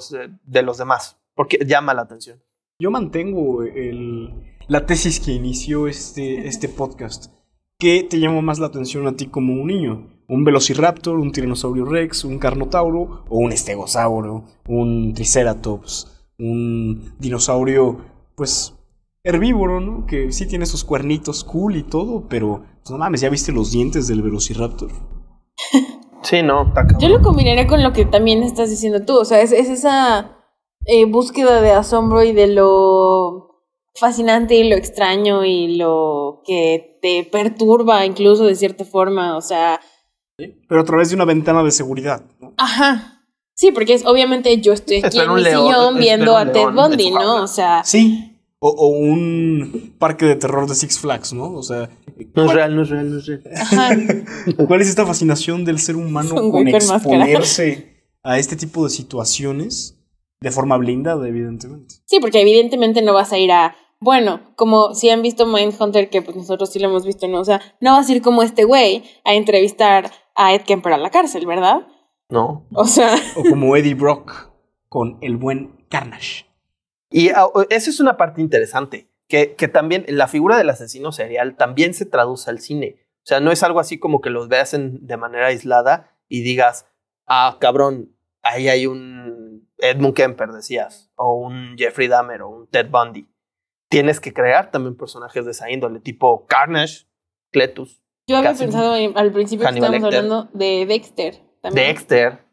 de 0.44 0.62
los 0.62 0.78
demás? 0.78 1.18
Porque 1.34 1.58
llama 1.66 1.94
la 1.94 2.02
atención. 2.02 2.42
Yo 2.80 2.90
mantengo 2.90 3.62
el, 3.62 4.32
la 4.68 4.86
tesis 4.86 5.20
que 5.20 5.32
inició 5.32 5.88
este, 5.88 6.46
este 6.46 6.68
podcast. 6.68 7.32
¿Qué 7.80 8.06
te 8.08 8.18
llama 8.18 8.40
más 8.40 8.58
la 8.58 8.66
atención 8.66 9.06
a 9.06 9.16
ti 9.16 9.26
como 9.26 9.52
un 9.52 9.68
niño? 9.68 10.10
¿Un 10.28 10.44
velociraptor, 10.44 11.16
un 11.18 11.32
tiranosaurio 11.32 11.84
rex, 11.84 12.24
un 12.24 12.38
carnotauro 12.38 13.24
o 13.28 13.38
un 13.38 13.52
estegosauro, 13.52 14.44
un 14.66 15.14
triceratops, 15.14 16.26
un 16.38 17.14
dinosaurio, 17.18 18.00
pues, 18.34 18.74
herbívoro, 19.24 19.80
¿no? 19.80 20.06
Que 20.06 20.32
sí 20.32 20.46
tiene 20.46 20.66
sus 20.66 20.84
cuernitos 20.84 21.44
cool 21.44 21.76
y 21.76 21.82
todo, 21.82 22.28
pero, 22.28 22.64
pues, 22.82 22.90
no 22.90 22.98
mames, 22.98 23.20
¿ya 23.20 23.30
viste 23.30 23.52
los 23.52 23.72
dientes 23.72 24.06
del 24.06 24.22
velociraptor? 24.22 24.90
Sí, 26.22 26.42
no, 26.42 26.72
yo 26.98 27.08
lo 27.08 27.22
combinaría 27.22 27.66
con 27.66 27.82
lo 27.82 27.92
que 27.92 28.04
también 28.04 28.42
estás 28.42 28.70
diciendo 28.70 29.04
tú, 29.04 29.18
o 29.18 29.24
sea, 29.24 29.40
es, 29.40 29.52
es 29.52 29.68
esa 29.68 30.36
eh, 30.84 31.04
búsqueda 31.04 31.60
de 31.60 31.72
asombro 31.72 32.22
y 32.22 32.32
de 32.32 32.48
lo 32.48 33.62
fascinante 33.94 34.56
y 34.56 34.68
lo 34.68 34.76
extraño 34.76 35.44
y 35.44 35.76
lo 35.76 36.42
que 36.44 36.98
te 37.02 37.28
perturba 37.30 38.04
incluso 38.04 38.44
de 38.44 38.54
cierta 38.54 38.84
forma, 38.84 39.36
o 39.36 39.40
sea, 39.40 39.80
Pero 40.68 40.80
a 40.80 40.84
través 40.84 41.10
de 41.10 41.16
una 41.16 41.24
ventana 41.24 41.62
de 41.62 41.70
seguridad, 41.70 42.22
¿no? 42.40 42.54
Ajá. 42.56 43.14
Sí, 43.54 43.72
porque 43.72 43.94
es 43.94 44.06
obviamente 44.06 44.60
yo 44.60 44.72
estoy 44.72 45.02
aquí 45.02 45.18
en 45.18 45.30
un 45.30 45.36
mi 45.36 45.42
león, 45.42 45.66
sillón 45.66 45.96
viendo 45.98 46.36
a 46.36 46.50
Ted 46.52 46.70
Bundy, 46.72 47.10
¿no? 47.10 47.42
O 47.42 47.48
sea, 47.48 47.82
Sí. 47.84 48.27
O, 48.60 48.68
o 48.70 48.88
un 48.88 49.94
parque 49.98 50.26
de 50.26 50.34
terror 50.36 50.68
de 50.68 50.74
Six 50.74 50.98
Flags, 50.98 51.32
¿no? 51.32 51.52
O 51.54 51.62
sea, 51.62 51.88
No 52.34 52.46
es 52.46 52.52
real, 52.52 52.74
no 52.74 52.82
es 52.82 52.88
real, 52.88 53.10
no 53.10 53.18
es 53.18 53.26
real. 53.26 53.42
ajá. 53.56 53.96
¿Cuál 54.66 54.80
es 54.80 54.88
esta 54.88 55.06
fascinación 55.06 55.64
del 55.64 55.78
ser 55.78 55.94
humano 55.96 56.34
con 56.50 56.66
exponerse 56.66 58.04
a 58.24 58.38
este 58.38 58.56
tipo 58.56 58.82
de 58.84 58.90
situaciones 58.90 59.96
de 60.40 60.50
forma 60.50 60.76
blindada, 60.76 61.26
evidentemente? 61.28 61.96
Sí, 62.06 62.18
porque 62.20 62.40
evidentemente 62.40 63.02
no 63.02 63.12
vas 63.14 63.32
a 63.32 63.38
ir 63.38 63.52
a. 63.52 63.76
Bueno, 64.00 64.40
como 64.56 64.94
si 64.94 65.10
han 65.10 65.22
visto 65.22 65.46
Mindhunter, 65.46 66.08
que 66.10 66.22
pues 66.22 66.36
nosotros 66.36 66.70
sí 66.72 66.78
lo 66.78 66.88
hemos 66.88 67.04
visto, 67.04 67.26
¿no? 67.28 67.40
O 67.40 67.44
sea, 67.44 67.60
no 67.80 67.92
vas 67.92 68.08
a 68.08 68.12
ir 68.12 68.22
como 68.22 68.42
este 68.42 68.64
güey 68.64 69.02
a 69.24 69.34
entrevistar 69.34 70.10
a 70.36 70.54
Ed 70.54 70.62
Kemper 70.62 70.92
a 70.92 70.98
la 70.98 71.10
cárcel, 71.10 71.46
¿verdad? 71.46 71.86
No. 72.28 72.66
O 72.74 72.84
sea, 72.86 73.14
O 73.36 73.42
como 73.42 73.74
Eddie 73.76 73.94
Brock 73.94 74.50
con 74.88 75.18
el 75.20 75.36
buen 75.36 75.84
Carnage. 75.88 76.44
Y 77.10 77.30
ah, 77.30 77.46
esa 77.70 77.90
es 77.90 78.00
una 78.00 78.16
parte 78.16 78.40
interesante, 78.40 79.10
que, 79.28 79.54
que 79.54 79.68
también 79.68 80.04
la 80.08 80.28
figura 80.28 80.56
del 80.58 80.70
asesino 80.70 81.12
serial 81.12 81.56
también 81.56 81.94
se 81.94 82.06
traduce 82.06 82.50
al 82.50 82.60
cine. 82.60 82.96
O 83.18 83.26
sea, 83.28 83.40
no 83.40 83.50
es 83.52 83.62
algo 83.62 83.80
así 83.80 83.98
como 83.98 84.20
que 84.20 84.30
los 84.30 84.48
veas 84.48 84.74
en- 84.74 85.06
de 85.06 85.16
manera 85.16 85.46
aislada 85.48 86.16
y 86.28 86.42
digas, 86.42 86.86
ah, 87.26 87.58
cabrón, 87.60 88.14
ahí 88.42 88.68
hay 88.68 88.86
un 88.86 89.68
Edmund 89.78 90.14
Kemper, 90.14 90.50
decías, 90.50 91.10
o 91.16 91.34
un 91.34 91.76
Jeffrey 91.78 92.08
Dahmer, 92.08 92.42
o 92.42 92.48
un 92.48 92.66
Ted 92.68 92.88
Bundy. 92.90 93.28
Tienes 93.90 94.20
que 94.20 94.32
crear 94.34 94.70
también 94.70 94.96
personajes 94.96 95.44
de 95.44 95.50
esa 95.52 95.70
índole, 95.70 96.00
tipo 96.00 96.46
Carnage, 96.46 97.06
Cletus, 97.50 98.02
yo 98.26 98.36
había 98.36 98.52
pensado 98.52 98.94
en- 98.96 99.16
al 99.16 99.32
principio 99.32 99.66
que 99.66 99.74
estábamos 99.76 100.02
Lecter. 100.02 100.18
hablando 100.18 100.50
de 100.52 100.84
Dexter. 100.86 101.42
También. 101.62 101.86
Dexter. 101.88 102.44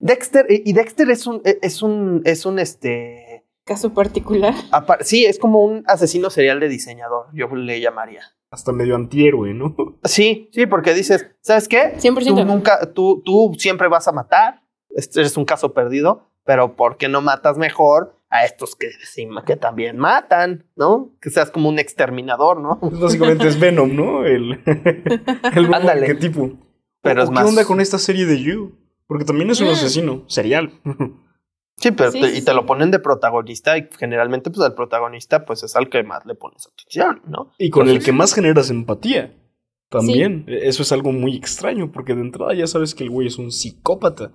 Dexter, 0.00 0.46
y 0.48 0.70
y 0.70 0.72
Dexter 0.72 1.10
es 1.10 1.26
un, 1.26 1.42
es 1.44 1.82
un, 1.82 2.22
es 2.24 2.46
un, 2.46 2.58
este, 2.58 3.44
Caso 3.68 3.92
particular. 3.94 4.54
apar- 4.72 5.02
sí, 5.02 5.26
es 5.26 5.38
como 5.38 5.62
un 5.64 5.84
asesino 5.86 6.30
serial 6.30 6.58
de 6.58 6.68
diseñador, 6.68 7.26
yo 7.34 7.46
le 7.54 7.80
llamaría. 7.80 8.22
Hasta 8.50 8.72
medio 8.72 8.96
antihéroe, 8.96 9.52
¿no? 9.54 9.76
Sí, 10.04 10.48
sí, 10.52 10.66
porque 10.66 10.94
dices, 10.94 11.30
¿sabes 11.42 11.68
qué? 11.68 11.94
100%. 11.98 12.26
Tú 12.34 12.44
nunca, 12.44 12.92
tú, 12.94 13.22
tú 13.24 13.54
siempre 13.58 13.88
vas 13.88 14.08
a 14.08 14.12
matar. 14.12 14.62
Este 14.88 15.20
es 15.20 15.36
un 15.36 15.44
caso 15.44 15.74
perdido, 15.74 16.30
pero 16.44 16.74
¿por 16.74 16.96
qué 16.96 17.08
no 17.08 17.20
matas 17.20 17.58
mejor 17.58 18.16
a 18.30 18.44
estos 18.46 18.74
que, 18.74 18.88
que 19.46 19.56
también 19.56 19.98
matan, 19.98 20.66
¿no? 20.76 21.12
Que 21.20 21.30
seas 21.30 21.50
como 21.50 21.68
un 21.68 21.78
exterminador, 21.78 22.60
¿no? 22.60 22.78
Básicamente 23.00 23.46
es 23.48 23.60
Venom, 23.60 23.94
¿no? 23.94 24.24
El, 24.24 24.60
el 25.54 25.74
Ándale. 25.74 26.06
arquetipo. 26.06 26.50
Pero 27.02 27.20
¿O 27.20 27.24
es 27.24 27.28
¿Qué 27.30 27.34
más. 27.34 27.46
onda 27.46 27.64
con 27.66 27.80
esta 27.80 27.98
serie 27.98 28.24
de 28.26 28.42
You? 28.42 28.72
Porque 29.06 29.24
también 29.24 29.50
es 29.50 29.60
un 29.60 29.68
Mm. 29.68 29.72
asesino 29.72 30.24
serial. 30.26 30.72
Sí, 31.80 31.90
pero 31.92 32.10
Sí, 32.12 32.20
te- 32.20 32.30
sí, 32.30 32.38
y 32.38 32.42
te 32.42 32.52
lo 32.54 32.66
ponen 32.66 32.90
de 32.90 32.98
protagonista 32.98 33.78
y 33.78 33.88
generalmente 33.98 34.50
pues 34.50 34.64
al 34.66 34.74
protagonista 34.74 35.44
pues 35.44 35.62
es 35.62 35.76
al 35.76 35.88
que 35.88 36.02
más 36.02 36.26
le 36.26 36.34
pones 36.34 36.66
atención, 36.66 37.22
¿no? 37.26 37.52
Y 37.58 37.70
con 37.70 37.88
el 37.88 38.02
que 38.02 38.12
más 38.12 38.34
generas 38.34 38.70
empatía. 38.70 39.34
También. 39.90 40.44
Eso 40.48 40.82
es 40.82 40.92
algo 40.92 41.12
muy 41.12 41.34
extraño, 41.36 41.90
porque 41.92 42.14
de 42.14 42.20
entrada 42.20 42.52
ya 42.54 42.66
sabes 42.66 42.94
que 42.94 43.04
el 43.04 43.10
güey 43.10 43.26
es 43.28 43.38
un 43.38 43.50
psicópata. 43.52 44.32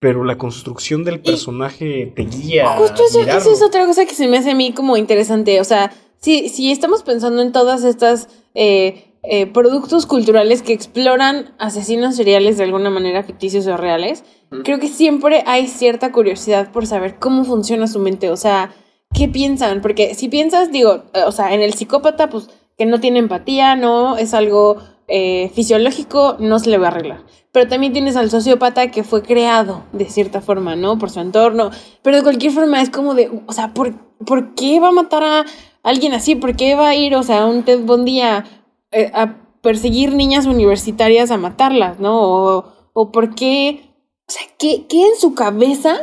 Pero 0.00 0.22
la 0.24 0.38
construcción 0.38 1.02
del 1.04 1.20
personaje 1.20 2.12
te 2.14 2.22
guía. 2.22 2.72
a 2.72 2.76
Justo 2.78 3.02
eso 3.04 3.52
es 3.52 3.62
otra 3.62 3.84
cosa 3.84 4.06
que 4.06 4.14
se 4.14 4.28
me 4.28 4.38
hace 4.38 4.52
a 4.52 4.54
mí 4.54 4.72
como 4.72 4.96
interesante. 4.96 5.60
O 5.60 5.64
sea, 5.64 5.92
si, 6.18 6.48
si 6.48 6.70
estamos 6.70 7.02
pensando 7.02 7.42
en 7.42 7.50
todas 7.52 7.82
estas 7.84 8.28
eh, 8.54 9.07
eh, 9.30 9.46
productos 9.46 10.06
culturales 10.06 10.62
que 10.62 10.72
exploran 10.72 11.54
asesinos 11.58 12.16
seriales 12.16 12.56
de 12.56 12.64
alguna 12.64 12.88
manera 12.88 13.22
ficticios 13.22 13.66
o 13.66 13.76
reales, 13.76 14.24
creo 14.64 14.78
que 14.78 14.88
siempre 14.88 15.44
hay 15.46 15.66
cierta 15.66 16.12
curiosidad 16.12 16.72
por 16.72 16.86
saber 16.86 17.18
cómo 17.18 17.44
funciona 17.44 17.86
su 17.88 17.98
mente. 17.98 18.30
O 18.30 18.38
sea, 18.38 18.72
¿qué 19.12 19.28
piensan? 19.28 19.82
Porque 19.82 20.14
si 20.14 20.30
piensas, 20.30 20.72
digo, 20.72 21.02
eh, 21.12 21.24
o 21.26 21.32
sea, 21.32 21.52
en 21.52 21.60
el 21.60 21.74
psicópata, 21.74 22.30
pues 22.30 22.48
que 22.78 22.86
no 22.86 23.00
tiene 23.00 23.18
empatía, 23.18 23.76
no 23.76 24.16
es 24.16 24.32
algo 24.32 24.78
eh, 25.08 25.50
fisiológico, 25.54 26.36
no 26.38 26.58
se 26.58 26.70
le 26.70 26.78
va 26.78 26.86
a 26.86 26.90
arreglar. 26.92 27.24
Pero 27.52 27.68
también 27.68 27.92
tienes 27.92 28.16
al 28.16 28.30
sociópata 28.30 28.90
que 28.90 29.04
fue 29.04 29.20
creado 29.20 29.82
de 29.92 30.06
cierta 30.06 30.40
forma, 30.40 30.74
¿no? 30.74 30.96
Por 30.98 31.10
su 31.10 31.20
entorno. 31.20 31.70
Pero 32.00 32.16
de 32.16 32.22
cualquier 32.22 32.52
forma 32.52 32.80
es 32.80 32.88
como 32.88 33.14
de, 33.14 33.30
o 33.46 33.52
sea, 33.52 33.74
¿por, 33.74 33.92
¿por 34.24 34.54
qué 34.54 34.80
va 34.80 34.88
a 34.88 34.92
matar 34.92 35.22
a 35.22 35.44
alguien 35.82 36.14
así? 36.14 36.34
¿Por 36.34 36.56
qué 36.56 36.74
va 36.76 36.88
a 36.88 36.94
ir, 36.94 37.14
o 37.14 37.22
sea, 37.22 37.44
un 37.44 37.62
Ted 37.64 37.80
Bundy 37.80 38.22
a, 38.22 38.44
a 38.92 39.36
perseguir 39.62 40.14
niñas 40.14 40.46
universitarias 40.46 41.30
a 41.30 41.36
matarlas, 41.36 41.98
¿no? 42.00 42.20
O, 42.20 42.64
o 42.92 43.12
por 43.12 43.34
qué, 43.34 43.80
o 44.28 44.32
sea, 44.32 44.42
¿qué, 44.58 44.86
¿qué 44.88 45.02
en 45.06 45.16
su 45.18 45.34
cabeza 45.34 45.96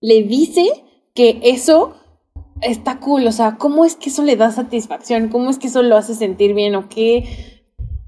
le 0.00 0.22
dice 0.22 0.64
que 1.14 1.40
eso 1.42 1.94
está 2.60 3.00
cool? 3.00 3.26
O 3.26 3.32
sea, 3.32 3.56
¿cómo 3.56 3.84
es 3.84 3.96
que 3.96 4.10
eso 4.10 4.22
le 4.22 4.36
da 4.36 4.50
satisfacción? 4.52 5.28
¿Cómo 5.28 5.50
es 5.50 5.58
que 5.58 5.66
eso 5.68 5.82
lo 5.82 5.96
hace 5.96 6.14
sentir 6.14 6.54
bien? 6.54 6.74
¿O 6.76 6.88
qué, 6.88 7.62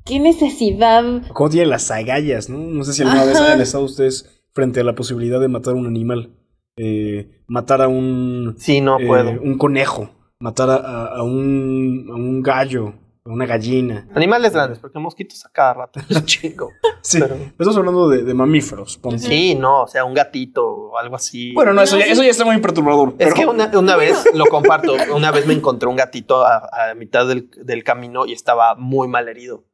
qué 0.04 0.20
necesidad? 0.20 1.04
¿Cómo 1.32 1.50
tiene 1.50 1.66
las 1.66 1.90
agallas, 1.90 2.48
no? 2.48 2.58
No 2.58 2.84
sé 2.84 2.92
si 2.92 3.02
alguna 3.02 3.24
vez 3.24 3.36
Ajá. 3.36 3.46
hayan 3.46 3.60
estado 3.60 3.84
ustedes 3.84 4.30
frente 4.52 4.80
a 4.80 4.84
la 4.84 4.94
posibilidad 4.94 5.40
de 5.40 5.48
matar 5.48 5.74
a 5.74 5.78
un 5.78 5.86
animal. 5.86 6.30
Eh, 6.76 7.40
matar 7.46 7.82
a 7.82 7.88
un. 7.88 8.54
Sí, 8.58 8.80
no 8.80 8.98
eh, 9.00 9.06
puedo. 9.06 9.30
Un 9.40 9.58
conejo. 9.58 10.10
matar 10.40 10.68
a, 10.70 10.74
a- 10.76 11.06
a 11.18 11.22
un, 11.22 12.06
a 12.10 12.14
un 12.14 12.42
gallo, 12.42 12.94
una 13.26 13.46
gallina. 13.46 14.06
Animales 14.14 14.52
grandes, 14.52 14.78
porque 14.78 14.98
mosquitos 14.98 15.44
a 15.46 15.48
cada 15.48 15.72
rato 15.74 15.98
chingo. 16.26 16.72
Sí, 17.00 17.18
Pero- 17.20 17.34
estamos 17.36 17.76
hablando 17.78 18.08
de, 18.10 18.22
de 18.22 18.34
mamíferos. 18.34 18.98
ponte. 18.98 19.18
Sí, 19.18 19.54
no, 19.54 19.82
o 19.84 19.86
sea, 19.88 20.04
un 20.04 20.12
gatito 20.12 20.66
o 20.66 20.98
algo 20.98 21.16
así. 21.16 21.52
Bueno, 21.54 21.72
no, 21.72 21.80
eso, 21.80 21.98
ya, 21.98 22.04
eso 22.04 22.22
ya 22.22 22.30
está 22.30 22.44
muy 22.44 22.58
perturbador. 22.60 23.14
Es 23.18 23.28
pero- 23.32 23.34
que 23.34 23.46
una, 23.46 23.70
una 23.78 23.96
vez, 23.96 24.28
lo 24.34 24.44
comparto, 24.46 24.94
una 25.14 25.30
vez 25.30 25.46
me 25.46 25.54
encontré 25.54 25.88
un 25.88 25.96
gatito 25.96 26.44
a, 26.44 26.68
a 26.90 26.94
mitad 26.94 27.26
del, 27.26 27.48
del 27.56 27.82
camino 27.82 28.26
y 28.26 28.32
estaba 28.32 28.74
muy 28.74 29.08
mal 29.08 29.26
herido. 29.28 29.64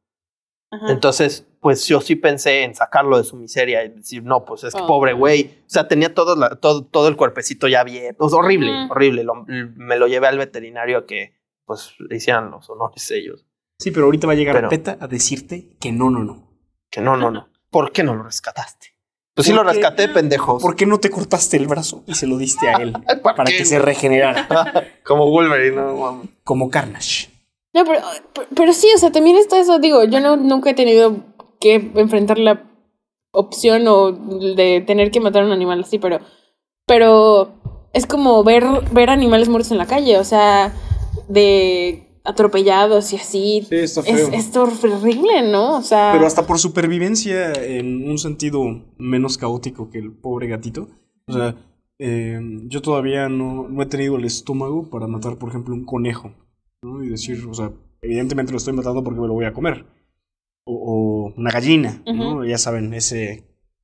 Ajá. 0.73 0.89
Entonces, 0.89 1.45
pues 1.59 1.85
yo 1.85 1.99
sí 1.99 2.15
pensé 2.15 2.63
en 2.63 2.73
sacarlo 2.73 3.17
de 3.17 3.25
su 3.25 3.35
miseria 3.35 3.83
y 3.83 3.89
decir, 3.89 4.23
no, 4.23 4.45
pues 4.45 4.63
es 4.63 4.73
que 4.73 4.81
Oh. 4.81 4.87
pobre 4.87 5.11
güey. 5.11 5.57
O 5.67 5.69
sea, 5.69 5.89
tenía 5.89 6.13
todo, 6.13 6.37
la- 6.37 6.55
todo, 6.55 6.85
todo 6.85 7.09
el 7.09 7.17
cuerpecito 7.17 7.67
ya 7.67 7.83
bien. 7.83 8.15
Pues 8.17 8.31
horrible, 8.31 8.71
Mm. 8.71 8.91
horrible. 8.91 9.23
Lo- 9.25 9.43
me 9.45 9.97
lo 9.97 10.07
llevé 10.07 10.27
al 10.27 10.37
veterinario 10.37 10.99
a 10.99 11.05
que 11.05 11.33
pues 11.65 11.93
le 11.99 12.15
hicieran 12.15 12.51
los 12.51 12.69
honores 12.69 13.09
ellos. 13.11 13.45
Sí, 13.79 13.91
pero 13.91 14.05
ahorita 14.05 14.27
va 14.27 14.33
a 14.33 14.35
llegar 14.35 14.55
Pero- 14.55 14.69
Peta 14.69 14.97
a 14.99 15.07
decirte 15.07 15.75
que 15.79 15.91
no, 15.91 16.09
no, 16.09 16.23
no. 16.23 16.49
Que 16.89 17.01
no, 17.01 17.17
no, 17.17 17.31
no. 17.31 17.47
¿Por 17.69 17.91
qué 17.91 18.03
no 18.03 18.13
lo 18.15 18.23
rescataste? 18.23 18.87
Pues 19.33 19.47
sí 19.47 19.53
lo 19.53 19.63
rescaté, 19.63 20.09
pendejos. 20.09 20.61
¿Por 20.61 20.75
qué 20.75 20.85
no 20.85 20.99
te 20.99 21.09
cortaste 21.09 21.55
el 21.55 21.65
brazo 21.67 22.03
y 22.05 22.15
se 22.15 22.27
lo 22.27 22.37
diste 22.37 22.67
a 22.67 22.73
él 22.77 22.93
¿Para 23.23 23.45
qué, 23.45 23.57
que 23.57 23.65
se 23.65 23.79
regenerara? 23.79 24.47
Como 25.05 25.29
Wolverine, 25.29 25.77
no 25.77 25.95
mames. 25.95 26.29
Como 26.43 26.69
Carnage. 26.69 27.29
No, 27.73 27.85
pero, 27.85 28.01
pero, 28.33 28.47
pero 28.53 28.73
sí, 28.73 28.87
o 28.93 28.97
sea, 28.97 29.11
también 29.11 29.37
está 29.37 29.57
eso, 29.57 29.79
digo, 29.79 30.03
yo 30.03 30.19
no, 30.19 30.35
nunca 30.35 30.71
he 30.71 30.73
tenido 30.73 31.15
que 31.61 31.75
enfrentar 31.95 32.37
la 32.39 32.61
opción 33.31 33.87
o 33.87 34.11
de 34.11 34.83
tener 34.85 35.11
que 35.11 35.21
matar 35.21 35.43
a 35.43 35.45
un 35.45 35.53
animal 35.53 35.79
así, 35.79 35.97
pero, 35.97 36.19
pero 36.85 37.53
es 37.93 38.05
como 38.05 38.43
ver, 38.43 38.65
ver 38.91 39.09
animales 39.09 39.47
muertos 39.47 39.71
en 39.71 39.77
la 39.77 39.85
calle, 39.87 40.17
o 40.17 40.25
sea, 40.25 40.73
de 41.27 42.07
atropellados 42.23 43.13
y 43.13 43.15
así. 43.15 43.65
Sí, 43.67 43.75
está 43.75 44.01
es, 44.01 44.29
es 44.31 44.55
horrible, 44.55 45.49
¿no? 45.51 45.77
O 45.77 45.81
sea, 45.81 46.11
Pero 46.13 46.25
hasta 46.27 46.45
por 46.45 46.59
supervivencia, 46.59 47.51
en 47.53 48.09
un 48.09 48.17
sentido 48.17 48.83
menos 48.97 49.37
caótico 49.37 49.89
que 49.89 49.97
el 49.99 50.11
pobre 50.11 50.47
gatito. 50.47 50.87
O 51.27 51.33
sea, 51.33 51.55
eh, 51.99 52.39
yo 52.67 52.81
todavía 52.81 53.29
no, 53.29 53.67
no 53.69 53.81
he 53.81 53.85
tenido 53.85 54.17
el 54.17 54.25
estómago 54.25 54.89
para 54.89 55.07
matar, 55.07 55.37
por 55.37 55.49
ejemplo, 55.49 55.73
un 55.73 55.85
conejo. 55.85 56.31
¿no? 56.83 57.03
Y 57.03 57.09
decir, 57.09 57.45
o 57.49 57.53
sea, 57.53 57.71
evidentemente 58.01 58.51
lo 58.51 58.57
estoy 58.57 58.73
matando 58.73 59.03
porque 59.03 59.19
me 59.21 59.27
lo 59.27 59.33
voy 59.33 59.45
a 59.45 59.53
comer. 59.53 59.85
O, 60.65 60.73
o 61.29 61.33
una 61.37 61.49
gallina, 61.51 62.03
¿no? 62.05 62.45
Ya 62.45 62.57
saben, 62.59 62.93
ese 62.93 63.29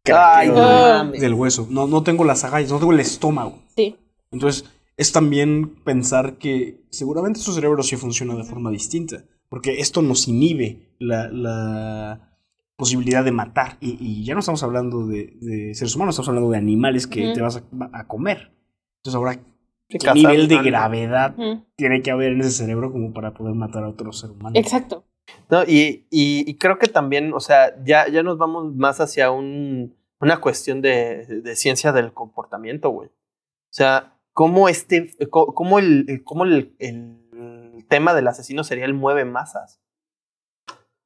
Ay, 0.05 0.47
craqueo 0.49 0.53
no 0.55 0.59
de- 0.67 0.93
mames. 0.93 1.21
del 1.21 1.33
hueso. 1.33 1.67
No, 1.71 1.87
no 1.87 2.03
tengo 2.03 2.23
las 2.23 2.43
agallas, 2.43 2.71
no 2.71 2.77
tengo 2.79 2.91
el 2.93 2.99
estómago. 2.99 3.59
sí. 3.75 3.95
Entonces, 4.29 4.65
es 4.97 5.11
también 5.11 5.75
pensar 5.83 6.37
que 6.37 6.81
seguramente 6.89 7.39
su 7.39 7.53
cerebro 7.53 7.83
sí 7.83 7.95
funciona 7.95 8.35
de 8.35 8.43
forma 8.43 8.71
distinta, 8.71 9.23
porque 9.47 9.79
esto 9.79 10.01
nos 10.01 10.27
inhibe 10.27 10.95
la, 10.99 11.29
la 11.29 12.37
posibilidad 12.75 13.23
de 13.23 13.31
matar. 13.31 13.77
Y, 13.79 13.97
y 13.99 14.25
ya 14.25 14.33
no 14.33 14.39
estamos 14.39 14.63
hablando 14.63 15.05
de, 15.05 15.37
de 15.39 15.73
seres 15.75 15.95
humanos, 15.95 16.15
estamos 16.15 16.29
hablando 16.29 16.49
de 16.49 16.57
animales 16.57 17.07
que 17.07 17.33
te 17.33 17.41
vas 17.41 17.57
a, 17.57 17.63
a 17.93 18.07
comer. 18.07 18.51
Entonces, 18.97 19.15
ahora, 19.15 19.39
¿qué 19.87 19.99
cazar 19.99 20.15
nivel 20.15 20.47
de 20.47 20.61
gravedad 20.63 21.35
tiene 21.75 22.01
que 22.01 22.11
haber 22.11 22.33
en 22.33 22.41
ese 22.41 22.51
cerebro 22.51 22.91
como 22.91 23.13
para 23.13 23.33
poder 23.33 23.53
matar 23.53 23.83
a 23.83 23.89
otro 23.89 24.11
ser 24.11 24.31
humano? 24.31 24.59
Exacto. 24.59 25.05
No, 25.49 25.63
y, 25.63 26.07
y, 26.09 26.49
y 26.49 26.57
creo 26.57 26.79
que 26.79 26.87
también, 26.87 27.33
o 27.33 27.39
sea, 27.39 27.75
ya, 27.83 28.07
ya 28.09 28.23
nos 28.23 28.37
vamos 28.37 28.75
más 28.75 28.99
hacia 28.99 29.29
un, 29.29 29.95
una 30.19 30.41
cuestión 30.41 30.81
de, 30.81 31.25
de 31.43 31.55
ciencia 31.55 31.91
del 31.91 32.13
comportamiento, 32.13 32.89
güey. 32.89 33.09
O 33.09 33.73
sea, 33.73 34.16
cómo 34.37 34.69
este, 34.69 35.11
cómo 35.31 35.79
el, 35.79 36.21
cómo 36.23 36.43
el, 36.43 36.75
el 36.77 37.83
tema 37.89 38.13
del 38.13 38.27
asesino 38.27 38.63
serial 38.63 38.93
mueve 38.93 39.25
masas. 39.25 39.81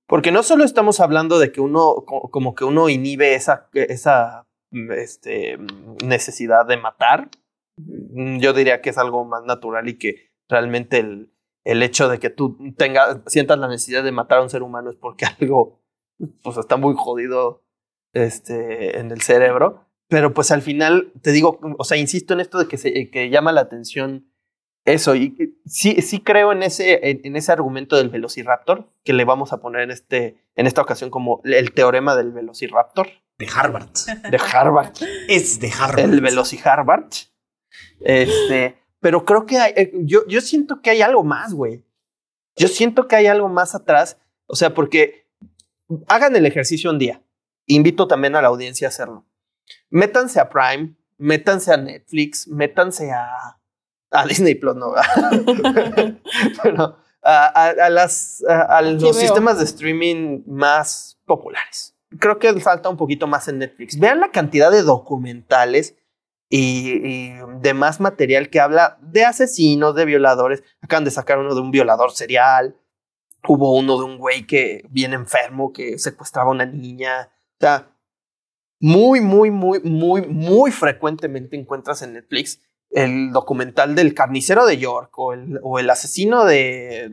Porque 0.06 0.34
no 0.34 0.44
solo 0.44 0.66
estamos 0.66 1.00
hablando 1.00 1.40
de 1.40 1.54
que 1.54 1.62
uno, 1.62 2.04
co- 2.06 2.30
como 2.30 2.56
que 2.56 2.66
uno 2.66 2.90
inhibe 2.90 3.34
esa, 3.36 3.70
esa 3.72 4.50
este, 4.98 5.58
necesidad 6.04 6.66
de 6.66 6.76
matar. 6.76 7.30
Yo 7.78 8.52
diría 8.52 8.82
que 8.82 8.90
es 8.90 8.98
algo 8.98 9.24
más 9.24 9.46
natural 9.46 9.88
y 9.88 9.98
que 9.98 10.30
realmente 10.50 10.98
el, 11.00 11.32
el 11.64 11.84
hecho 11.84 12.10
de 12.10 12.20
que 12.20 12.32
tú 12.32 12.58
tengas, 12.76 13.20
sientas 13.28 13.58
la 13.60 13.70
necesidad 13.70 14.04
de 14.04 14.12
matar 14.12 14.40
a 14.40 14.44
un 14.44 14.50
ser 14.50 14.62
humano 14.62 14.90
es 14.90 14.98
porque 14.98 15.24
algo 15.40 15.80
pues 16.44 16.58
está 16.58 16.76
muy 16.76 16.96
jodido 16.98 17.64
este, 18.12 19.00
en 19.00 19.10
el 19.12 19.22
cerebro. 19.22 19.86
Pero 20.12 20.34
pues 20.34 20.52
al 20.52 20.62
final, 20.62 21.14
te 21.22 21.32
digo, 21.32 21.58
o 21.78 21.86
sea, 21.86 21.96
insisto 21.96 22.34
en 22.34 22.42
esto 22.42 22.60
de 22.60 22.68
que, 22.68 22.78
se, 22.78 23.10
que 23.10 23.30
llama 23.30 23.54
la 23.54 23.62
atención 23.62 24.30
eso. 24.84 25.16
Y 25.16 25.56
sí, 25.66 26.02
sí 26.02 26.20
creo 26.20 26.52
en 26.52 26.64
ese, 26.64 27.10
en, 27.10 27.22
en 27.24 27.38
ese 27.38 27.54
argumento 27.54 27.96
del 27.96 28.10
velociraptor, 28.10 28.92
que 29.06 29.14
le 29.14 29.24
vamos 29.24 29.54
a 29.54 29.62
poner 29.62 29.84
en, 29.84 29.92
este, 29.92 30.36
en 30.56 30.68
esta 30.68 30.82
ocasión 30.82 31.12
como 31.12 31.40
el 31.46 31.72
teorema 31.72 32.18
del 32.18 32.34
velociraptor 32.34 33.08
De 33.40 33.48
Harvard. 33.48 33.88
de 34.30 34.38
Harvard 34.38 34.92
es 35.30 35.62
de 35.62 35.72
Harvard. 35.72 36.00
el 36.00 36.20
Velociharbard. 36.20 37.08
Este, 38.02 38.84
pero 39.00 39.24
creo 39.24 39.46
que 39.46 39.60
hay, 39.60 39.72
eh, 39.78 39.94
yo, 39.94 40.28
yo 40.28 40.42
siento 40.42 40.82
que 40.82 40.90
hay 40.90 41.02
algo 41.02 41.24
más, 41.24 41.54
güey. 41.54 41.86
Yo 42.58 42.68
siento 42.68 43.08
que 43.08 43.16
hay 43.16 43.28
algo 43.28 43.48
más 43.48 43.76
atrás. 43.76 44.18
O 44.46 44.58
sea, 44.58 44.74
porque 44.74 45.30
hagan 46.10 46.36
el 46.36 46.46
ejercicio 46.46 46.92
un 46.92 47.00
día. 47.00 47.24
Invito 47.66 48.10
también 48.10 48.36
a 48.36 48.42
la 48.42 48.50
audiencia 48.50 48.88
a 48.88 48.90
hacerlo. 48.90 49.26
Métanse 49.90 50.40
a 50.40 50.50
Prime, 50.50 50.96
métanse 51.18 51.72
a 51.72 51.78
Netflix, 51.78 52.48
métanse 52.48 53.12
a, 53.12 53.58
a 54.12 54.26
Disney 54.28 54.56
Plus, 54.56 54.76
no. 54.76 54.94
A, 57.24 57.46
a- 57.46 57.86
a 57.86 57.90
las, 57.92 58.44
a, 58.50 58.62
a 58.78 58.82
los 58.82 59.16
sistemas 59.16 59.60
de 59.60 59.66
streaming 59.66 60.42
más 60.48 61.20
populares. 61.26 61.96
Creo 62.20 62.40
que 62.40 62.52
falta 62.60 62.90
un 62.90 62.98
poquito 62.98 63.28
más 63.28 63.48
en 63.48 63.60
Netflix. 63.60 64.00
Vean 64.00 64.20
la 64.20 64.32
cantidad 64.32 64.72
de 64.72 64.82
documentales 64.82 65.96
y, 66.50 66.94
y 67.08 67.34
demás 67.62 68.00
material 68.00 68.50
que 68.50 68.60
habla 68.60 68.98
de 69.02 69.24
asesinos, 69.24 69.94
de 69.94 70.06
violadores. 70.06 70.64
Acaban 70.82 71.04
de 71.06 71.12
sacar 71.12 71.38
uno 71.38 71.54
de 71.54 71.62
un 71.62 71.70
violador 71.70 72.12
serial. 72.12 72.76
Hubo 73.48 73.78
uno 73.78 74.00
de 74.00 74.06
un 74.06 74.18
güey 74.18 74.48
que 74.48 74.84
viene 74.90 75.14
enfermo, 75.16 75.72
que 75.74 76.00
secuestraba 76.00 76.50
a 76.50 76.54
una 76.54 76.66
niña. 76.66 77.30
O 77.32 77.58
sea, 77.60 77.91
muy, 78.82 79.22
muy, 79.22 79.52
muy, 79.52 79.80
muy, 79.82 80.28
muy 80.28 80.72
frecuentemente 80.72 81.56
encuentras 81.56 82.02
en 82.02 82.14
Netflix 82.14 82.60
el 82.90 83.32
documental 83.32 83.96
del 83.96 84.14
carnicero 84.14 84.66
de 84.66 84.78
York 84.78 85.18
o 85.18 85.34
el, 85.34 85.60
o 85.64 85.80
el 85.80 85.90
asesino 85.90 86.44
de, 86.44 87.10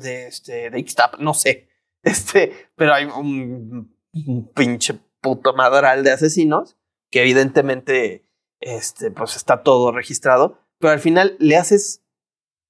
de, 0.00 0.26
este, 0.26 0.70
de 0.70 0.80
Ixtapa, 0.80 1.18
no 1.18 1.34
sé. 1.34 1.68
Este, 2.04 2.52
pero 2.76 2.94
hay 2.94 3.06
un, 3.06 3.92
un 4.12 4.52
pinche 4.54 4.94
puto 5.20 5.52
madral 5.52 6.04
de 6.04 6.12
asesinos 6.12 6.76
que 7.10 7.22
evidentemente 7.22 8.24
este, 8.60 9.10
pues 9.10 9.34
está 9.34 9.64
todo 9.64 9.90
registrado, 9.90 10.60
pero 10.78 10.92
al 10.92 11.00
final 11.00 11.36
le 11.40 11.56
haces, 11.56 12.04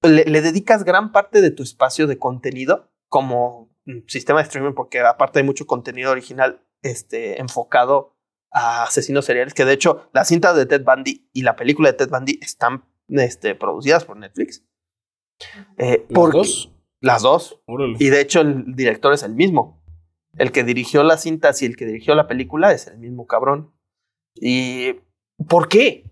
le, 0.02 0.24
le 0.24 0.40
dedicas 0.40 0.82
gran 0.82 1.12
parte 1.12 1.42
de 1.42 1.50
tu 1.50 1.62
espacio 1.62 2.06
de 2.06 2.18
contenido 2.18 2.90
como 3.08 3.70
sistema 4.06 4.40
de 4.40 4.44
streaming, 4.44 4.72
porque 4.72 5.00
aparte 5.00 5.40
hay 5.40 5.44
mucho 5.44 5.66
contenido 5.66 6.10
original 6.10 6.62
este, 6.82 7.40
enfocado 7.40 8.17
a 8.50 8.84
asesinos 8.84 9.24
seriales, 9.24 9.54
que 9.54 9.64
de 9.64 9.72
hecho 9.74 10.08
las 10.12 10.28
cintas 10.28 10.56
de 10.56 10.66
Ted 10.66 10.84
Bundy 10.84 11.28
y 11.32 11.42
la 11.42 11.56
película 11.56 11.90
de 11.90 11.98
Ted 11.98 12.08
Bundy 12.10 12.38
están 12.42 12.84
este, 13.08 13.54
producidas 13.54 14.04
por 14.04 14.16
Netflix. 14.16 14.64
Eh, 15.76 16.04
¿Las 16.08 16.14
porque- 16.14 16.38
dos? 16.38 16.72
Las 17.00 17.22
dos. 17.22 17.60
Órale. 17.66 17.96
Y 18.00 18.08
de 18.10 18.20
hecho 18.20 18.40
el 18.40 18.74
director 18.74 19.12
es 19.12 19.22
el 19.22 19.34
mismo. 19.34 19.80
El 20.36 20.50
que 20.52 20.64
dirigió 20.64 21.02
las 21.04 21.22
cintas 21.22 21.62
y 21.62 21.66
el 21.66 21.76
que 21.76 21.86
dirigió 21.86 22.14
la 22.14 22.26
película 22.26 22.72
es 22.72 22.86
el 22.88 22.98
mismo 22.98 23.26
cabrón. 23.26 23.72
¿Y 24.34 24.94
por 25.48 25.68
qué? 25.68 26.10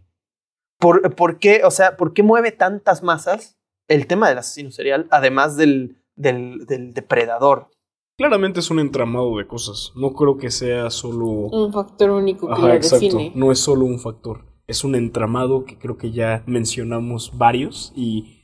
¿Por, 0.78 1.14
por 1.16 1.38
qué? 1.38 1.62
O 1.64 1.70
sea, 1.70 1.96
¿por 1.96 2.12
qué 2.12 2.22
mueve 2.22 2.52
tantas 2.52 3.02
masas 3.02 3.58
el 3.88 4.06
tema 4.06 4.28
del 4.28 4.38
asesino 4.38 4.70
serial, 4.70 5.08
además 5.10 5.56
del, 5.56 6.02
del, 6.16 6.66
del 6.66 6.92
depredador? 6.94 7.70
Claramente 8.16 8.60
es 8.60 8.70
un 8.70 8.78
entramado 8.78 9.36
de 9.36 9.46
cosas. 9.46 9.92
No 9.94 10.12
creo 10.14 10.38
que 10.38 10.50
sea 10.50 10.90
solo... 10.90 11.26
Un 11.26 11.72
factor 11.72 12.10
único 12.10 12.46
que 12.46 12.52
Ajá, 12.54 12.68
lo 12.68 12.74
exacto. 12.74 13.04
define. 13.04 13.32
No 13.34 13.52
es 13.52 13.58
solo 13.58 13.84
un 13.84 13.98
factor. 13.98 14.44
Es 14.66 14.84
un 14.84 14.94
entramado 14.94 15.64
que 15.64 15.78
creo 15.78 15.98
que 15.98 16.10
ya 16.12 16.42
mencionamos 16.46 17.36
varios 17.36 17.92
y 17.94 18.40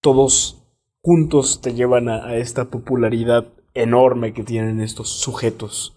todos 0.00 0.64
juntos 1.00 1.60
te 1.60 1.74
llevan 1.74 2.08
a, 2.08 2.26
a 2.26 2.36
esta 2.36 2.68
popularidad 2.68 3.46
enorme 3.74 4.32
que 4.32 4.42
tienen 4.42 4.80
estos 4.80 5.08
sujetos. 5.08 5.94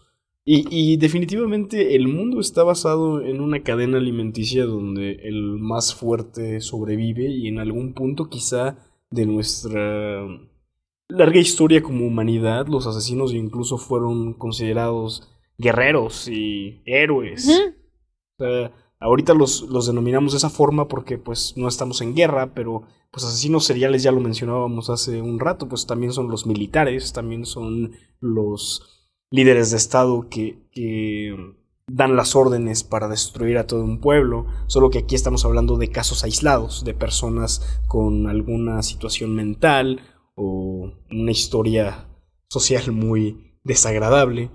Y, 0.47 0.67
y 0.69 0.97
definitivamente 0.97 1.95
el 1.95 2.07
mundo 2.07 2.39
está 2.39 2.63
basado 2.63 3.21
en 3.21 3.41
una 3.41 3.63
cadena 3.63 3.97
alimenticia 3.97 4.65
donde 4.65 5.13
el 5.23 5.57
más 5.57 5.95
fuerte 5.95 6.61
sobrevive 6.61 7.27
y 7.27 7.47
en 7.47 7.57
algún 7.57 7.93
punto 7.93 8.29
quizá 8.29 8.77
de 9.09 9.25
nuestra 9.25 10.27
larga 11.07 11.39
historia 11.39 11.83
como 11.83 12.05
humanidad 12.05 12.67
los 12.67 12.87
asesinos 12.87 13.33
incluso 13.33 13.77
fueron 13.77 14.33
considerados 14.33 15.29
guerreros 15.57 16.27
y 16.27 16.81
héroes. 16.85 17.47
O 17.47 18.43
sea, 18.43 18.71
ahorita 18.99 19.33
los, 19.33 19.61
los 19.63 19.87
denominamos 19.87 20.33
de 20.33 20.37
esa 20.37 20.49
forma 20.49 20.87
porque 20.87 21.17
pues 21.17 21.53
no 21.55 21.67
estamos 21.67 22.01
en 22.01 22.15
guerra, 22.15 22.53
pero 22.53 22.83
pues 23.11 23.25
asesinos 23.25 23.65
seriales 23.65 24.03
ya 24.03 24.11
lo 24.11 24.19
mencionábamos 24.19 24.89
hace 24.89 25.21
un 25.21 25.39
rato, 25.39 25.69
pues 25.69 25.85
también 25.85 26.11
son 26.11 26.27
los 26.29 26.45
militares, 26.45 27.13
también 27.13 27.45
son 27.45 27.93
los 28.19 29.09
líderes 29.31 29.71
de 29.71 29.77
Estado 29.77 30.27
que, 30.29 30.67
que 30.71 31.33
dan 31.87 32.15
las 32.15 32.35
órdenes 32.35 32.83
para 32.83 33.07
destruir 33.07 33.57
a 33.57 33.67
todo 33.67 33.83
un 33.83 34.01
pueblo, 34.01 34.47
solo 34.67 34.89
que 34.89 34.99
aquí 34.99 35.15
estamos 35.15 35.45
hablando 35.45 35.77
de 35.77 35.89
casos 35.89 36.23
aislados, 36.23 36.83
de 36.83 36.93
personas 36.93 37.79
con 37.87 38.27
alguna 38.27 38.81
situación 38.81 39.33
mental 39.35 40.01
o 40.35 40.91
una 41.09 41.31
historia 41.31 42.07
social 42.49 42.91
muy 42.91 43.59
desagradable. 43.63 44.51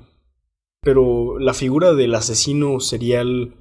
Pero 0.82 1.38
la 1.38 1.52
figura 1.52 1.92
del 1.92 2.14
asesino 2.14 2.80
serial, 2.80 3.54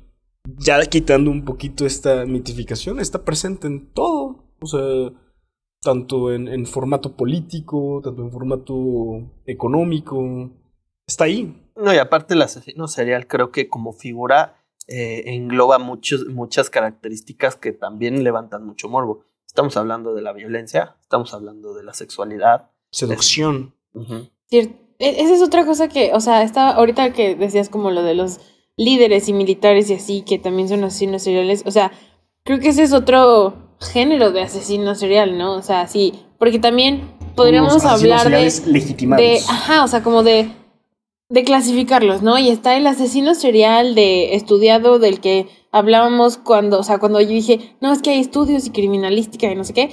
ya 0.58 0.80
quitando 0.86 1.32
un 1.32 1.44
poquito 1.44 1.86
esta 1.86 2.26
mitificación, 2.26 3.00
está 3.00 3.26
presente 3.26 3.68
en 3.68 3.92
todo. 3.94 4.46
O 4.62 4.68
sea, 4.68 5.12
tanto 5.82 6.32
en, 6.34 6.66
formato 6.66 7.16
político, 7.16 8.02
tanto 8.04 8.22
en 8.22 8.32
formato 8.32 8.74
económico. 9.46 10.52
Está 11.08 11.26
ahí. 11.26 11.72
No, 11.76 11.94
y 11.94 11.98
aparte 11.98 12.34
el 12.34 12.42
asesino 12.42 12.88
serial 12.88 13.28
creo 13.28 13.52
que 13.52 13.68
como 13.68 13.94
figura 13.94 14.56
eh, 14.88 15.24
engloba 15.28 15.80
muchos, 15.80 16.26
muchas 16.28 16.70
características 16.70 17.56
que 17.56 17.72
también 17.72 18.24
levantan 18.24 18.66
mucho 18.66 18.90
morbo. 18.90 19.26
Estamos 19.50 19.76
hablando 19.78 20.14
de 20.14 20.22
la 20.22 20.32
violencia, 20.32 20.96
estamos 21.02 21.34
hablando 21.34 21.74
de 21.74 21.84
la 21.84 21.96
sexualidad. 21.96 22.70
Seducción. 22.92 23.74
E-, 24.52 24.70
esa 25.00 25.34
es 25.34 25.42
otra 25.42 25.66
cosa 25.66 25.88
que, 25.88 26.12
o 26.14 26.20
sea, 26.20 26.44
está 26.44 26.70
ahorita 26.70 27.14
que 27.14 27.34
decías 27.34 27.68
como 27.68 27.90
lo 27.90 28.04
de 28.04 28.14
los 28.14 28.40
líderes 28.78 29.28
y 29.28 29.34
militares 29.34 29.90
y 29.90 29.96
así, 29.96 30.22
que 30.22 30.38
también 30.38 30.70
son 30.70 30.84
asesinos 30.84 31.24
seriales, 31.24 31.64
o 31.66 31.72
sea, 31.72 31.92
creo 32.44 32.60
que 32.60 32.70
ese 32.70 32.84
es 32.84 32.94
otro 32.94 33.56
género 33.82 34.32
de 34.32 34.44
asesino 34.44 34.94
serial, 34.94 35.40
¿no? 35.40 35.56
O 35.56 35.64
sea, 35.64 35.88
sí, 35.88 36.28
porque 36.38 36.60
también 36.60 37.12
podríamos 37.36 37.84
hablar 37.86 38.30
de, 38.30 38.54
legitimados. 38.68 39.26
de, 39.26 39.40
ajá, 39.50 39.84
o 39.84 39.88
sea, 39.88 40.04
como 40.04 40.22
de 40.22 40.52
de 41.30 41.44
clasificarlos, 41.44 42.22
¿no? 42.24 42.38
Y 42.40 42.50
está 42.50 42.76
el 42.76 42.88
asesino 42.88 43.36
serial 43.36 43.94
de 43.94 44.36
estudiado 44.36 44.98
del 45.00 45.20
que 45.20 45.48
hablábamos 45.72 46.38
cuando, 46.38 46.80
o 46.80 46.84
sea, 46.84 46.98
cuando 46.98 47.22
yo 47.22 47.30
dije, 47.30 47.76
no, 47.82 47.92
es 47.92 48.02
que 48.02 48.12
hay 48.12 48.20
estudios 48.20 48.66
y 48.66 48.72
criminalística 48.72 49.52
y 49.52 49.56
no 49.56 49.64
sé 49.64 49.74
qué, 49.74 49.90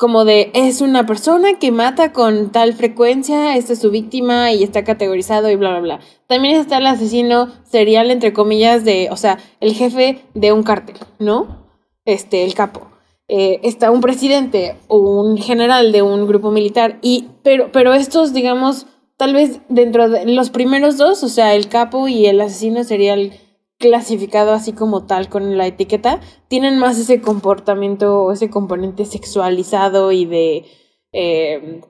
como 0.00 0.24
de, 0.24 0.50
es 0.54 0.80
una 0.80 1.04
persona 1.04 1.58
que 1.58 1.72
mata 1.72 2.12
con 2.14 2.52
tal 2.52 2.72
frecuencia, 2.72 3.56
esta 3.56 3.74
es 3.74 3.80
su 3.80 3.90
víctima 3.90 4.50
y 4.50 4.62
está 4.62 4.82
categorizado 4.82 5.50
y 5.50 5.56
bla, 5.56 5.72
bla, 5.72 5.80
bla. 5.80 6.00
También 6.26 6.56
está 6.56 6.78
el 6.78 6.86
asesino 6.86 7.48
serial, 7.64 8.10
entre 8.10 8.32
comillas, 8.32 8.82
de, 8.86 9.08
o 9.10 9.16
sea, 9.18 9.38
el 9.60 9.74
jefe 9.74 10.24
de 10.32 10.52
un 10.52 10.62
cártel, 10.62 10.96
¿no? 11.18 11.66
Este, 12.06 12.44
el 12.44 12.54
capo. 12.54 12.88
Eh, 13.28 13.60
está 13.62 13.90
un 13.90 14.00
presidente 14.00 14.74
o 14.88 14.98
un 14.98 15.36
general 15.36 15.92
de 15.92 16.00
un 16.00 16.26
grupo 16.26 16.50
militar 16.50 16.98
y, 17.02 17.28
pero, 17.42 17.70
pero 17.70 17.92
estos, 17.92 18.32
digamos, 18.32 18.86
tal 19.18 19.34
vez 19.34 19.60
dentro 19.68 20.08
de 20.08 20.24
los 20.24 20.48
primeros 20.48 20.96
dos, 20.96 21.22
o 21.22 21.28
sea, 21.28 21.54
el 21.54 21.68
capo 21.68 22.08
y 22.08 22.24
el 22.24 22.40
asesino 22.40 22.84
serial 22.84 23.34
clasificado 23.80 24.52
así 24.52 24.72
como 24.74 25.06
tal 25.06 25.30
con 25.30 25.56
la 25.56 25.66
etiqueta, 25.66 26.20
tienen 26.48 26.78
más 26.78 26.98
ese 26.98 27.22
comportamiento 27.22 28.22
o 28.22 28.32
ese 28.32 28.50
componente 28.50 29.06
sexualizado 29.06 30.12
y 30.12 30.26
de, 30.26 30.66
eh, 31.12 31.80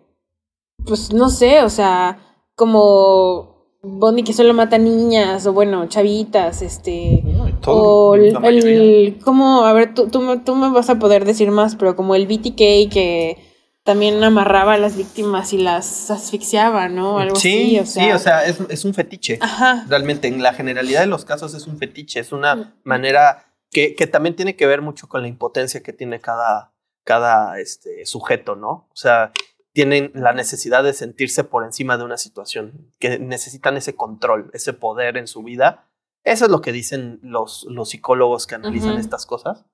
pues 0.86 1.12
no 1.12 1.28
sé, 1.28 1.62
o 1.64 1.68
sea, 1.68 2.20
como 2.54 3.66
Bonnie 3.82 4.22
que 4.22 4.32
solo 4.32 4.54
mata 4.54 4.78
niñas 4.78 5.44
o 5.46 5.52
bueno, 5.52 5.86
chavitas, 5.88 6.62
este... 6.62 7.24
o 7.66 8.14
el, 8.14 9.18
como, 9.24 9.64
a 9.64 9.72
ver, 9.72 9.92
tú, 9.92 10.06
tú, 10.06 10.20
tú 10.44 10.54
me 10.54 10.70
vas 10.70 10.90
a 10.90 11.00
poder 11.00 11.24
decir 11.24 11.50
más, 11.50 11.74
pero 11.74 11.96
como 11.96 12.14
el 12.14 12.28
BTK 12.28 12.88
que 12.88 13.49
también 13.90 14.22
amarraba 14.22 14.74
a 14.74 14.78
las 14.78 14.96
víctimas 14.96 15.52
y 15.52 15.58
las 15.58 16.12
asfixiaba, 16.12 16.88
¿no? 16.88 17.18
Algo 17.18 17.34
sí, 17.34 17.76
así, 17.76 17.78
o 17.80 17.86
sea. 17.86 18.04
sí, 18.04 18.12
o 18.12 18.18
sea, 18.20 18.44
es, 18.44 18.60
es 18.68 18.84
un 18.84 18.94
fetiche. 18.94 19.36
Ajá. 19.40 19.84
Realmente, 19.88 20.28
en 20.28 20.44
la 20.44 20.52
generalidad 20.52 21.00
de 21.00 21.08
los 21.08 21.24
casos 21.24 21.54
es 21.54 21.66
un 21.66 21.76
fetiche, 21.76 22.20
es 22.20 22.30
una 22.30 22.76
manera 22.84 23.52
que, 23.68 23.96
que 23.96 24.06
también 24.06 24.36
tiene 24.36 24.54
que 24.54 24.64
ver 24.64 24.80
mucho 24.80 25.08
con 25.08 25.22
la 25.22 25.26
impotencia 25.26 25.82
que 25.82 25.92
tiene 25.92 26.20
cada, 26.20 26.72
cada 27.02 27.58
este, 27.58 28.06
sujeto, 28.06 28.54
¿no? 28.54 28.86
O 28.92 28.94
sea, 28.94 29.32
tienen 29.72 30.12
la 30.14 30.34
necesidad 30.34 30.84
de 30.84 30.92
sentirse 30.92 31.42
por 31.42 31.64
encima 31.64 31.98
de 31.98 32.04
una 32.04 32.16
situación, 32.16 32.92
que 33.00 33.18
necesitan 33.18 33.76
ese 33.76 33.96
control, 33.96 34.52
ese 34.54 34.72
poder 34.72 35.16
en 35.16 35.26
su 35.26 35.42
vida. 35.42 35.88
Eso 36.22 36.44
es 36.44 36.50
lo 36.52 36.60
que 36.60 36.70
dicen 36.70 37.18
los, 37.24 37.66
los 37.68 37.88
psicólogos 37.88 38.46
que 38.46 38.54
analizan 38.54 38.98
estas 38.98 39.26
cosas. 39.26 39.64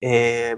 Eh, 0.00 0.54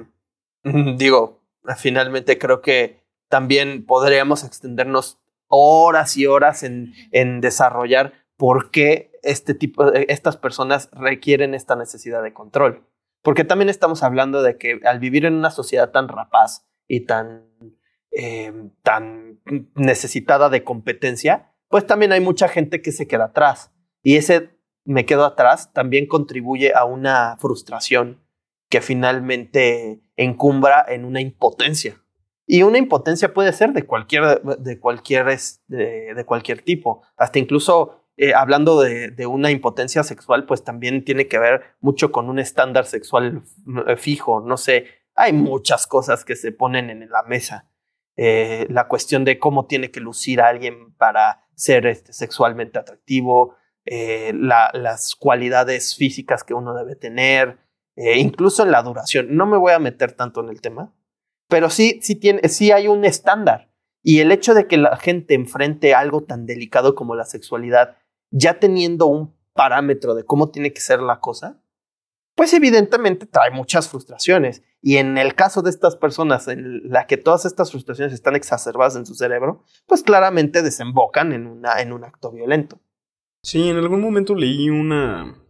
digo, 0.99 1.41
finalmente 1.77 2.39
creo 2.39 2.61
que 2.61 2.98
también 3.29 3.85
podríamos 3.87 4.45
extendernos 4.45 5.19
horas 5.47 6.17
y 6.17 6.27
horas 6.27 6.63
en, 6.63 6.93
en 7.13 7.41
desarrollar 7.41 8.13
por 8.37 8.71
qué 8.71 9.11
este 9.23 9.55
tipo, 9.55 9.93
estas 9.93 10.37
personas 10.37 10.91
requieren 10.93 11.55
esta 11.55 11.77
necesidad 11.77 12.23
de 12.23 12.33
control. 12.33 12.87
Porque 13.23 13.45
también 13.45 13.69
estamos 13.69 14.03
hablando 14.03 14.43
de 14.43 14.57
que 14.57 14.81
al 14.85 15.01
vivir 15.01 15.27
en 15.27 15.35
una 15.35 15.51
sociedad 15.51 15.91
tan 15.91 16.09
rapaz 16.09 16.67
y 16.87 17.01
tan, 17.01 17.45
eh, 18.13 18.53
tan 18.83 19.41
necesitada 19.75 20.49
de 20.49 20.65
competencia, 20.65 21.53
pues 21.69 21.87
también 21.87 22.13
hay 22.13 22.21
mucha 22.21 22.49
gente 22.49 22.81
que 22.81 22.93
se 22.93 23.07
queda 23.07 23.27
atrás. 23.27 23.73
Y 24.03 24.17
ese 24.17 24.51
me 24.85 25.05
quedo 25.05 25.25
atrás 25.25 25.73
también 25.73 26.07
contribuye 26.07 26.73
a 26.75 26.85
una 26.85 27.37
frustración 27.39 28.23
que 28.71 28.81
finalmente 28.81 30.01
encumbra 30.17 30.85
en 30.89 31.05
una 31.05 31.21
impotencia. 31.21 32.01
Y 32.51 32.63
una 32.63 32.79
impotencia 32.79 33.35
puede 33.35 33.53
ser 33.53 33.75
de 33.75 33.85
cualquier, 33.85 34.41
de 34.43 34.81
cualquier, 34.81 35.29
es- 35.29 35.63
de, 35.69 36.25
cualquier 36.27 36.63
tipo. 36.63 37.03
Hasta 37.19 37.39
incluso 37.39 38.07
eh, 38.17 38.33
hablando 38.35 38.81
de, 38.81 39.27
una 39.27 39.51
impotencia 39.51 40.03
sexual, 40.03 40.47
pues 40.47 40.65
también 40.65 41.05
tiene 41.05 41.29
que 41.29 41.39
ver 41.39 41.61
mucho 41.81 42.11
con 42.11 42.31
un 42.31 42.39
estándar 42.39 42.87
sexual 42.87 43.43
eh, 43.87 43.97
fijo. 43.97 44.41
No 44.41 44.57
sé, 44.57 44.87
hay 45.15 45.35
muchas 45.35 45.87
cosas 45.87 46.25
que 46.25 46.37
se 46.37 46.51
ponen 46.51 46.89
en 46.89 47.09
la 47.11 47.23
mesa. 47.25 47.69
Eh, 48.17 48.67
la 48.71 48.89
cuestión 48.89 49.27
de 49.27 49.39
cómo 49.39 49.67
tiene 49.67 49.91
que 49.91 50.01
lucir 50.01 50.41
a 50.41 50.49
alguien 50.49 50.95
para 50.95 51.45
ser 51.55 51.87
este, 51.87 52.15
sexualmente 52.15 52.79
atractivo, 52.79 53.57
la- 53.85 54.71
las 54.73 55.15
cualidades 55.15 55.95
físicas 55.97 56.45
que 56.45 56.55
uno 56.55 56.75
debe 56.75 56.97
tener, 56.97 57.59
incluso 57.97 58.63
en 58.63 58.71
la 58.71 58.83
duración. 58.83 59.37
No 59.37 59.45
me 59.47 59.57
voy 59.59 59.73
a 59.73 59.79
meter 59.79 60.13
tanto 60.13 60.41
en 60.43 60.49
el 60.51 60.61
tema, 60.61 60.93
pero 61.49 61.71
sí, 61.71 61.99
sí, 62.03 62.15
tiene, 62.15 62.49
sí 62.49 62.71
hay 62.71 62.89
un 62.89 63.05
estándar. 63.05 63.71
Y 64.03 64.21
el 64.21 64.31
hecho 64.31 64.55
de 64.55 64.67
que 64.67 64.77
la 64.77 64.97
gente 64.97 65.35
enfrente 65.35 65.95
algo 65.95 66.23
tan 66.23 66.47
delicado 66.47 66.95
como 66.95 67.15
la 67.15 67.25
sexualidad, 67.25 67.97
ya 68.31 68.61
teniendo 68.61 69.07
un 69.07 69.35
parámetro 69.55 70.15
de 70.15 70.25
cómo 70.25 70.51
tiene 70.51 70.73
que 70.73 70.81
ser 70.81 71.01
la 71.01 71.21
cosa, 71.21 71.61
pues 72.37 72.53
evidentemente 72.53 73.27
trae 73.27 73.51
muchas 73.51 73.89
frustraciones. 73.89 74.63
Y 74.81 74.99
en 74.99 75.19
el 75.19 75.35
caso 75.35 75.61
de 75.63 75.71
estas 75.71 75.97
personas, 75.97 76.47
en 76.47 76.89
la 76.89 77.09
que 77.09 77.17
todas 77.17 77.45
estas 77.45 77.73
frustraciones 77.73 78.13
están 78.13 78.37
exacerbadas 78.37 78.95
en 78.95 79.07
su 79.07 79.15
cerebro, 79.15 79.65
pues 79.87 80.05
claramente 80.05 80.63
desembocan 80.63 81.33
en, 81.33 81.49
una, 81.49 81.81
en 81.81 81.93
un 81.93 82.05
acto 82.05 82.31
violento. 82.31 82.81
Sí, 83.43 83.69
en 83.69 83.77
algún 83.77 84.01
momento 84.01 84.35
leí 84.35 84.71
una. 84.71 85.43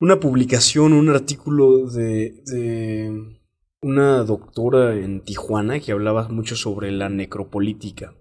Una 0.00 0.18
publicación, 0.18 0.94
un 0.94 1.10
artículo 1.10 1.90
de, 1.90 2.42
de 2.46 3.39
una 3.82 4.24
doctora 4.24 4.94
en 4.96 5.20
Tijuana 5.22 5.80
que 5.80 5.92
hablaba 5.92 6.28
mucho 6.28 6.56
sobre 6.56 6.90
la 6.92 7.08
necropolítica 7.08 8.14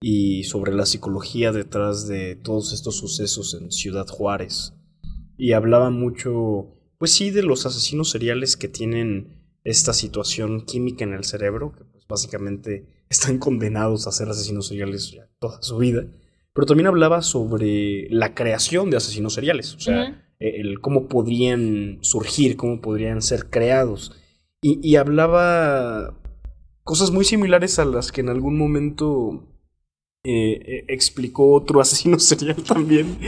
y 0.00 0.44
sobre 0.44 0.72
la 0.74 0.86
psicología 0.86 1.52
detrás 1.52 2.06
de 2.08 2.36
todos 2.36 2.72
estos 2.72 2.96
sucesos 2.96 3.54
en 3.60 3.70
Ciudad 3.70 4.06
Juárez. 4.06 4.74
Y 5.36 5.52
hablaba 5.52 5.90
mucho, 5.90 6.74
pues 6.98 7.12
sí, 7.12 7.30
de 7.30 7.42
los 7.42 7.66
asesinos 7.66 8.10
seriales 8.10 8.56
que 8.56 8.68
tienen 8.68 9.36
esta 9.64 9.92
situación 9.92 10.64
química 10.64 11.04
en 11.04 11.12
el 11.12 11.24
cerebro, 11.24 11.72
que 11.76 11.84
pues 11.84 12.06
básicamente 12.08 12.86
están 13.10 13.38
condenados 13.38 14.06
a 14.06 14.12
ser 14.12 14.28
asesinos 14.28 14.68
seriales 14.68 15.10
ya 15.12 15.28
toda 15.38 15.62
su 15.62 15.78
vida. 15.78 16.06
Pero 16.54 16.66
también 16.66 16.86
hablaba 16.86 17.22
sobre 17.22 18.08
la 18.10 18.34
creación 18.34 18.90
de 18.90 18.96
asesinos 18.96 19.34
seriales, 19.34 19.74
o 19.74 19.80
sea, 19.80 20.10
Ujú. 20.10 20.14
el 20.40 20.80
cómo 20.80 21.06
podrían 21.08 21.98
surgir, 22.00 22.56
cómo 22.56 22.80
podrían 22.80 23.20
ser 23.22 23.50
creados. 23.50 24.12
Y, 24.62 24.80
y 24.82 24.96
hablaba 24.96 26.18
cosas 26.84 27.10
muy 27.10 27.24
similares 27.24 27.78
a 27.78 27.84
las 27.84 28.10
que 28.12 28.20
en 28.22 28.28
algún 28.28 28.56
momento 28.58 29.46
eh, 30.24 30.52
eh, 30.66 30.84
explicó 30.88 31.52
otro 31.52 31.80
asesino 31.82 32.18
serial 32.18 32.62
también. 32.64 33.18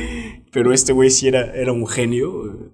Pero 0.53 0.73
este 0.73 0.93
güey 0.93 1.11
sí 1.11 1.29
era, 1.29 1.55
era 1.55 1.73
un 1.73 1.87
genio. 1.87 2.47
eh, 2.53 2.71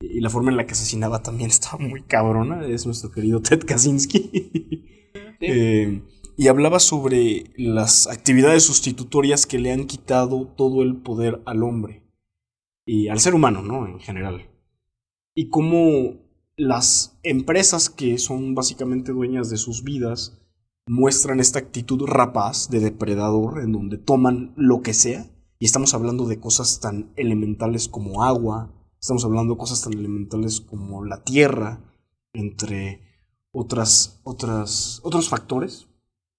y 0.00 0.20
la 0.20 0.30
forma 0.30 0.50
en 0.50 0.56
la 0.56 0.64
que 0.66 0.72
asesinaba 0.72 1.22
también 1.22 1.50
estaba 1.50 1.78
muy 1.78 2.02
cabrona. 2.02 2.66
Es 2.66 2.86
nuestro 2.86 3.10
querido 3.10 3.40
Ted 3.42 3.64
Kaczynski. 3.66 4.84
Eh, 5.40 6.02
y 6.36 6.48
hablaba 6.48 6.80
sobre 6.80 7.44
las 7.56 8.08
actividades 8.08 8.64
sustitutorias 8.64 9.46
que 9.46 9.60
le 9.60 9.70
han 9.70 9.86
quitado 9.86 10.48
todo 10.56 10.82
el 10.82 10.96
poder 10.96 11.40
al 11.46 11.62
hombre. 11.62 12.02
Y 12.84 13.06
al 13.06 13.20
ser 13.20 13.34
humano, 13.34 13.62
¿no? 13.62 13.86
En 13.86 14.00
general. 14.00 14.50
y 15.36 15.48
cómo 15.48 16.16
las 16.58 17.16
empresas 17.22 17.88
que 17.88 18.18
son 18.18 18.56
básicamente 18.56 19.12
dueñas 19.12 19.48
de 19.48 19.56
sus 19.56 19.84
vidas 19.84 20.36
muestran 20.88 21.38
esta 21.38 21.60
actitud 21.60 22.04
rapaz 22.04 22.68
de 22.68 22.80
depredador 22.80 23.60
en 23.60 23.70
donde 23.70 23.96
toman 23.96 24.54
lo 24.56 24.82
que 24.82 24.92
sea 24.92 25.30
y 25.60 25.66
estamos 25.66 25.94
hablando 25.94 26.26
de 26.26 26.40
cosas 26.40 26.80
tan 26.80 27.12
elementales 27.14 27.86
como 27.86 28.24
agua, 28.24 28.72
estamos 29.00 29.24
hablando 29.24 29.54
de 29.54 29.58
cosas 29.58 29.82
tan 29.82 29.92
elementales 29.92 30.60
como 30.60 31.04
la 31.04 31.22
tierra, 31.22 31.80
entre 32.32 33.02
otras, 33.52 34.20
otras, 34.24 35.00
otros 35.04 35.28
factores, 35.28 35.86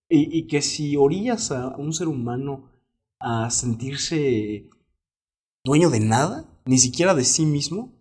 y, 0.10 0.38
y 0.38 0.48
que 0.48 0.62
si 0.62 0.98
orillas 0.98 1.52
a 1.52 1.70
un 1.78 1.94
ser 1.94 2.08
humano 2.08 2.70
a 3.20 3.50
sentirse 3.52 4.70
dueño 5.64 5.90
de 5.90 6.00
nada, 6.02 6.46
ni 6.66 6.78
siquiera 6.78 7.14
de 7.14 7.24
sí 7.24 7.46
mismo, 7.46 7.94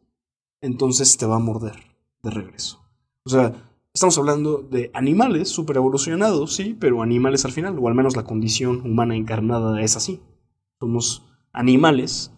entonces 0.60 1.16
te 1.16 1.26
va 1.26 1.36
a 1.36 1.40
morder 1.40 1.87
de 2.28 2.34
regreso. 2.34 2.84
O 3.24 3.30
sea, 3.30 3.52
estamos 3.92 4.16
hablando 4.18 4.58
de 4.58 4.90
animales 4.94 5.48
super 5.48 5.76
evolucionados, 5.76 6.54
sí, 6.54 6.76
pero 6.78 7.02
animales 7.02 7.44
al 7.44 7.52
final, 7.52 7.78
o 7.78 7.88
al 7.88 7.94
menos 7.94 8.16
la 8.16 8.24
condición 8.24 8.80
humana 8.82 9.16
encarnada 9.16 9.80
es 9.82 9.96
así. 9.96 10.22
Somos 10.78 11.26
animales 11.52 12.32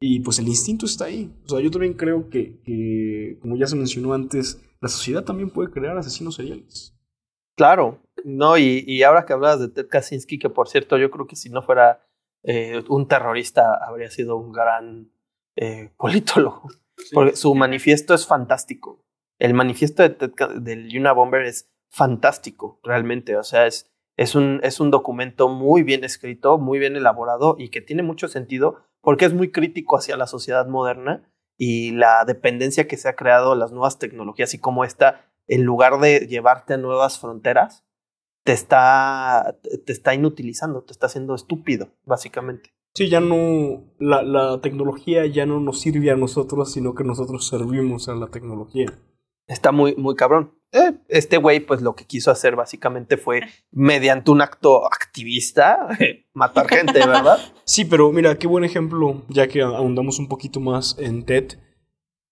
y 0.00 0.20
pues 0.20 0.38
el 0.38 0.48
instinto 0.48 0.86
está 0.86 1.06
ahí. 1.06 1.32
O 1.46 1.48
sea, 1.48 1.60
yo 1.60 1.70
también 1.70 1.94
creo 1.94 2.28
que, 2.28 2.60
que 2.62 3.38
como 3.40 3.56
ya 3.56 3.66
se 3.66 3.76
mencionó 3.76 4.12
antes, 4.12 4.60
la 4.80 4.88
sociedad 4.88 5.24
también 5.24 5.50
puede 5.50 5.70
crear 5.70 5.96
asesinos 5.96 6.34
seriales. 6.34 6.94
Claro, 7.56 8.00
no, 8.24 8.58
y, 8.58 8.84
y 8.86 9.02
ahora 9.02 9.24
que 9.24 9.32
hablabas 9.32 9.60
de 9.60 9.68
Ted 9.68 9.88
Kaczynski, 9.88 10.38
que 10.38 10.50
por 10.50 10.68
cierto 10.68 10.98
yo 10.98 11.10
creo 11.10 11.26
que 11.26 11.36
si 11.36 11.48
no 11.48 11.62
fuera 11.62 12.06
eh, 12.42 12.84
un 12.88 13.08
terrorista 13.08 13.74
habría 13.74 14.10
sido 14.10 14.36
un 14.36 14.52
gran 14.52 15.10
eh, 15.56 15.90
politólogo, 15.96 16.68
porque 17.12 17.36
su 17.36 17.54
manifiesto 17.54 18.14
es 18.14 18.26
fantástico. 18.26 19.04
El 19.38 19.54
manifiesto 19.54 20.02
de 20.02 20.10
Ted, 20.10 20.32
del 20.60 20.88
Yuna 20.88 21.12
Bomber 21.12 21.42
es 21.42 21.70
fantástico, 21.88 22.80
realmente, 22.82 23.36
o 23.36 23.42
sea, 23.42 23.66
es, 23.66 23.88
un, 24.34 24.60
es 24.62 24.80
un 24.80 24.90
documento 24.90 25.48
muy 25.48 25.82
bien 25.82 26.04
escrito, 26.04 26.58
muy 26.58 26.78
bien 26.78 26.96
elaborado 26.96 27.56
y 27.58 27.70
que 27.70 27.80
tiene 27.80 28.02
mucho 28.02 28.28
sentido 28.28 28.76
porque 29.00 29.24
es 29.24 29.34
muy 29.34 29.50
crítico 29.50 29.96
hacia 29.96 30.16
la 30.16 30.26
sociedad 30.26 30.66
moderna 30.66 31.30
y 31.56 31.92
la 31.92 32.24
dependencia 32.24 32.86
que 32.86 32.96
se 32.96 33.08
ha 33.08 33.16
creado, 33.16 33.54
las 33.54 33.72
nuevas 33.72 33.98
tecnologías 33.98 34.52
y 34.54 34.58
cómo 34.58 34.84
esta, 34.84 35.30
en 35.46 35.64
lugar 35.64 36.00
de 36.00 36.26
llevarte 36.26 36.74
a 36.74 36.78
nuevas 36.78 37.18
fronteras, 37.18 37.84
te 38.44 38.52
está, 38.52 39.58
te 39.84 39.92
está 39.92 40.14
inutilizando, 40.14 40.82
te 40.82 40.92
está 40.92 41.06
haciendo 41.06 41.34
estúpido, 41.34 41.88
básicamente. 42.04 42.70
Sí, 42.94 43.08
ya 43.08 43.20
no, 43.20 43.84
la, 43.98 44.22
la 44.22 44.60
tecnología 44.60 45.26
ya 45.26 45.44
no 45.46 45.60
nos 45.60 45.80
sirve 45.80 46.10
a 46.10 46.16
nosotros, 46.16 46.72
sino 46.72 46.94
que 46.94 47.04
nosotros 47.04 47.46
servimos 47.46 48.08
a 48.08 48.14
la 48.14 48.28
tecnología. 48.28 48.86
Está 49.46 49.72
muy, 49.72 49.94
muy 49.96 50.14
cabrón. 50.14 50.52
Eh, 50.72 50.92
este 51.08 51.36
güey, 51.36 51.60
pues 51.60 51.80
lo 51.80 51.94
que 51.94 52.04
quiso 52.04 52.30
hacer 52.30 52.56
básicamente 52.56 53.16
fue, 53.16 53.42
mediante 53.70 54.30
un 54.30 54.42
acto 54.42 54.84
activista, 54.86 55.86
matar 56.34 56.68
gente, 56.68 56.98
¿verdad? 56.98 57.38
Sí, 57.64 57.84
pero 57.84 58.10
mira, 58.12 58.36
qué 58.38 58.46
buen 58.46 58.64
ejemplo, 58.64 59.22
ya 59.28 59.46
que 59.48 59.62
ahondamos 59.62 60.18
un 60.18 60.28
poquito 60.28 60.60
más 60.60 60.96
en 60.98 61.24
Ted. 61.24 61.58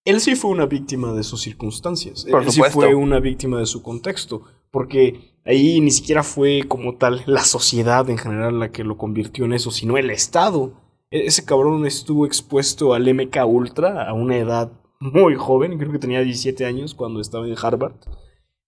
Él 0.04 0.20
sí 0.20 0.34
fue 0.34 0.50
una 0.50 0.66
víctima 0.66 1.12
de 1.14 1.22
sus 1.22 1.40
circunstancias. 1.40 2.26
Por 2.30 2.42
Él 2.42 2.50
supuesto. 2.50 2.80
sí 2.80 2.86
fue 2.86 2.94
una 2.94 3.20
víctima 3.20 3.58
de 3.58 3.66
su 3.66 3.82
contexto. 3.82 4.42
Porque 4.70 5.38
ahí 5.46 5.80
ni 5.80 5.90
siquiera 5.92 6.22
fue 6.22 6.64
como 6.68 6.96
tal 6.96 7.22
la 7.26 7.44
sociedad 7.44 8.10
en 8.10 8.18
general 8.18 8.58
la 8.58 8.70
que 8.72 8.84
lo 8.84 8.98
convirtió 8.98 9.44
en 9.46 9.52
eso, 9.54 9.70
sino 9.70 9.96
el 9.96 10.10
Estado. 10.10 10.74
E- 11.10 11.26
Ese 11.26 11.44
cabrón 11.46 11.86
estuvo 11.86 12.26
expuesto 12.26 12.92
al 12.92 13.08
MK 13.14 13.46
Ultra 13.46 14.06
a 14.06 14.12
una 14.12 14.36
edad 14.36 14.72
muy 15.12 15.34
joven, 15.34 15.78
creo 15.78 15.92
que 15.92 15.98
tenía 15.98 16.20
17 16.20 16.64
años 16.64 16.94
cuando 16.94 17.20
estaba 17.20 17.46
en 17.46 17.54
Harvard. 17.60 17.94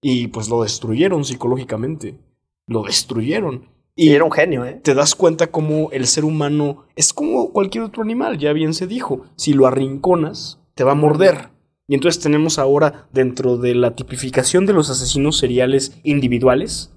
Y 0.03 0.29
pues 0.29 0.49
lo 0.49 0.63
destruyeron 0.63 1.25
psicológicamente. 1.25 2.19
Lo 2.67 2.83
destruyeron. 2.83 3.69
Y 3.95 4.11
era 4.11 4.25
un 4.25 4.33
genio, 4.33 4.67
¿eh? 4.67 4.79
te 4.83 4.95
das 4.95 5.15
cuenta 5.15 5.47
como 5.47 5.91
el 5.91 6.07
ser 6.07 6.27
humano 6.27 6.85
es 6.97 7.15
como 7.15 7.51
cualquier 7.53 7.85
otro 7.85 8.03
animal, 8.03 8.37
ya 8.37 8.53
bien 8.53 8.75
se 8.75 8.87
dijo. 8.87 9.25
Si 9.37 9.55
lo 9.55 9.67
arrinconas, 9.67 10.61
te 10.75 10.85
va 10.85 10.93
a 10.93 10.97
morder. 10.97 11.49
Y 11.89 11.95
entonces 11.95 12.23
tenemos 12.23 12.59
ahora 12.59 13.09
dentro 13.13 13.57
de 13.57 13.75
la 13.75 13.95
tipificación 13.95 14.67
de 14.67 14.75
los 14.75 14.91
asesinos 14.91 15.39
seriales 15.39 15.99
individuales, 16.03 16.93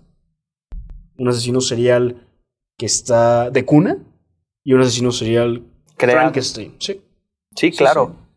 un 1.18 1.30
asesino 1.30 1.62
serial 1.62 2.28
que 2.78 2.86
está 2.86 3.50
de 3.50 3.64
cuna 3.64 3.98
y 4.66 4.74
un 4.74 4.82
asesino 4.82 5.14
serial 5.14 5.64
Creado. 5.96 6.20
Frankenstein. 6.20 6.76
Sí. 6.80 7.02
Sí, 7.56 7.72
claro. 7.72 8.16
Sí, 8.16 8.29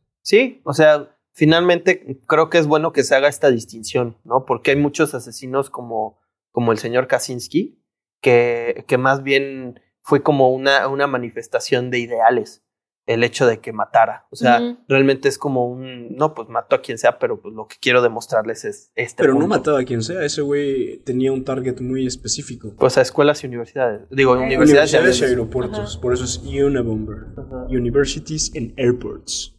o 0.65 0.73
sea, 0.73 1.17
finalmente 1.33 2.21
creo 2.27 2.51
que 2.51 2.59
es 2.59 2.67
bueno 2.67 2.93
que 2.93 3.05
se 3.05 3.15
haga 3.15 3.29
esta 3.29 3.51
distinción, 3.51 4.17
¿no? 4.25 4.45
Porque 4.47 4.73
hay 4.73 4.77
muchos 4.77 5.15
asesinos 5.15 5.71
como, 5.71 6.21
como 6.51 6.73
el 6.73 6.79
señor 6.79 7.07
Kaczynski, 7.07 7.83
que, 8.21 8.85
que 8.87 8.99
más 8.99 9.23
bien 9.23 9.81
fue 10.01 10.23
como 10.23 10.51
una, 10.53 10.89
una 10.89 11.07
manifestación 11.07 11.91
de 11.91 11.99
ideales, 12.01 12.63
el 13.07 13.25
hecho 13.25 13.47
de 13.47 13.59
que 13.59 13.73
matara. 13.73 14.27
O 14.31 14.37
sea, 14.37 14.79
realmente 14.89 15.29
es 15.29 15.37
como 15.39 15.67
un, 15.67 16.15
no, 16.15 16.35
pues 16.35 16.49
mato 16.49 16.77
a 16.77 16.83
quien 16.83 16.99
sea, 16.99 17.19
pero 17.19 17.41
pues 17.41 17.53
lo 17.53 17.67
que 17.67 17.77
quiero 17.81 18.01
demostrarles 18.01 18.65
es 18.65 18.93
este. 18.95 19.25
Pero 19.25 19.35
no 19.35 19.49
mataba 19.49 19.81
a 19.81 19.85
quien 19.85 20.03
sea, 20.03 20.25
ese 20.25 20.41
güey 20.43 20.99
tenía 20.99 21.33
un 21.33 21.43
target 21.45 21.81
muy 21.81 22.07
específico. 22.07 22.75
Pues 22.79 22.97
a 22.99 23.01
escuelas 23.01 23.43
y 23.43 23.49
universidades. 23.49 24.03
Digo, 24.11 24.37
Eh, 24.37 24.39
universidades, 24.39 24.53
y 24.53 24.57
Universidades 24.57 24.93
y 24.93 24.97
aviones. 24.97 25.23
aeropuertos, 25.23 25.97
por 25.99 26.13
eso 26.13 26.25
es 26.25 26.39
Unabomber. 26.45 27.27
Universities 27.71 28.53
and 28.57 28.73
Airports. 28.77 29.59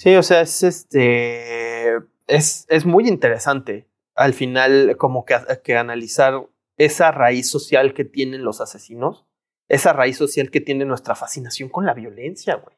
Sí, 0.00 0.16
o 0.16 0.22
sea, 0.22 0.40
es 0.40 0.62
este. 0.62 1.96
Es, 2.26 2.64
es 2.70 2.86
muy 2.86 3.06
interesante. 3.06 3.86
Al 4.14 4.32
final, 4.32 4.96
como 4.96 5.26
que, 5.26 5.36
que 5.62 5.76
analizar 5.76 6.48
esa 6.78 7.10
raíz 7.10 7.50
social 7.50 7.92
que 7.92 8.06
tienen 8.06 8.42
los 8.42 8.62
asesinos, 8.62 9.26
esa 9.68 9.92
raíz 9.92 10.16
social 10.16 10.50
que 10.50 10.62
tiene 10.62 10.86
nuestra 10.86 11.14
fascinación 11.14 11.68
con 11.68 11.84
la 11.84 11.92
violencia, 11.92 12.54
güey. 12.54 12.74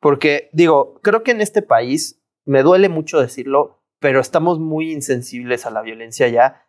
Porque, 0.00 0.50
digo, 0.52 1.00
creo 1.02 1.22
que 1.22 1.30
en 1.30 1.40
este 1.40 1.62
país, 1.62 2.20
me 2.44 2.62
duele 2.62 2.90
mucho 2.90 3.18
decirlo, 3.18 3.82
pero 3.98 4.20
estamos 4.20 4.58
muy 4.58 4.92
insensibles 4.92 5.64
a 5.64 5.70
la 5.70 5.80
violencia 5.80 6.28
ya, 6.28 6.66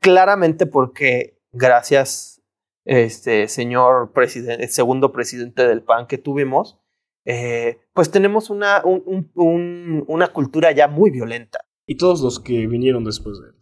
claramente 0.00 0.64
porque 0.64 1.38
gracias, 1.52 2.42
este 2.86 3.48
señor 3.48 4.12
presidente, 4.14 4.68
segundo 4.68 5.12
presidente 5.12 5.68
del 5.68 5.82
PAN 5.82 6.06
que 6.06 6.16
tuvimos, 6.16 6.80
eh, 7.24 7.78
pues 7.92 8.10
tenemos 8.10 8.50
una, 8.50 8.82
un- 8.84 9.02
un- 9.06 9.30
un- 9.34 10.04
una 10.08 10.28
cultura 10.28 10.72
ya 10.72 10.88
muy 10.88 11.10
violenta. 11.10 11.60
Y 11.86 11.96
todos 11.96 12.20
los 12.22 12.40
que 12.40 12.66
vinieron 12.66 13.04
después 13.04 13.38
de 13.40 13.48
él. 13.48 13.54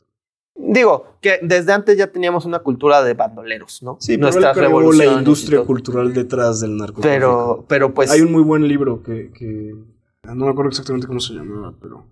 Digo, 0.55 1.17
que 1.21 1.39
desde 1.43 1.73
antes 1.73 1.97
ya 1.97 2.09
teníamos 2.13 2.45
una 2.45 2.59
cultura 2.61 3.03
de 3.03 3.15
bandoleros, 3.15 3.83
¿no? 3.83 3.97
Sí, 4.01 4.13
pero 4.17 4.23
Nuestras 4.31 4.57
él 4.57 4.65
creó 4.65 4.93
la 4.93 5.05
industria 5.19 5.63
cultural 5.65 6.13
detrás 6.13 6.61
del 6.61 6.77
narcotráfico. 6.77 7.03
Pero, 7.11 7.65
pero 7.69 7.95
pues. 7.95 8.11
Hay 8.11 8.21
un 8.21 8.31
muy 8.33 8.43
buen 8.43 8.69
libro 8.69 9.03
que, 9.03 9.31
que- 9.33 9.75
no 10.25 10.45
me 10.45 10.51
acuerdo 10.51 10.69
exactamente 10.71 11.07
cómo 11.07 11.21
se 11.21 11.33
llamaba, 11.35 11.75
pero 11.81 12.07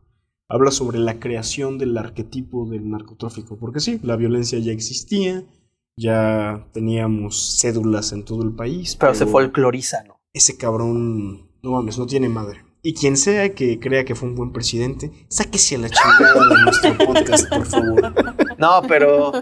habla 0.49 0.71
sobre 0.73 0.99
la 0.99 1.21
creación 1.21 1.79
del 1.79 1.97
arquetipo 1.97 2.67
del 2.67 2.91
narcotráfico. 2.91 3.57
Porque 3.57 3.79
sí, 3.79 4.01
la 4.03 4.17
violencia 4.17 4.59
ya 4.59 4.73
existía, 4.73 5.45
ya 5.97 6.67
teníamos 6.73 7.59
cédulas 7.61 8.13
en 8.13 8.25
todo 8.25 8.43
el 8.43 8.53
país. 8.53 8.97
pero 8.97 9.15
se 9.15 9.27
folcloriza, 9.27 10.03
¿no? 10.05 10.20
Ese 10.33 10.57
cabrón, 10.57 11.51
no 11.63 11.71
mames, 11.73 11.99
no 11.99 12.07
tiene 12.07 12.29
madre. 12.29 12.61
Y 12.83 12.95
quien 12.95 13.19
sea 13.19 13.55
que 13.55 13.79
crea 13.79 14.07
que 14.07 14.15
fue 14.15 14.29
un 14.31 14.35
buen 14.37 14.53
presidente, 14.53 15.11
sáquese 15.29 15.75
a 15.75 15.79
la 15.81 15.91
chingada 15.91 16.49
de 16.49 16.63
nuestro 16.63 16.97
podcast, 17.07 17.49
por 17.51 17.67
favor. 17.67 18.15
No, 18.59 18.81
pero, 18.89 19.33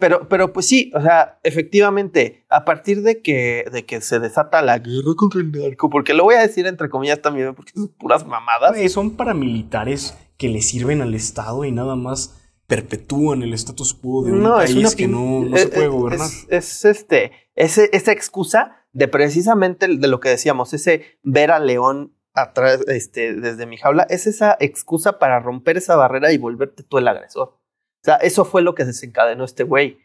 pero, 0.00 0.28
pero 0.28 0.52
pues 0.52 0.66
sí, 0.66 0.90
o 0.94 1.00
sea, 1.00 1.38
efectivamente, 1.44 2.44
a 2.48 2.64
partir 2.64 3.02
de 3.02 3.22
que, 3.22 3.66
de 3.72 3.84
que 3.86 4.00
se 4.00 4.18
desata 4.18 4.62
la 4.62 4.78
guerra 4.80 5.14
contra 5.16 5.40
el 5.40 5.52
narco, 5.52 5.88
porque 5.90 6.12
lo 6.12 6.24
voy 6.24 6.34
a 6.34 6.40
decir 6.40 6.66
entre 6.66 6.88
comillas 6.88 7.22
también, 7.22 7.54
porque 7.54 7.72
son 7.72 7.86
puras 7.88 8.26
mamadas. 8.26 8.76
Son 8.90 9.10
paramilitares 9.16 10.16
que 10.36 10.48
le 10.48 10.60
sirven 10.60 11.00
al 11.00 11.14
Estado 11.14 11.64
y 11.64 11.70
nada 11.70 11.94
más 11.94 12.34
perpetúan 12.66 13.42
el 13.42 13.54
status 13.54 13.94
quo 13.94 14.24
de 14.24 14.32
un 14.32 14.42
No, 14.42 14.60
es 14.60 14.72
país 14.72 14.94
que 14.96 15.06
no, 15.08 15.44
no 15.44 15.56
es- 15.56 15.62
se 15.62 15.68
puede 15.68 15.84
es- 15.86 15.90
gobernar. 15.92 16.26
Es, 16.26 16.46
es, 16.50 16.84
este, 16.84 17.32
ese, 17.54 17.88
esa 17.92 18.10
excusa 18.12 18.77
de 18.98 19.08
precisamente 19.08 19.86
de 19.86 20.08
lo 20.08 20.18
que 20.20 20.28
decíamos, 20.30 20.74
ese 20.74 21.18
ver 21.22 21.50
a 21.52 21.60
León 21.60 22.14
atrás, 22.34 22.80
este, 22.88 23.32
desde 23.34 23.66
mi 23.66 23.76
jaula, 23.76 24.06
es 24.10 24.26
esa 24.26 24.56
excusa 24.60 25.18
para 25.18 25.40
romper 25.40 25.76
esa 25.76 25.96
barrera 25.96 26.32
y 26.32 26.38
volverte 26.38 26.82
tú 26.82 26.98
el 26.98 27.08
agresor. 27.08 27.48
O 27.48 28.04
sea, 28.04 28.16
eso 28.16 28.44
fue 28.44 28.62
lo 28.62 28.74
que 28.74 28.84
desencadenó 28.84 29.44
este 29.44 29.62
güey. 29.64 29.98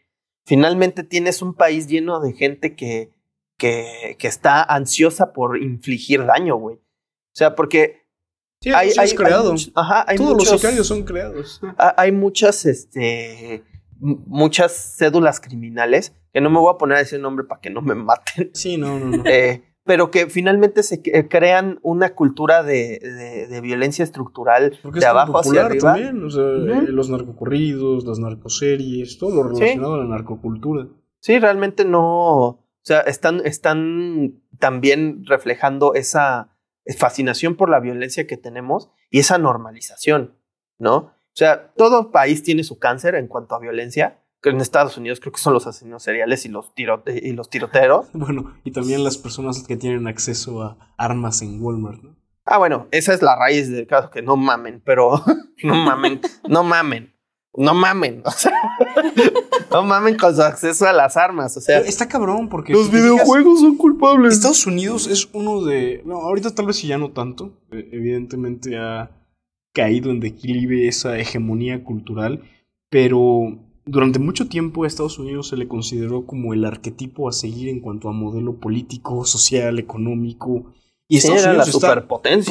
Finalmente 0.46 1.02
tienes 1.04 1.42
un 1.42 1.54
país 1.54 1.86
lleno 1.88 2.20
de 2.20 2.32
gente 2.34 2.74
que, 2.76 3.10
que, 3.58 4.16
que 4.18 4.28
está 4.28 4.62
ansiosa 4.62 5.32
por 5.32 5.60
infligir 5.62 6.24
daño, 6.26 6.56
güey. 6.56 6.76
O 6.76 7.36
sea, 7.36 7.54
porque 7.54 8.02
Sí, 8.60 8.70
hay, 8.72 8.90
sí 8.90 8.98
hay- 9.00 9.06
es 9.06 9.10
hay 9.12 9.16
creado. 9.16 9.52
much- 9.52 9.72
ajá, 9.74 10.04
hay 10.08 10.16
Todos 10.16 10.32
muchos- 10.34 10.52
los 10.52 10.60
sicarios 10.60 10.86
son 10.86 11.02
creados. 11.04 11.60
ha- 11.78 11.94
hay 11.96 12.12
muchas, 12.12 12.64
este, 12.66 13.62
muchas 14.00 14.96
cédulas 14.98 15.40
criminales, 15.40 16.12
que 16.34 16.40
no 16.42 16.50
me 16.50 16.58
voy 16.58 16.70
a 16.74 16.76
poner 16.76 16.96
a 16.96 17.00
decir 17.00 17.18
nombre 17.20 17.46
para 17.46 17.60
que 17.62 17.70
no 17.70 17.80
me 17.80 17.94
maten, 17.94 18.50
Sí, 18.52 18.76
no, 18.76 18.98
no, 18.98 19.06
no. 19.16 19.22
eh, 19.26 19.64
pero 19.86 20.10
que 20.10 20.26
finalmente 20.28 20.82
se 20.82 21.00
crean 21.28 21.78
una 21.82 22.14
cultura 22.14 22.62
de, 22.62 22.98
de- 22.98 23.46
de 23.46 23.60
violencia 23.60 24.02
estructal 24.02 24.78
Porque 24.82 24.98
de 25.00 25.04
es 25.06 25.10
abajo 25.10 25.38
hacia 25.38 25.66
arriba. 25.66 25.92
también, 25.92 26.24
o 26.24 26.30
sea, 26.30 26.42
eh, 26.42 26.86
los 26.88 27.08
narcocorridos, 27.10 28.04
las 28.04 28.18
narcoseries, 28.18 29.18
todo 29.18 29.42
lo 29.44 29.54
Sí. 29.54 29.60
relacionado 29.60 29.94
a 29.94 29.98
la 29.98 30.04
narcocultura. 30.06 30.88
Sí, 31.20 31.38
realmente 31.38 31.84
no. 31.84 32.38
O 32.46 32.58
sea, 32.82 33.00
están, 33.02 33.40
están 33.44 34.42
también 34.58 35.24
reflejando 35.26 35.94
esa 35.94 36.50
fascinación 36.98 37.54
por 37.54 37.68
la 37.70 37.80
violencia 37.80 38.26
que 38.26 38.36
tenemos 38.36 38.90
y 39.10 39.20
esa 39.20 39.38
normalización, 39.38 40.34
¿no? 40.78 40.96
O 40.96 41.36
sea, 41.36 41.72
todo 41.76 42.10
país 42.10 42.42
tiene 42.42 42.62
su 42.64 42.78
cáncer 42.78 43.14
en 43.16 43.26
cuanto 43.26 43.54
a 43.54 43.58
violencia. 43.60 44.20
En 44.50 44.60
Estados 44.60 44.96
Unidos 44.96 45.20
creo 45.20 45.32
que 45.32 45.40
son 45.40 45.52
los 45.54 45.66
asesinos 45.66 46.02
seriales 46.02 46.44
y 46.44 46.48
los, 46.48 46.74
tirote 46.74 47.20
y 47.26 47.32
los 47.32 47.48
tiroteros. 47.50 48.06
Bueno, 48.12 48.54
y 48.64 48.70
también 48.72 49.04
las 49.04 49.18
personas 49.18 49.62
que 49.66 49.76
tienen 49.76 50.06
acceso 50.06 50.62
a 50.62 50.94
armas 50.96 51.42
en 51.42 51.62
Walmart, 51.62 52.02
¿no? 52.02 52.16
Ah, 52.46 52.58
bueno, 52.58 52.88
esa 52.90 53.14
es 53.14 53.22
la 53.22 53.36
raíz 53.36 53.70
del 53.70 53.86
caso, 53.86 54.10
que 54.10 54.20
no 54.20 54.36
mamen, 54.36 54.82
pero 54.84 55.22
no 55.64 55.74
mamen, 55.74 56.20
no 56.46 56.62
mamen, 56.62 57.14
no 57.54 57.72
mamen, 57.72 58.22
o 58.24 58.30
sea, 58.30 58.52
no 59.70 59.82
mamen 59.82 60.16
con 60.18 60.34
su 60.36 60.42
acceso 60.42 60.86
a 60.86 60.92
las 60.92 61.16
armas, 61.16 61.56
o 61.56 61.60
sea, 61.62 61.78
está 61.78 62.06
cabrón 62.06 62.50
porque... 62.50 62.74
te 62.74 62.84
fijas, 62.84 63.26
son 63.26 63.76
culpables. 63.76 64.34
Estados 64.34 64.66
Unidos 64.66 65.06
es 65.06 65.26
uno 65.32 65.62
de... 65.64 66.02
No, 66.04 66.16
ahorita 66.16 66.54
tal 66.54 66.66
vez 66.66 66.82
ya 66.82 66.98
no 66.98 67.12
tanto. 67.12 67.62
eh, 67.72 67.88
Evidentemente 67.92 68.76
ha 68.78 69.10
caído 69.72 70.10
en 70.10 70.20
declive 70.20 70.86
esa 70.86 71.18
hegemonía 71.18 71.82
cultural, 71.82 72.42
pero 72.90 73.58
durante 73.86 74.18
mucho 74.18 74.48
tiempo 74.48 74.84
a 74.84 74.86
Estados 74.86 75.18
Unidos 75.18 75.48
se 75.48 75.56
le 75.56 75.68
consideró 75.68 76.26
como 76.26 76.54
el 76.54 76.64
arquetipo 76.64 77.28
a 77.28 77.32
seguir 77.32 77.68
en 77.68 77.80
cuanto 77.80 78.08
a 78.08 78.12
modelo 78.12 78.54
político, 78.56 79.24
social, 79.24 79.78
económico. 79.78 80.64
Y 81.08 81.18
Estados 81.18 81.42
Unidos 81.46 81.68
está 81.68 81.94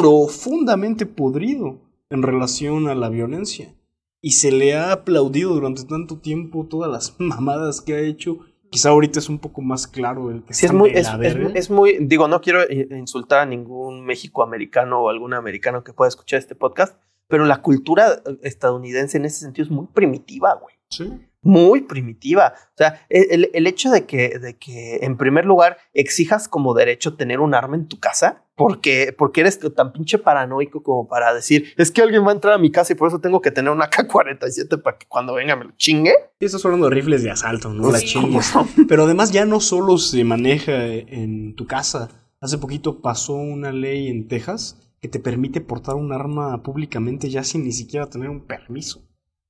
profundamente 0.02 1.06
podrido 1.06 1.78
en 2.10 2.22
relación 2.24 2.88
a 2.88 2.96
la 2.96 3.10
violencia. 3.10 3.74
Y 4.22 4.32
se 4.34 4.52
le 4.52 4.76
ha 4.76 4.92
aplaudido 4.94 5.54
durante 5.54 5.84
tanto 5.84 6.18
tiempo 6.20 6.66
todas 6.70 6.90
las 6.92 7.16
mamadas 7.20 7.82
que 7.82 7.94
ha 7.96 8.00
hecho. 8.00 8.38
Quizá 8.70 8.90
ahorita 8.90 9.20
es 9.20 9.30
un 9.30 9.38
poco 9.38 9.62
más 9.62 9.86
claro 9.86 10.32
el 10.32 10.44
que 10.44 10.54
Sí, 10.54 10.66
es 10.66 10.72
está 10.72 10.78
muy, 10.78 10.90
es, 10.92 11.08
es- 11.22 11.56
es 11.56 11.70
muy, 11.70 11.98
digo, 12.02 12.28
no 12.28 12.42
quiero 12.42 12.60
insultar 12.72 13.40
a 13.40 13.46
ningún 13.46 14.04
México-americano 14.06 15.00
o 15.04 15.10
algún 15.10 15.34
americano 15.36 15.84
que 15.84 15.94
pueda 15.94 16.10
escuchar 16.10 16.40
este 16.40 16.56
podcast, 16.56 16.98
pero 17.28 17.46
la 17.46 17.62
cultura 17.62 18.22
estadounidense 18.42 19.18
en 19.18 19.26
ese 19.26 19.42
sentido 19.42 19.66
es 19.66 19.72
muy 19.72 19.86
primitiva, 19.94 20.58
güey. 20.62 20.74
Sí. 20.98 21.10
Muy 21.42 21.82
primitiva. 21.82 22.54
O 22.56 22.78
sea, 22.78 23.06
e, 23.10 23.28
el, 23.32 23.50
el 23.54 23.68
hecho 23.68 23.92
de 23.92 24.06
que, 24.06 24.40
de 24.40 24.58
que, 24.58 25.00
en 25.02 25.18
primer 25.18 25.46
lugar, 25.46 25.78
exijas 25.94 26.48
como 26.48 26.74
derecho 26.74 27.16
tener 27.16 27.42
un 27.42 27.54
arma 27.54 27.76
en 27.76 27.88
tu 27.88 28.00
casa, 28.00 28.44
porque, 28.56 29.14
porque 29.18 29.42
eres 29.42 29.60
tan 29.76 29.92
pinche 29.92 30.20
paranoico 30.20 30.84
como 30.84 31.08
para 31.08 31.34
decir, 31.34 31.74
es 31.78 31.92
que 31.92 32.02
alguien 32.02 32.24
va 32.24 32.30
a 32.30 32.34
entrar 32.36 32.54
a 32.54 32.58
mi 32.58 32.72
casa 32.72 32.94
y 32.94 32.96
por 32.96 33.08
eso 33.08 33.20
tengo 33.20 33.42
que 33.42 33.52
tener 33.52 33.72
una 33.72 33.90
K-47 33.90 34.82
para 34.82 34.98
que 34.98 35.08
cuando 35.08 35.34
venga 35.34 35.56
me 35.56 35.66
lo 35.66 35.72
chingue. 35.76 36.14
Y 36.40 36.46
estás 36.46 36.64
hablando 36.64 36.88
de 36.88 36.96
rifles 36.96 37.24
de 37.24 37.32
asalto, 37.32 37.74
¿no? 37.74 37.92
La 37.92 38.00
Sí, 38.00 38.08
chingues. 38.08 38.54
Pero 38.88 39.04
además 39.04 39.32
ya 39.32 39.46
no 39.46 39.60
solo 39.60 39.98
se 39.98 40.24
maneja 40.24 40.86
en 40.86 41.56
tu 41.56 41.66
casa. 41.66 42.10
Hace 42.40 42.58
poquito 42.58 43.02
pasó 43.02 43.34
una 43.34 43.72
ley 43.72 44.08
en 44.08 44.28
Texas 44.28 44.78
que 45.02 45.10
te 45.10 45.20
permite 45.20 45.60
portar 45.60 45.96
un 45.96 46.14
arma 46.14 46.62
públicamente 46.62 47.30
ya 47.30 47.44
sin 47.44 47.64
ni 47.64 47.72
siquiera 47.72 48.10
tener 48.10 48.30
un 48.30 48.46
permiso. 48.46 49.00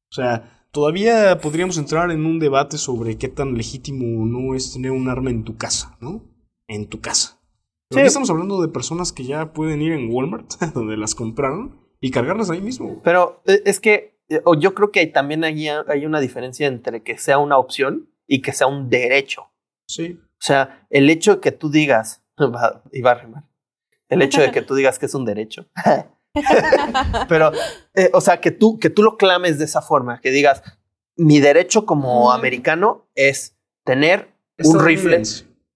O 0.10 0.16
sea, 0.16 0.63
todavía 0.74 1.40
podríamos 1.40 1.78
entrar 1.78 2.12
en 2.12 2.26
un 2.26 2.40
debate 2.40 2.78
sobre 2.78 3.18
qué 3.18 3.30
tan 3.30 3.54
legítimo 3.56 4.22
o 4.22 4.26
no 4.26 4.56
es 4.56 4.74
tener 4.74 4.92
un 4.92 5.08
arma 5.08 5.30
en 5.30 5.44
tu 5.44 5.56
casa, 5.56 5.96
¿no? 6.02 6.26
En 6.68 6.90
tu 6.90 7.00
casa. 7.00 7.40
Pero 7.90 8.00
Sí. 8.00 8.00
aquí 8.00 8.08
estamos 8.08 8.30
hablando 8.32 8.62
de 8.62 8.68
personas 8.68 9.14
que 9.14 9.24
ya 9.24 9.54
pueden 9.54 9.82
ir 9.82 9.94
en 9.94 10.12
Walmart, 10.12 10.52
donde 10.74 10.98
las 10.98 11.16
compraron, 11.16 11.80
y 12.02 12.12
cargarlas 12.12 12.50
ahí 12.50 12.60
mismo. 12.60 13.02
Pero 13.04 13.42
eh, 13.46 13.62
es 13.66 13.80
que 13.80 14.20
eh, 14.30 14.42
yo 14.60 14.74
creo 14.74 14.92
que 14.92 15.06
también 15.08 15.44
hay, 15.44 15.68
hay 15.70 16.06
una 16.06 16.20
diferencia 16.20 16.68
entre 16.68 17.04
que 17.04 17.18
sea 17.18 17.38
una 17.38 17.58
opción 17.58 18.10
y 18.28 18.42
que 18.42 18.52
sea 18.52 18.68
un 18.68 18.90
derecho. 18.90 19.44
Sí. 19.88 20.20
O 20.20 20.46
sea, 20.46 20.88
el 20.90 21.10
hecho 21.10 21.36
de 21.36 21.42
que 21.42 21.52
tú 21.52 21.70
digas, 21.70 22.26
y 22.92 23.02
va 23.02 23.12
a 23.12 23.16
rimar, 23.16 23.44
el 24.10 24.22
hecho 24.24 24.42
de 24.42 24.52
que 24.52 24.62
tú 24.64 24.74
digas 24.76 24.98
que 24.98 25.06
es 25.06 25.14
un 25.14 25.24
derecho. 25.26 25.68
Pero, 27.30 27.52
eh, 27.96 28.10
o 28.14 28.22
sea, 28.22 28.40
que 28.42 28.52
tú, 28.52 28.80
que 28.80 28.90
tú 28.90 29.04
lo 29.04 29.18
clames 29.18 29.60
de 29.60 29.66
esa 29.66 29.82
forma, 29.82 30.20
que 30.22 30.32
digas, 30.32 30.64
mi 31.16 31.40
derecho 31.40 31.86
como 31.86 32.32
americano 32.32 33.08
es 33.16 33.56
tener 33.84 34.34
un 34.64 34.84
rifle. 34.84 35.22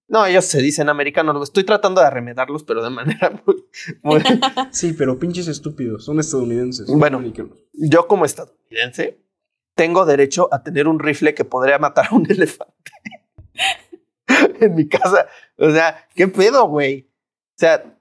No, 0.09 0.25
ellos 0.25 0.45
se 0.45 0.61
dicen 0.61 0.87
americanos, 0.87 1.41
estoy 1.43 1.65
tratando 1.65 1.99
de 2.01 2.07
arremedarlos, 2.07 2.63
pero 2.63 2.81
de 2.81 2.89
manera 2.89 3.31
muy... 3.45 3.65
muy- 4.03 4.23
Sí, 4.71 4.93
pero 4.93 5.19
pinches 5.19 5.47
estúpidos, 5.47 6.05
son 6.05 6.19
estadounidenses. 6.19 6.87
Bueno. 6.87 7.17
no 7.17 7.23
americanos. 7.25 7.57
yo 7.73 8.07
como 8.07 8.25
estadounidense 8.25 9.19
tengo 9.75 10.05
derecho 10.05 10.49
a 10.51 10.63
tener 10.63 10.87
un 10.87 10.97
rifle 10.99 11.35
que 11.35 11.45
podría 11.45 11.77
matar 11.77 12.07
a 12.09 12.15
un 12.15 12.25
elefante 12.31 12.73
en 14.59 14.75
mi 14.75 14.87
casa. 14.87 15.27
O 15.57 15.69
sea, 15.69 16.07
¿qué 16.15 16.27
pedo, 16.27 16.67
güey? 16.67 17.09
O 17.55 17.59
sea, 17.59 17.96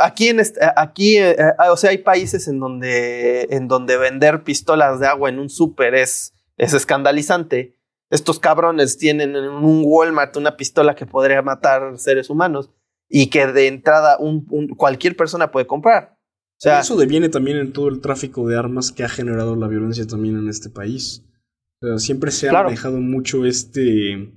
aquí 0.00 0.28
en 0.28 0.40
este- 0.40 0.60
aquí, 0.76 1.16
eh, 1.18 1.32
eh, 1.38 1.52
o 1.70 1.76
sea, 1.76 1.90
hay 1.90 1.98
países 1.98 2.48
en 2.48 2.58
donde, 2.60 3.42
en 3.50 3.68
donde 3.68 3.96
vender 3.96 4.42
pistolas 4.44 5.00
de 5.00 5.06
agua 5.06 5.28
en 5.28 5.38
un 5.38 5.48
súper 5.50 5.94
es, 5.94 6.32
es 6.56 6.72
escandalizante. 6.74 7.76
Estos 8.10 8.38
cabrones 8.38 8.98
tienen 8.98 9.34
en 9.36 9.44
un 9.48 9.82
Walmart 9.84 10.36
una 10.36 10.56
pistola 10.56 10.94
que 10.94 11.06
podría 11.06 11.42
matar 11.42 11.98
seres 11.98 12.30
humanos 12.30 12.70
y 13.08 13.28
que 13.30 13.46
de 13.46 13.66
entrada 13.66 14.16
un- 14.18 14.46
un- 14.50 14.68
cualquier 14.68 15.16
persona 15.16 15.50
puede 15.50 15.66
comprar. 15.66 16.16
O 16.58 16.58
sea, 16.60 16.80
Eso 16.80 16.96
deviene 16.96 17.28
también 17.28 17.58
en 17.58 17.72
todo 17.72 17.88
el 17.88 18.00
tráfico 18.00 18.48
de 18.48 18.56
armas 18.56 18.90
que 18.92 19.04
ha 19.04 19.08
generado 19.08 19.56
la 19.56 19.66
violencia 19.68 20.06
también 20.06 20.38
en 20.38 20.48
este 20.48 20.70
país. 20.70 21.22
O 21.82 21.86
sea, 21.86 21.98
siempre 21.98 22.30
se 22.30 22.46
ha 22.46 22.50
Claro. 22.50 22.68
manejado 22.68 22.96
mucho 22.98 23.44
este 23.44 24.32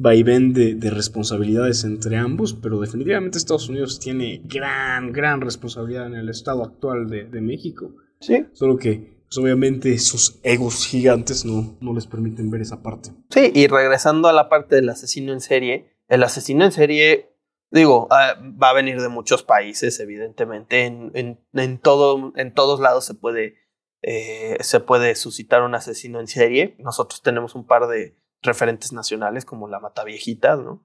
vaivén 0.00 0.54
de, 0.54 0.74
de 0.76 0.90
responsabilidades 0.90 1.84
entre 1.84 2.16
ambos, 2.16 2.54
pero 2.54 2.80
definitivamente 2.80 3.36
Estados 3.36 3.68
Unidos 3.68 4.00
tiene 4.00 4.40
gran, 4.44 5.12
gran 5.12 5.42
responsabilidad 5.42 6.06
en 6.06 6.14
el 6.14 6.30
estado 6.30 6.64
actual 6.64 7.10
de, 7.10 7.24
de 7.24 7.40
México. 7.42 7.94
sí. 8.18 8.46
Solo 8.54 8.78
que, 8.78 9.20
pues, 9.26 9.36
obviamente, 9.36 9.96
sus 9.98 10.40
egos 10.42 10.86
gigantes 10.86 11.44
no, 11.44 11.76
no 11.82 11.92
les 11.92 12.06
permiten 12.06 12.50
ver 12.50 12.62
esa 12.62 12.82
parte. 12.82 13.10
Sí, 13.28 13.52
y 13.54 13.66
regresando 13.66 14.28
a 14.28 14.32
la 14.32 14.48
parte 14.48 14.76
del 14.76 14.88
asesino 14.88 15.34
en 15.34 15.42
serie, 15.42 15.92
el 16.08 16.22
asesino 16.22 16.64
en 16.64 16.72
serie, 16.72 17.34
digo, 17.70 18.08
ah, 18.10 18.36
va 18.40 18.70
a 18.70 18.74
venir 18.74 19.02
de 19.02 19.10
muchos 19.10 19.42
países, 19.42 20.00
evidentemente. 20.00 20.86
En, 20.86 21.10
en, 21.14 21.38
en 21.52 21.78
todo, 21.78 22.32
en 22.36 22.54
todos 22.54 22.80
lados 22.80 23.04
se 23.04 23.12
puede, 23.12 23.56
eh, 24.00 24.56
se 24.60 24.80
puede 24.80 25.14
suscitar 25.14 25.60
un 25.60 25.74
asesino 25.74 26.20
en 26.20 26.26
serie. 26.26 26.74
Nosotros 26.78 27.20
tenemos 27.20 27.54
un 27.54 27.66
par 27.66 27.86
de 27.86 28.16
referentes 28.42 28.92
nacionales, 28.92 29.44
como 29.44 29.68
la 29.68 29.80
Mataviejitas, 29.80 30.58
¿no? 30.60 30.82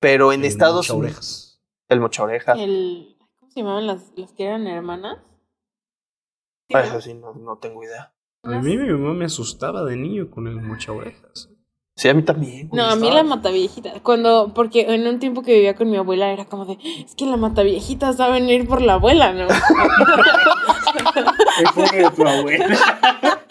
Pero 0.00 0.32
en 0.32 0.40
El 0.40 0.46
Estados 0.46 0.88
mocha 0.88 0.94
Unidos. 0.94 1.16
orejas. 1.16 1.62
El 1.88 2.00
Mocha 2.00 2.22
Oreja. 2.24 2.52
El, 2.54 3.16
¿Cómo 3.38 3.50
se 3.52 3.60
llamaban 3.60 3.86
las, 3.86 4.12
las 4.16 4.32
que 4.32 4.44
eran 4.44 4.66
hermanas? 4.66 5.18
Sí, 6.68 6.74
Ah, 6.74 6.80
¿no? 6.82 6.88
Eso 6.88 7.00
sí, 7.00 7.14
no, 7.14 7.32
no 7.34 7.58
tengo 7.58 7.82
idea. 7.84 8.12
A 8.42 8.60
mí 8.60 8.76
mi 8.76 8.90
mamá 8.92 9.14
me 9.14 9.24
asustaba 9.24 9.84
de 9.84 9.96
niño 9.96 10.30
con 10.30 10.46
el 10.46 10.56
mocha 10.60 10.92
orejas. 10.92 11.50
Sí, 11.96 12.08
a 12.10 12.14
mí 12.14 12.22
también. 12.22 12.68
No, 12.72 12.84
a 12.84 12.94
mí 12.94 13.10
la 13.10 13.22
mataviejita. 13.22 14.00
Cuando, 14.02 14.52
porque 14.54 14.82
en 14.82 15.06
un 15.06 15.18
tiempo 15.18 15.42
que 15.42 15.54
vivía 15.54 15.74
con 15.74 15.90
mi 15.90 15.96
abuela 15.96 16.30
era 16.30 16.44
como 16.44 16.66
de, 16.66 16.76
es 16.82 17.14
que 17.14 17.24
la 17.24 17.38
mataviejita 17.38 18.12
va 18.12 18.26
a 18.26 18.30
venir 18.30 18.68
por 18.68 18.82
la 18.82 18.94
abuela, 18.94 19.32
¿no? 19.32 19.46
pobre 21.74 22.10
tu 22.10 22.28
abuela. 22.28 22.76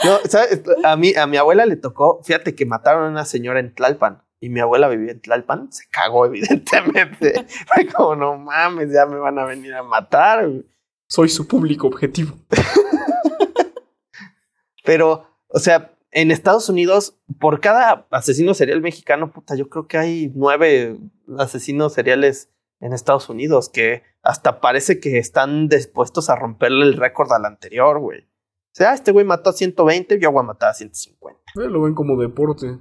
No, 0.03 0.19
¿sabes? 0.29 0.61
A 0.83 0.95
mí, 0.95 1.15
a 1.15 1.25
mi 1.25 1.37
abuela 1.37 1.65
le 1.65 1.75
tocó, 1.75 2.21
fíjate 2.23 2.53
que 2.53 2.67
mataron 2.67 3.05
a 3.05 3.09
una 3.09 3.25
señora 3.25 3.59
en 3.59 3.73
Tlalpan 3.73 4.21
y 4.39 4.49
mi 4.49 4.59
abuela 4.59 4.89
vivía 4.89 5.13
en 5.13 5.21
Tlalpan, 5.21 5.73
se 5.73 5.89
cagó 5.89 6.27
evidentemente. 6.27 7.47
Fue 7.73 7.87
como, 7.87 8.15
no 8.15 8.37
mames, 8.37 8.93
ya 8.93 9.07
me 9.07 9.17
van 9.17 9.39
a 9.39 9.45
venir 9.45 9.73
a 9.73 9.81
matar. 9.81 10.47
güey". 10.47 10.63
Soy 11.07 11.29
su 11.29 11.47
público 11.47 11.87
objetivo. 11.87 12.35
Pero, 14.83 15.27
o 15.47 15.57
sea, 15.57 15.94
en 16.15 16.31
Estados 16.31 16.69
Unidos, 16.69 17.17
por 17.41 17.59
cada 17.59 18.07
asesino 18.09 18.53
serial 18.53 18.81
mexicano, 18.81 19.33
puta, 19.33 19.55
yo 19.55 19.67
creo 19.67 19.85
que 19.85 19.97
hay 19.97 20.31
nueve 20.33 20.97
asesinos 21.37 21.91
seriales 21.91 22.49
en 22.79 22.93
Estados 22.93 23.27
Unidos 23.27 23.67
que 23.67 24.01
hasta 24.23 24.61
parece 24.61 25.01
que 25.01 25.17
están 25.17 25.67
dispuestos 25.67 26.29
a 26.29 26.37
romperle 26.37 26.85
el 26.85 26.93
récord 26.95 27.33
al 27.33 27.43
anterior, 27.43 27.99
güey. 27.99 28.21
O 28.21 28.77
sea, 28.77 28.93
este 28.93 29.11
güey 29.11 29.25
mató 29.25 29.49
a 29.49 29.53
120, 29.53 30.17
yo 30.19 30.31
voy 30.31 30.39
a 30.39 30.43
matar 30.43 30.69
a 30.69 30.73
150. 30.73 31.37
Eh, 31.57 31.67
Lo 31.69 31.81
ven 31.81 31.93
como 31.93 32.15
deporte. 32.15 32.77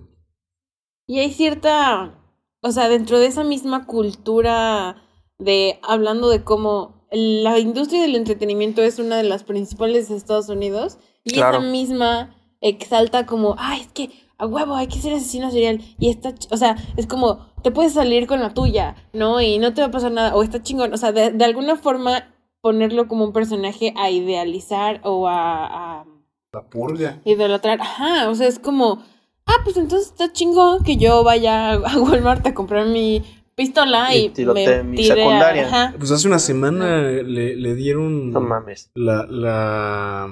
Y 1.09 1.19
hay 1.19 1.33
cierta, 1.33 2.15
o 2.63 2.71
sea, 2.71 2.89
dentro 2.89 3.19
de 3.19 3.27
esa 3.27 3.43
misma 3.43 3.85
cultura 3.87 5.03
de 5.41 5.81
hablando 5.83 6.29
de 6.29 6.45
cómo 6.45 7.05
la 7.11 7.59
industria 7.59 8.01
del 8.03 8.15
entretenimiento 8.15 8.81
es 8.81 9.01
una 9.01 9.17
de 9.17 9.25
las 9.25 9.43
principales 9.43 10.09
de 10.09 10.17
Estados 10.17 10.49
Unidos 10.49 10.99
y 11.25 11.33
Claro. 11.35 11.59
esa 11.59 11.67
misma 11.69 12.37
exalta 12.69 13.27
como, 13.27 13.55
ay, 13.59 13.83
es 13.83 13.89
que 13.89 14.11
a 14.39 14.47
huevo, 14.47 14.75
hay 14.75 14.89
que 14.89 14.99
ser 14.99 15.13
asesino 15.15 15.51
serial. 15.51 15.81
Y 16.01 16.11
está, 16.11 16.35
o 16.51 16.57
sea, 16.57 16.77
es 16.97 17.07
como, 17.07 17.47
te 17.63 17.71
puedes 17.71 17.93
salir 17.93 18.27
con 18.27 18.41
la 18.41 18.53
tuya, 18.53 18.97
¿no? 19.13 19.41
Y 19.41 19.59
no 19.59 19.73
te 19.75 19.81
va 19.81 19.87
a 19.89 19.91
pasar 19.93 20.11
nada, 20.11 20.35
o 20.35 20.43
está 20.43 20.63
chingón. 20.63 20.93
O 20.93 20.97
sea, 20.97 21.13
de, 21.13 21.31
de 21.31 21.45
alguna 21.45 21.77
forma 21.77 22.29
ponerlo 22.61 23.07
como 23.07 23.25
un 23.25 23.33
personaje 23.33 23.93
a 23.97 24.11
idealizar 24.11 25.01
o 25.05 25.29
a, 25.29 26.01
a 26.01 26.05
La 26.53 26.63
purga. 26.69 27.21
idolatrar. 27.25 27.81
Ajá, 27.81 28.29
o 28.31 28.35
sea, 28.35 28.49
es 28.49 28.59
como, 28.59 29.03
ah, 29.47 29.59
pues 29.63 29.77
entonces 29.77 30.09
está 30.09 30.33
chingón 30.33 30.83
que 30.83 30.97
yo 30.97 31.23
vaya 31.23 31.73
a 31.75 31.99
Walmart 32.01 32.45
a 32.47 32.55
comprar 32.55 32.87
mi 32.87 33.23
pistola 33.55 34.13
Y 34.17 34.33
me 34.37 34.83
mi 34.83 34.97
tire 34.97 35.13
a- 35.13 35.17
secundaria. 35.17 35.67
ajá. 35.67 35.95
Pues 35.97 36.11
hace 36.11 36.27
una 36.27 36.41
semana 36.41 37.03
le, 37.03 37.55
le 37.55 37.75
dieron 37.77 38.33
No 38.33 38.41
mames. 38.41 38.91
la, 38.95 39.27
la, 39.29 40.29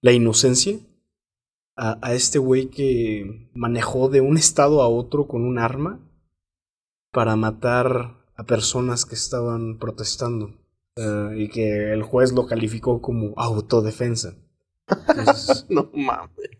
la 0.00 0.12
inocencia 0.12 0.78
a, 1.80 2.12
este 2.12 2.38
güey 2.38 2.68
que 2.68 3.48
manejó 3.54 4.10
de 4.10 4.20
un 4.20 4.36
estado 4.36 4.82
a 4.82 4.88
otro 4.88 5.26
con 5.26 5.46
un 5.46 5.58
arma 5.58 5.98
para 7.10 7.36
matar 7.36 8.18
a 8.36 8.44
personas 8.44 9.06
que 9.06 9.14
estaban 9.14 9.78
protestando. 9.78 10.54
Eh, 10.96 11.34
y 11.36 11.48
que 11.48 11.92
el 11.92 12.02
juez 12.02 12.32
lo 12.32 12.46
calificó 12.46 13.00
como 13.00 13.32
autodefensa. 13.36 14.36
No 15.68 15.90
mames. 15.94 16.50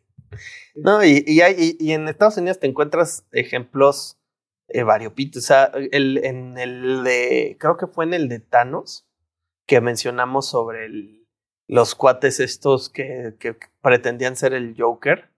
No, 0.76 1.04
y, 1.04 1.24
y, 1.26 1.92
en 1.92 2.08
Estados 2.08 2.36
Unidos 2.36 2.60
te 2.60 2.68
encuentras 2.68 3.26
ejemplos 3.32 4.18
eh, 4.68 4.84
variopintos. 4.84 5.42
O 5.42 5.46
sea, 5.46 5.64
el, 5.64 6.24
en 6.24 6.56
el 6.56 7.02
de, 7.02 7.56
creo 7.58 7.76
que 7.76 7.88
fue 7.88 8.04
en 8.04 8.14
el 8.14 8.28
de 8.28 8.38
Thanos, 8.38 9.06
que 9.66 9.80
mencionamos 9.80 10.48
sobre 10.48 10.86
el- 10.86 11.19
los 11.70 11.94
cuates 11.94 12.40
estos 12.40 12.88
que, 12.88 13.36
que 13.38 13.56
pretendían 13.80 14.34
ser 14.36 14.54
el 14.54 14.74
Joker. 14.76 15.30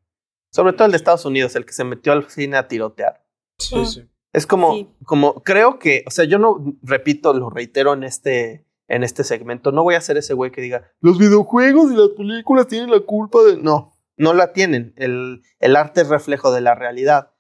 Sobre 0.51 0.73
todo 0.73 0.87
el 0.87 0.93
de 0.93 0.97
Estados 0.97 1.25
Unidos, 1.27 1.55
el 1.57 1.67
que 1.67 1.73
se 1.73 1.85
metió 1.85 2.13
al 2.13 2.29
cine 2.31 2.57
a 2.57 2.69
tirotear. 2.69 3.25
sí, 3.59 3.85
sí. 3.87 4.09
Es 4.33 4.47
como, 4.47 4.73
Sí. 4.75 4.89
como, 5.05 5.43
creo 5.43 5.79
que, 5.79 6.05
o 6.07 6.11
sea, 6.11 6.25
yo 6.25 6.39
no, 6.39 6.57
repito, 6.83 7.35
lo 7.35 7.51
reitero 7.51 7.93
en 7.93 8.03
este, 8.03 8.65
en 8.89 9.05
este 9.05 9.25
segmento, 9.25 9.73
no 9.73 9.83
voy 9.83 9.95
a 9.95 10.01
ser 10.01 10.17
ese 10.17 10.33
güey 10.33 10.51
que 10.51 10.63
diga, 10.63 10.91
los 11.01 11.19
videojuegos 11.19 11.93
y 11.93 11.97
las 11.97 12.09
películas 12.17 12.67
tienen 12.67 12.91
la 12.91 13.01
culpa 13.01 13.43
de... 13.43 13.59
No, 13.59 13.93
no 14.17 14.33
la 14.33 14.55
tienen. 14.55 14.95
El, 14.97 15.43
el 15.59 15.77
arte 15.77 16.01
es 16.01 16.09
reflejo 16.09 16.51
de 16.51 16.63
la 16.63 16.75
realidad. 16.75 17.33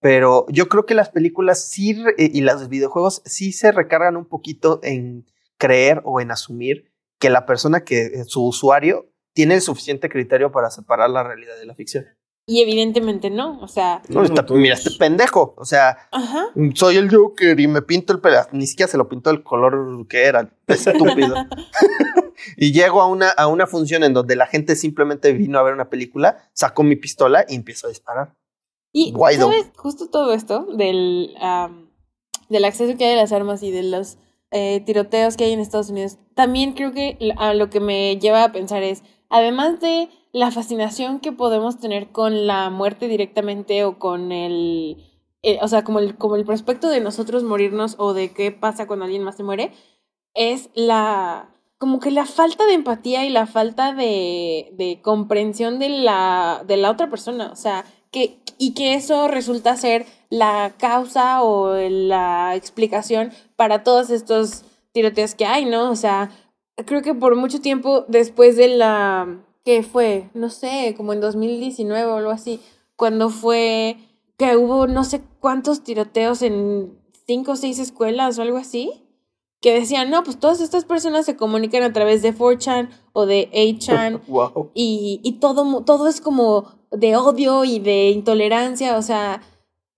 Pero 0.00 0.44
yo 0.48 0.68
creo 0.68 0.86
que 0.86 0.94
las 0.96 1.10
películas 1.10 1.68
sí 1.68 2.02
y 2.18 2.40
los 2.40 2.68
videojuegos 2.68 3.22
sí 3.26 3.52
se 3.52 3.70
recargan 3.70 4.16
un 4.16 4.24
poquito 4.26 4.80
en 4.82 5.26
creer 5.56 6.00
o 6.04 6.20
en 6.20 6.32
asumir 6.32 6.89
que 7.20 7.30
la 7.30 7.46
persona 7.46 7.84
que, 7.84 8.06
eh, 8.06 8.24
su 8.26 8.44
usuario, 8.44 9.06
tiene 9.32 9.54
el 9.54 9.60
suficiente 9.60 10.08
criterio 10.08 10.50
para 10.50 10.70
separar 10.70 11.08
la 11.10 11.22
realidad 11.22 11.56
de 11.58 11.66
la 11.66 11.74
ficción. 11.76 12.04
Y 12.46 12.62
evidentemente 12.62 13.30
no, 13.30 13.60
o 13.60 13.68
sea, 13.68 14.02
No, 14.08 14.24
está- 14.24 14.44
mira, 14.50 14.74
este 14.74 14.90
pendejo, 14.98 15.54
o 15.56 15.64
sea, 15.64 15.98
ajá. 16.10 16.46
soy 16.74 16.96
el 16.96 17.14
Joker 17.14 17.60
y 17.60 17.68
me 17.68 17.80
pinto 17.82 18.12
el 18.12 18.20
pelo. 18.20 18.38
Ni 18.50 18.66
siquiera 18.66 18.90
se 18.90 18.96
lo 18.98 19.08
pintó 19.08 19.30
el 19.30 19.44
color 19.44 20.08
que 20.08 20.24
era. 20.24 20.50
Estúpido. 20.66 21.36
y 22.56 22.72
llego 22.72 23.02
a 23.02 23.06
una, 23.06 23.28
a 23.30 23.46
una 23.46 23.66
función 23.68 24.02
en 24.02 24.14
donde 24.14 24.34
la 24.34 24.46
gente 24.46 24.74
simplemente 24.74 25.32
vino 25.32 25.58
a 25.58 25.62
ver 25.62 25.74
una 25.74 25.90
película, 25.90 26.50
sacó 26.52 26.82
mi 26.82 26.96
pistola 26.96 27.44
y 27.48 27.54
empiezo 27.54 27.86
a 27.86 27.90
disparar. 27.90 28.34
Y 28.92 29.12
Guaido. 29.12 29.46
sabes, 29.48 29.70
justo 29.76 30.08
todo 30.10 30.32
esto 30.32 30.66
del, 30.76 31.32
del 32.48 32.64
acceso 32.64 32.96
que 32.98 33.04
hay 33.04 33.12
a 33.12 33.16
las 33.16 33.30
armas 33.30 33.62
y 33.62 33.70
de 33.70 33.84
los 33.84 34.18
eh, 34.50 34.82
tiroteos 34.84 35.36
que 35.36 35.44
hay 35.44 35.52
en 35.52 35.60
Estados 35.60 35.90
Unidos, 35.90 36.18
también 36.34 36.72
creo 36.72 36.92
que 36.92 37.18
a 37.36 37.54
lo 37.54 37.70
que 37.70 37.80
me 37.80 38.16
lleva 38.18 38.44
a 38.44 38.52
pensar 38.52 38.82
es, 38.82 39.02
además 39.28 39.80
de 39.80 40.08
la 40.32 40.50
fascinación 40.50 41.20
que 41.20 41.32
podemos 41.32 41.78
tener 41.78 42.10
con 42.12 42.46
la 42.46 42.70
muerte 42.70 43.08
directamente 43.08 43.84
o 43.84 43.98
con 43.98 44.32
el, 44.32 44.96
eh, 45.42 45.58
o 45.62 45.68
sea, 45.68 45.84
como 45.84 45.98
el, 45.98 46.16
como 46.16 46.36
el 46.36 46.44
prospecto 46.44 46.88
de 46.88 47.00
nosotros 47.00 47.42
morirnos 47.42 47.96
o 47.98 48.12
de 48.14 48.32
qué 48.32 48.52
pasa 48.52 48.86
cuando 48.86 49.04
alguien 49.04 49.22
más 49.24 49.36
se 49.36 49.42
muere, 49.42 49.72
es 50.34 50.70
la 50.74 51.50
como 51.80 51.98
que 51.98 52.10
la 52.10 52.26
falta 52.26 52.66
de 52.66 52.74
empatía 52.74 53.24
y 53.24 53.30
la 53.30 53.46
falta 53.46 53.94
de, 53.94 54.68
de 54.74 55.00
comprensión 55.00 55.78
de 55.78 55.88
la, 55.88 56.62
de 56.66 56.76
la 56.76 56.90
otra 56.90 57.08
persona. 57.08 57.50
O 57.50 57.56
sea, 57.56 57.86
que, 58.10 58.38
y 58.58 58.74
que 58.74 58.92
eso 58.92 59.28
resulta 59.28 59.74
ser 59.78 60.04
la 60.30 60.74
causa 60.78 61.42
o 61.42 61.74
la 61.74 62.54
explicación 62.54 63.32
para 63.56 63.82
todos 63.82 64.10
estos 64.10 64.64
tiroteos 64.92 65.34
que 65.34 65.44
hay, 65.44 65.64
¿no? 65.64 65.90
O 65.90 65.96
sea, 65.96 66.30
creo 66.86 67.02
que 67.02 67.14
por 67.14 67.36
mucho 67.36 67.60
tiempo 67.60 68.04
después 68.08 68.56
de 68.56 68.68
la, 68.68 69.42
¿qué 69.64 69.82
fue? 69.82 70.30
No 70.32 70.48
sé, 70.48 70.94
como 70.96 71.12
en 71.12 71.20
2019 71.20 72.06
o 72.06 72.16
algo 72.16 72.30
así, 72.30 72.60
cuando 72.96 73.28
fue 73.28 73.96
que 74.38 74.56
hubo 74.56 74.86
no 74.86 75.04
sé 75.04 75.20
cuántos 75.40 75.82
tiroteos 75.82 76.42
en 76.42 76.98
cinco 77.26 77.52
o 77.52 77.56
seis 77.56 77.78
escuelas 77.78 78.38
o 78.38 78.42
algo 78.42 78.56
así, 78.56 79.04
que 79.60 79.74
decían, 79.74 80.10
no, 80.10 80.24
pues 80.24 80.38
todas 80.38 80.60
estas 80.60 80.84
personas 80.84 81.26
se 81.26 81.36
comunican 81.36 81.82
a 81.82 81.92
través 81.92 82.22
de 82.22 82.34
4chan 82.34 82.88
o 83.12 83.26
de 83.26 83.50
8chan 83.52 84.22
wow. 84.26 84.70
y, 84.74 85.20
y 85.22 85.32
todo, 85.32 85.82
todo 85.84 86.08
es 86.08 86.20
como 86.20 86.80
de 86.90 87.16
odio 87.16 87.64
y 87.64 87.78
de 87.78 88.10
intolerancia, 88.10 88.96
o 88.96 89.02
sea, 89.02 89.42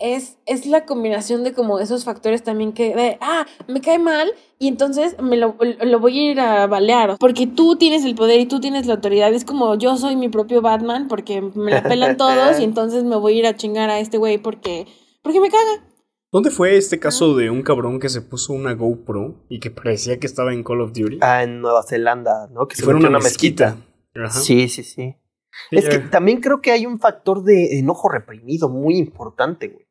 es, 0.02 0.36
es 0.46 0.66
la 0.66 0.84
combinación 0.84 1.44
de 1.44 1.52
como 1.52 1.78
esos 1.78 2.04
factores 2.04 2.42
también 2.42 2.72
que, 2.72 2.94
de, 2.94 3.18
ah, 3.20 3.46
me 3.68 3.80
cae 3.80 3.98
mal 3.98 4.32
y 4.58 4.66
entonces 4.66 5.16
me 5.22 5.36
lo, 5.36 5.56
lo 5.60 6.00
voy 6.00 6.18
a 6.18 6.32
ir 6.32 6.40
a 6.40 6.66
balear, 6.66 7.16
porque 7.18 7.46
tú 7.46 7.76
tienes 7.76 8.04
el 8.04 8.16
poder 8.16 8.40
y 8.40 8.46
tú 8.46 8.60
tienes 8.60 8.86
la 8.86 8.94
autoridad, 8.94 9.32
es 9.32 9.44
como 9.44 9.76
yo 9.76 9.96
soy 9.96 10.16
mi 10.16 10.28
propio 10.28 10.60
Batman 10.60 11.06
porque 11.08 11.40
me 11.40 11.70
la 11.70 11.82
pelan 11.84 12.16
todos 12.16 12.58
y 12.58 12.64
entonces 12.64 13.04
me 13.04 13.16
voy 13.16 13.34
a 13.34 13.38
ir 13.38 13.46
a 13.46 13.56
chingar 13.56 13.90
a 13.90 14.00
este 14.00 14.18
güey 14.18 14.38
porque, 14.38 14.86
porque 15.22 15.40
me 15.40 15.50
caga. 15.50 15.86
¿Dónde 16.32 16.50
fue 16.50 16.76
este 16.78 16.98
caso 16.98 17.36
de 17.36 17.50
un 17.50 17.62
cabrón 17.62 18.00
que 18.00 18.08
se 18.08 18.22
puso 18.22 18.54
una 18.54 18.72
GoPro 18.72 19.44
y 19.48 19.60
que 19.60 19.70
parecía 19.70 20.18
que 20.18 20.26
estaba 20.26 20.52
en 20.52 20.64
Call 20.64 20.80
of 20.80 20.92
Duty? 20.94 21.18
Ah, 21.20 21.42
en 21.42 21.60
Nueva 21.60 21.82
Zelanda, 21.82 22.48
¿no? 22.50 22.66
Que 22.66 22.74
se 22.74 22.82
metió 22.82 22.96
una 22.96 23.08
en 23.08 23.14
una 23.14 23.22
mezquita. 23.22 23.76
Ajá. 24.14 24.40
Sí, 24.40 24.68
sí, 24.68 24.82
sí. 24.82 25.14
Es 25.70 25.88
que 25.88 25.98
también 25.98 26.40
creo 26.40 26.60
que 26.60 26.72
hay 26.72 26.86
un 26.86 26.98
factor 26.98 27.42
de 27.44 27.78
enojo 27.78 28.08
reprimido 28.08 28.70
muy 28.70 28.96
importante, 28.96 29.68
güey. 29.68 29.86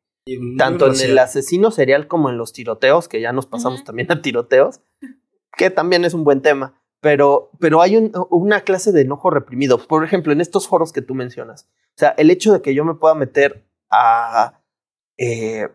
Tanto 0.56 0.86
en 0.86 0.92
el 1.10 1.18
asesino 1.18 1.70
serial 1.70 2.06
como 2.06 2.30
en 2.30 2.38
los 2.38 2.52
tiroteos, 2.52 3.08
que 3.08 3.20
ya 3.20 3.32
nos 3.32 3.46
pasamos 3.46 3.82
también 3.84 4.10
a 4.12 4.22
tiroteos, 4.22 4.80
que 5.56 5.70
también 5.70 6.04
es 6.04 6.14
un 6.14 6.24
buen 6.24 6.42
tema. 6.42 6.78
Pero, 7.00 7.50
pero 7.58 7.82
hay 7.82 7.96
un- 7.96 8.12
una 8.30 8.60
clase 8.60 8.92
de 8.92 9.00
enojo 9.00 9.28
reprimido. 9.30 9.78
Por 9.78 10.04
ejemplo, 10.04 10.32
en 10.32 10.40
estos 10.40 10.68
foros 10.68 10.92
que 10.92 11.02
tú 11.02 11.14
mencionas. 11.14 11.68
O 11.96 11.98
sea, 11.98 12.10
el 12.10 12.30
hecho 12.30 12.52
de 12.52 12.62
que 12.62 12.74
yo 12.74 12.84
me 12.84 12.94
pueda 12.94 13.14
meter 13.16 13.64
a. 13.90 14.60
eh, 15.18 15.68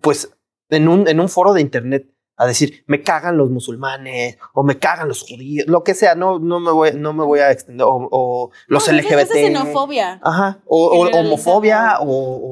pues 0.00 0.34
en 0.70 0.88
un, 0.88 1.06
en 1.06 1.20
un 1.20 1.28
foro 1.28 1.52
de 1.52 1.60
internet 1.60 2.11
a 2.36 2.46
decir 2.46 2.82
me 2.86 3.02
cagan 3.02 3.36
los 3.36 3.50
musulmanes 3.50 4.38
o 4.54 4.62
me 4.62 4.78
cagan 4.78 5.08
los 5.08 5.22
judíos, 5.22 5.66
lo 5.68 5.84
que 5.84 5.94
sea, 5.94 6.14
no, 6.14 6.38
no, 6.38 6.60
me, 6.60 6.72
voy, 6.72 6.92
no 6.94 7.12
me 7.12 7.24
voy 7.24 7.40
a 7.40 7.50
extender. 7.50 7.86
O, 7.86 8.08
o 8.10 8.50
los 8.66 8.88
No, 8.88 8.94
LGBT. 8.98 9.20
es 9.20 9.28
xenofobia. 9.30 10.20
Ajá, 10.22 10.60
o, 10.66 11.08
homofobia 11.12 11.98
o, 12.00 12.06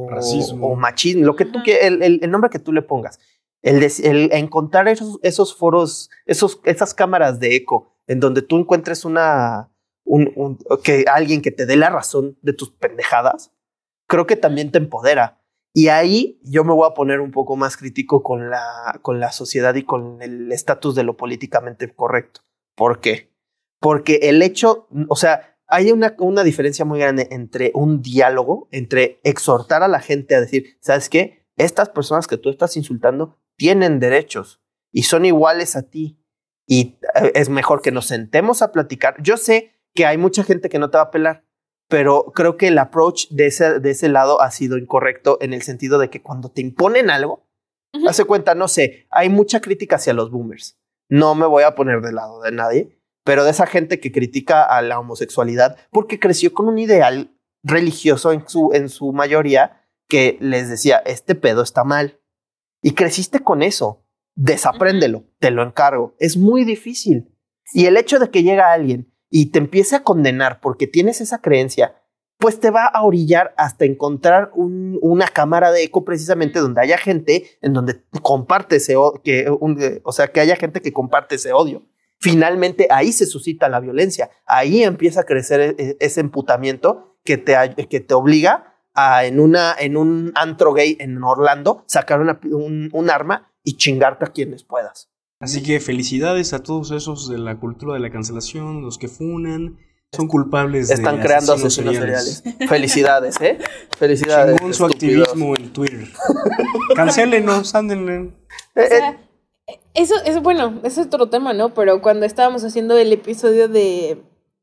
o- 0.06 0.10
Racismo. 0.10 0.68
o 0.68 0.76
machismo, 0.76 1.24
lo 1.24 1.34
que 1.36 1.44
tú 1.44 1.60
el, 1.66 2.02
el- 2.02 2.20
el 2.22 2.30
nombre 2.30 2.50
que 2.50 2.58
tú 2.58 2.72
le 2.72 2.82
pongas. 2.82 3.18
El, 3.62 3.80
de- 3.80 3.92
el 4.10 4.30
encontrar 4.32 4.88
esos, 4.88 5.18
esos 5.22 5.54
foros, 5.54 6.08
esos, 6.24 6.60
esas 6.64 6.94
cámaras 6.94 7.40
de 7.40 7.56
eco, 7.56 7.94
en 8.06 8.18
donde 8.20 8.40
tú 8.42 8.58
encuentres 8.58 9.04
una, 9.04 9.70
un, 10.04 10.32
un- 10.36 10.58
que 10.82 11.04
alguien 11.12 11.42
que 11.42 11.50
te 11.50 11.66
dé 11.66 11.76
la 11.76 11.90
razón 11.90 12.38
de 12.42 12.52
tus 12.54 12.70
pendejadas, 12.72 13.52
creo 14.06 14.26
que 14.26 14.36
también 14.36 14.70
te 14.70 14.78
empodera. 14.78 15.39
Y 15.72 15.88
ahí 15.88 16.40
yo 16.42 16.64
me 16.64 16.72
voy 16.72 16.88
a 16.88 16.94
poner 16.94 17.20
un 17.20 17.30
poco 17.30 17.56
más 17.56 17.76
crítico 17.76 18.22
con 18.22 18.50
la, 18.50 18.98
con 19.02 19.20
la 19.20 19.30
sociedad 19.30 19.74
y 19.74 19.84
con 19.84 20.20
el 20.20 20.50
estatus 20.50 20.94
de 20.94 21.04
lo 21.04 21.16
políticamente 21.16 21.88
correcto. 21.94 22.40
¿Por 22.74 23.00
qué? 23.00 23.30
Porque 23.80 24.20
el 24.22 24.42
hecho, 24.42 24.88
o 25.08 25.16
sea, 25.16 25.58
hay 25.68 25.92
una, 25.92 26.16
una 26.18 26.42
diferencia 26.42 26.84
muy 26.84 26.98
grande 26.98 27.28
entre 27.30 27.70
un 27.74 28.02
diálogo, 28.02 28.68
entre 28.72 29.20
exhortar 29.22 29.82
a 29.82 29.88
la 29.88 30.00
gente 30.00 30.34
a 30.34 30.40
decir, 30.40 30.76
¿sabes 30.80 31.08
qué? 31.08 31.46
Estas 31.56 31.88
personas 31.88 32.26
que 32.26 32.36
tú 32.36 32.50
estás 32.50 32.76
insultando 32.76 33.38
tienen 33.56 34.00
derechos 34.00 34.60
y 34.92 35.04
son 35.04 35.24
iguales 35.24 35.76
a 35.76 35.82
ti. 35.82 36.18
Y 36.66 36.98
eh, 37.14 37.32
es 37.34 37.48
mejor 37.48 37.82
que 37.82 37.92
nos 37.92 38.06
sentemos 38.06 38.62
a 38.62 38.72
platicar. 38.72 39.22
Yo 39.22 39.36
sé 39.36 39.74
que 39.94 40.06
hay 40.06 40.18
mucha 40.18 40.42
gente 40.42 40.68
que 40.68 40.78
no 40.78 40.90
te 40.90 40.98
va 40.98 41.04
a 41.04 41.10
pelar, 41.10 41.44
pero 41.90 42.32
creo 42.34 42.56
que 42.56 42.68
el 42.68 42.78
approach 42.78 43.26
de 43.30 43.46
ese, 43.46 43.80
de 43.80 43.90
ese 43.90 44.08
lado 44.08 44.40
ha 44.40 44.52
sido 44.52 44.78
incorrecto 44.78 45.38
en 45.40 45.52
el 45.52 45.62
sentido 45.62 45.98
de 45.98 46.08
que 46.08 46.22
cuando 46.22 46.48
te 46.48 46.60
imponen 46.60 47.10
algo, 47.10 47.46
Ujú. 47.92 48.08
hace 48.08 48.24
cuenta, 48.24 48.54
no 48.54 48.68
sé, 48.68 49.08
hay 49.10 49.28
mucha 49.28 49.60
crítica 49.60 49.96
hacia 49.96 50.14
los 50.14 50.30
boomers. 50.30 50.78
No 51.08 51.34
me 51.34 51.46
voy 51.46 51.64
a 51.64 51.74
poner 51.74 52.00
del 52.00 52.14
lado 52.14 52.40
de 52.42 52.52
nadie, 52.52 53.00
pero 53.24 53.42
de 53.42 53.50
esa 53.50 53.66
gente 53.66 53.98
que 53.98 54.12
critica 54.12 54.62
a 54.62 54.80
la 54.82 55.00
homosexualidad 55.00 55.76
porque 55.90 56.20
creció 56.20 56.54
con 56.54 56.68
un 56.68 56.78
ideal 56.78 57.36
religioso 57.64 58.30
en 58.30 58.48
su, 58.48 58.70
en 58.72 58.88
su 58.88 59.12
mayoría 59.12 59.84
que 60.08 60.38
les 60.40 60.68
decía, 60.68 60.98
este 60.98 61.34
pedo 61.34 61.62
está 61.62 61.82
mal. 61.82 62.20
Y 62.82 62.92
creciste 62.92 63.40
con 63.40 63.62
eso. 63.62 64.06
Desapréndelo, 64.36 65.24
te 65.40 65.50
lo 65.50 65.64
encargo. 65.64 66.14
Es 66.20 66.36
muy 66.36 66.64
difícil. 66.64 67.36
Y 67.74 67.86
el 67.86 67.96
hecho 67.96 68.20
de 68.20 68.30
que 68.30 68.44
llega 68.44 68.72
alguien 68.72 69.09
y 69.30 69.50
te 69.52 69.58
empiece 69.58 69.96
a 69.96 70.02
condenar 70.02 70.60
porque 70.60 70.86
tienes 70.86 71.20
esa 71.20 71.40
creencia 71.40 71.94
pues 72.38 72.58
te 72.58 72.70
va 72.70 72.86
a 72.86 73.02
orillar 73.02 73.52
hasta 73.58 73.84
encontrar 73.84 74.50
un- 74.54 74.98
una 75.02 75.28
cámara 75.28 75.70
de 75.72 75.82
eco 75.84 76.06
precisamente 76.06 76.58
donde 76.58 76.80
haya 76.80 76.96
gente 76.96 77.44
en 77.60 77.74
donde 77.74 78.02
comparte 78.22 78.76
ese 78.76 78.94
que, 79.22 79.40
eh, 79.40 80.00
o 80.04 80.12
sea, 80.12 80.28
que 80.28 80.40
haya 80.40 80.56
gente 80.56 80.80
que 80.80 80.90
comparte 80.90 81.34
ese 81.34 81.52
odio. 81.52 81.86
Finalmente 82.18 82.86
ahí 82.90 83.12
se 83.12 83.26
suscita 83.26 83.68
la 83.68 83.78
violencia, 83.80 84.30
ahí 84.46 84.82
empieza 84.82 85.20
a 85.20 85.24
crecer 85.24 85.60
e- 85.60 85.74
e- 85.78 85.96
ese 86.00 86.20
emputamiento 86.22 87.18
que 87.24 87.36
te, 87.36 87.54
que 87.90 88.00
te 88.00 88.14
obliga 88.14 88.74
a 88.94 89.26
en, 89.26 89.38
una, 89.38 89.74
en 89.78 89.98
un 89.98 90.32
antro 90.34 90.72
gay 90.72 90.96
en 90.98 91.22
Orlando 91.22 91.84
sacar 91.88 92.20
un, 92.20 92.88
un 92.90 93.10
arma 93.10 93.52
y 93.62 93.76
chingarte 93.76 94.24
a 94.24 94.28
quienes 94.32 94.64
puedas. 94.64 95.09
Así 95.40 95.62
que 95.62 95.80
felicidades 95.80 96.52
a 96.52 96.62
todos 96.62 96.90
esos 96.90 97.28
de 97.28 97.38
la 97.38 97.58
cultura 97.58 97.94
de 97.94 98.00
la 98.00 98.10
cancelación, 98.10 98.82
los 98.82 98.98
que 98.98 99.08
funan, 99.08 99.78
son 100.12 100.28
culpables 100.28 100.88
de 100.88 100.94
Están 100.94 101.20
creando 101.20 101.54
asesinos 101.54 101.94
asesinos 101.94 101.96
seriales. 101.96 102.68
Felicidades, 102.68 103.40
¿eh? 103.40 103.58
Felicidades. 103.96 104.56
Chingón 104.56 104.74
su 104.74 104.86
estúpidos. 104.86 105.28
activismo 105.28 105.56
en 105.56 105.72
Twitter. 105.72 106.08
Cancélenos, 106.94 107.74
ándenle. 107.74 108.14
Eh, 108.14 108.32
O 108.76 108.80
eh, 108.80 108.88
sea, 108.88 109.18
eso 109.94 110.14
es 110.24 110.42
bueno, 110.42 110.80
eso 110.82 111.00
es 111.00 111.06
otro 111.06 111.30
tema, 111.30 111.54
¿no? 111.54 111.72
Pero 111.72 112.02
cuando 112.02 112.26
estábamos 112.26 112.62
haciendo 112.64 112.98
el 112.98 113.12
episodio 113.12 113.68
de, 113.68 114.20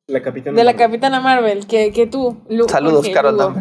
La 0.10 0.22
capitana. 0.22 0.55
de 0.58 0.64
la 0.64 0.76
Capitana 0.78 1.20
Marvel, 1.20 1.68
que, 1.68 1.91
que 1.91 2.08
tú, 2.08 2.38
Lu- 2.47 2.70
saludos, 2.70 2.99
Jorge, 2.99 3.12
Carol 3.12 3.36
Lugo. 3.38 3.55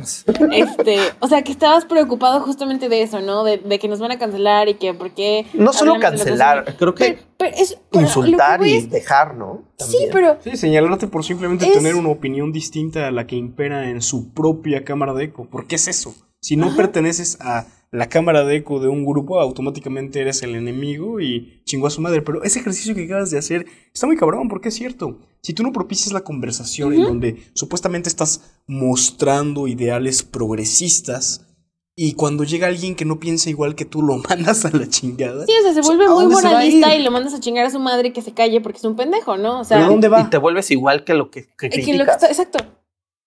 Este, 0.53 0.97
o 1.19 1.27
sea, 1.27 1.43
que 1.43 1.51
estabas 1.51 1.85
preocupado 1.87 2.39
justamente 2.41 2.89
de 2.89 3.03
eso, 3.03 3.21
¿no? 3.21 3.43
De, 3.43 3.59
de 3.59 3.79
que 3.81 3.89
nos 3.89 3.99
van 3.99 4.13
a 4.13 4.19
cancelar 4.21 4.69
y 4.69 4.75
que 4.75 4.95
por 4.95 5.11
qué. 5.11 5.45
No 5.55 5.73
solo 5.73 5.99
cancelar, 5.99 6.77
creo 6.79 6.95
que 6.95 7.05
Pero, 7.05 7.23
pero 7.37 7.57
es, 7.57 7.77
insultar 7.91 8.61
que 8.61 8.69
y 8.69 8.77
es- 8.77 8.91
dejar, 8.91 9.35
¿no? 9.37 9.65
Sí, 9.79 9.99
pero 10.13 10.39
Sí, 10.45 10.57
señalarte 10.57 11.09
por 11.09 11.25
simplemente 11.25 11.67
Es- 11.67 11.73
tener 11.73 11.97
una 11.97 12.11
opinión 12.11 12.53
distinta 12.53 13.09
a 13.09 13.11
la 13.11 13.27
que 13.27 13.35
impera 13.35 13.91
en 13.91 14.01
su 14.01 14.33
propia 14.33 14.85
cámara 14.85 15.15
de 15.15 15.25
eco. 15.25 15.47
¿Por 15.51 15.67
qué 15.67 15.75
es 15.75 15.89
eso? 15.89 16.15
Si 16.41 16.55
no 16.57 16.77
perteneces 16.77 17.39
a 17.41 17.67
la 17.91 18.09
cámara 18.09 18.45
de 18.45 18.57
eco 18.57 18.79
de 18.79 18.87
un 18.89 19.05
grupo, 19.05 19.41
automáticamente 19.41 20.21
eres 20.21 20.43
el 20.43 20.55
enemigo 20.55 21.21
y 21.21 21.63
chingó 21.65 21.87
a 21.89 21.91
su 21.91 22.01
madre. 22.01 22.23
Pero 22.23 22.43
ese 22.45 22.61
ejercicio 22.61 22.95
que 22.95 23.05
acabas 23.07 23.31
de 23.33 23.39
hacer 23.39 23.67
está 23.93 24.07
muy 24.07 24.17
cabrón, 24.17 24.49
porque 24.49 24.69
es 24.69 24.75
cierto. 24.75 25.19
Si 25.47 25.55
tú 25.55 25.63
no 25.63 25.71
propicias 25.71 26.13
la 26.13 26.23
conversación 26.23 26.93
en 26.93 27.05
donde 27.05 27.37
supuestamente 27.55 28.09
estás 28.09 28.41
mostrando 28.67 29.69
ideales 29.69 30.25
progresistas 30.25 31.47
y 31.95 32.15
cuando 32.15 32.43
llega 32.43 32.67
alguien 32.67 32.97
que 32.97 33.05
no 33.05 33.21
piensa 33.21 33.49
igual 33.49 33.77
que 33.77 33.85
tú, 33.85 34.03
lo 34.03 34.17
mandas 34.29 34.65
a 34.65 34.71
la 34.77 34.89
chingada. 34.89 35.47
Sí, 35.47 35.53
o 35.57 35.63
sea, 35.63 35.73
se 35.73 35.83
sea, 35.85 35.95
vuelve 35.97 36.07
¿a 36.07 36.15
muy 36.15 36.25
a 36.25 36.29
moralista 36.29 36.97
y 36.97 37.03
lo 37.05 37.13
mandas 37.13 37.33
a 37.33 37.39
chingar 37.39 37.65
a 37.65 37.71
su 37.71 37.79
madre 37.79 38.09
y 38.09 38.13
que 38.13 38.23
se 38.23 38.35
calle 38.35 38.61
porque 38.61 38.79
es 38.79 38.85
un 38.85 38.97
pendejo, 38.97 39.37
¿no? 39.37 39.61
O 39.61 39.65
sea, 39.65 39.77
¿Pero 39.79 39.91
dónde 39.91 40.09
va? 40.09 40.23
Y 40.23 40.31
te 40.31 40.39
vuelves 40.39 40.69
igual 40.73 41.05
que 41.05 41.15
lo 41.15 41.31
que, 41.31 41.47
que 41.47 41.49
es 41.49 41.57
que 41.57 41.69
lo 41.69 41.71
que 41.77 41.83
criticas. 41.85 42.15
está- 42.17 42.27
exacto. 42.27 42.59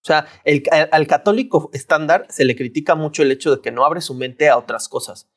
O 0.02 0.06
sea, 0.06 0.26
el- 0.44 0.64
al, 0.72 0.90
al 0.92 1.08
católico 1.08 1.70
estándar 1.72 2.28
se 2.30 2.44
le 2.44 2.58
critica 2.58 2.96
mucho 2.96 3.24
el 3.24 3.32
hecho 3.32 3.56
de 3.56 3.62
que 3.62 3.72
no 3.72 3.86
abre 3.86 4.02
su 4.02 4.14
mente 4.14 4.50
a 4.50 4.58
otras 4.58 4.90
cosas. 4.90 5.30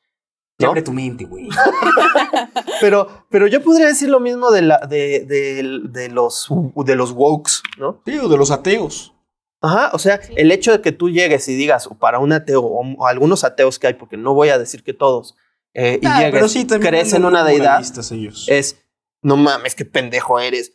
¿No? 0.59 0.67
abre 0.69 0.81
tu 0.81 0.93
mente, 0.93 1.25
güey. 1.25 1.49
Pero, 2.81 3.25
pero 3.29 3.47
yo 3.47 3.63
podría 3.63 3.87
decir 3.87 4.09
lo 4.09 4.19
mismo 4.19 4.51
de, 4.51 4.61
la, 4.61 4.77
de, 4.79 5.21
de, 5.21 5.79
de 5.89 6.09
los, 6.09 6.47
de 6.75 6.95
los 6.95 7.11
wokes, 7.11 7.53
¿no? 7.77 8.01
Sí, 8.05 8.17
o 8.19 8.27
de 8.27 8.37
los 8.37 8.51
ateos. 8.51 9.15
Ajá, 9.61 9.91
o 9.93 9.99
sea, 9.99 10.19
el 10.35 10.51
hecho 10.51 10.73
de 10.73 10.81
que 10.81 10.91
tú 10.91 11.09
llegues 11.09 11.47
y 11.47 11.55
digas, 11.55 11.87
o 11.87 11.97
para 11.97 12.19
un 12.19 12.33
ateo, 12.33 12.61
o, 12.61 12.83
o 12.97 13.07
algunos 13.07 13.45
ateos 13.45 13.79
que 13.79 13.87
hay, 13.87 13.93
porque 13.93 14.17
no 14.17 14.33
voy 14.33 14.49
a 14.49 14.57
decir 14.57 14.83
que 14.83 14.93
todos, 14.93 15.37
eh, 15.73 15.99
y 16.01 16.05
Ah, 16.05 16.17
llegues, 16.19 16.33
pero 16.33 16.49
sí, 16.49 16.67
crees 16.67 17.13
en 17.13 17.23
una 17.23 17.45
deidad, 17.45 17.81
ellos. 18.11 18.45
es, 18.49 18.83
no 19.21 19.37
mames, 19.37 19.75
qué 19.75 19.85
pendejo 19.85 20.39
eres. 20.39 20.73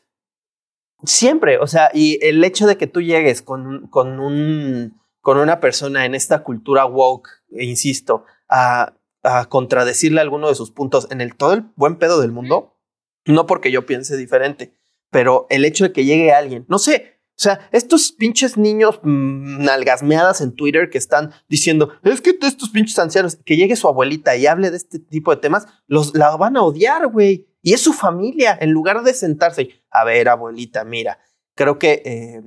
Siempre, 1.04 1.58
o 1.58 1.66
sea, 1.66 1.90
y 1.92 2.18
el 2.26 2.42
hecho 2.42 2.66
de 2.66 2.78
que 2.78 2.86
tú 2.86 3.02
llegues 3.02 3.42
con, 3.42 3.86
con, 3.88 4.18
un, 4.18 4.98
con 5.20 5.36
una 5.38 5.60
persona 5.60 6.06
en 6.06 6.14
esta 6.14 6.42
cultura 6.42 6.86
woke, 6.86 7.28
e 7.50 7.64
insisto, 7.66 8.24
a, 8.48 8.94
a 9.22 9.46
contradecirle 9.46 10.20
alguno 10.20 10.48
de 10.48 10.54
sus 10.54 10.70
puntos 10.70 11.08
en 11.10 11.20
el 11.20 11.36
todo 11.36 11.54
el 11.54 11.64
buen 11.76 11.96
pedo 11.96 12.20
del 12.20 12.32
mundo, 12.32 12.76
no 13.24 13.46
porque 13.46 13.70
yo 13.70 13.86
piense 13.86 14.16
diferente, 14.16 14.74
pero 15.10 15.46
el 15.50 15.64
hecho 15.64 15.84
de 15.84 15.92
que 15.92 16.04
llegue 16.04 16.32
alguien, 16.32 16.64
no 16.68 16.78
sé, 16.78 17.18
o 17.38 17.40
sea, 17.40 17.68
estos 17.70 18.10
pinches 18.10 18.56
niños 18.56 18.98
mm, 19.04 19.62
nalgasmeadas 19.62 20.40
en 20.40 20.56
Twitter 20.56 20.90
que 20.90 20.98
están 20.98 21.30
diciendo, 21.48 21.92
es 22.02 22.20
que 22.20 22.36
estos 22.42 22.70
pinches 22.70 22.98
ancianos, 22.98 23.38
que 23.44 23.56
llegue 23.56 23.76
su 23.76 23.86
abuelita 23.86 24.34
y 24.34 24.48
hable 24.48 24.72
de 24.72 24.76
este 24.76 24.98
tipo 24.98 25.32
de 25.32 25.40
temas, 25.40 25.68
los 25.86 26.16
la 26.16 26.36
van 26.36 26.56
a 26.56 26.62
odiar, 26.62 27.06
güey. 27.06 27.46
Y 27.62 27.74
es 27.74 27.80
su 27.80 27.92
familia, 27.92 28.58
en 28.60 28.72
lugar 28.72 29.04
de 29.04 29.14
sentarse 29.14 29.62
y, 29.62 29.70
a 29.88 30.04
ver, 30.04 30.28
abuelita, 30.28 30.82
mira, 30.82 31.20
creo 31.54 31.78
que 31.78 32.02
eh, 32.04 32.42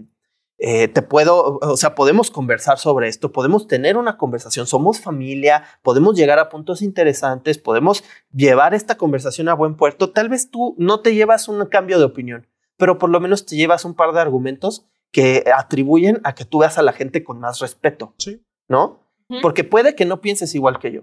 eh, 0.63 0.87
te 0.87 1.01
puedo, 1.01 1.57
o 1.59 1.75
sea, 1.75 1.95
podemos 1.95 2.29
conversar 2.29 2.77
sobre 2.77 3.07
esto, 3.07 3.31
podemos 3.31 3.65
tener 3.65 3.97
una 3.97 4.17
conversación, 4.17 4.67
somos 4.67 4.99
familia, 4.99 5.63
podemos 5.81 6.15
llegar 6.15 6.37
a 6.37 6.49
puntos 6.49 6.83
interesantes, 6.83 7.57
podemos 7.57 8.03
llevar 8.31 8.75
esta 8.75 8.95
conversación 8.95 9.49
a 9.49 9.55
buen 9.55 9.75
puerto. 9.75 10.11
Tal 10.11 10.29
vez 10.29 10.51
tú 10.51 10.75
no 10.77 10.99
te 10.99 11.15
llevas 11.15 11.47
un 11.47 11.65
cambio 11.65 11.97
de 11.97 12.05
opinión, 12.05 12.45
pero 12.77 12.99
por 12.99 13.09
lo 13.09 13.19
menos 13.19 13.47
te 13.47 13.55
llevas 13.55 13.85
un 13.85 13.95
par 13.95 14.13
de 14.13 14.21
argumentos 14.21 14.85
que 15.11 15.45
atribuyen 15.51 16.21
a 16.23 16.35
que 16.35 16.45
tú 16.45 16.59
veas 16.59 16.77
a 16.77 16.83
la 16.83 16.93
gente 16.93 17.23
con 17.23 17.39
más 17.39 17.57
respeto, 17.57 18.13
Sí. 18.19 18.45
¿no? 18.67 19.07
Ujú. 19.29 19.41
Porque 19.41 19.63
puede 19.63 19.95
que 19.95 20.05
no 20.05 20.21
pienses 20.21 20.53
igual 20.53 20.77
que 20.77 20.91
yo, 20.91 21.01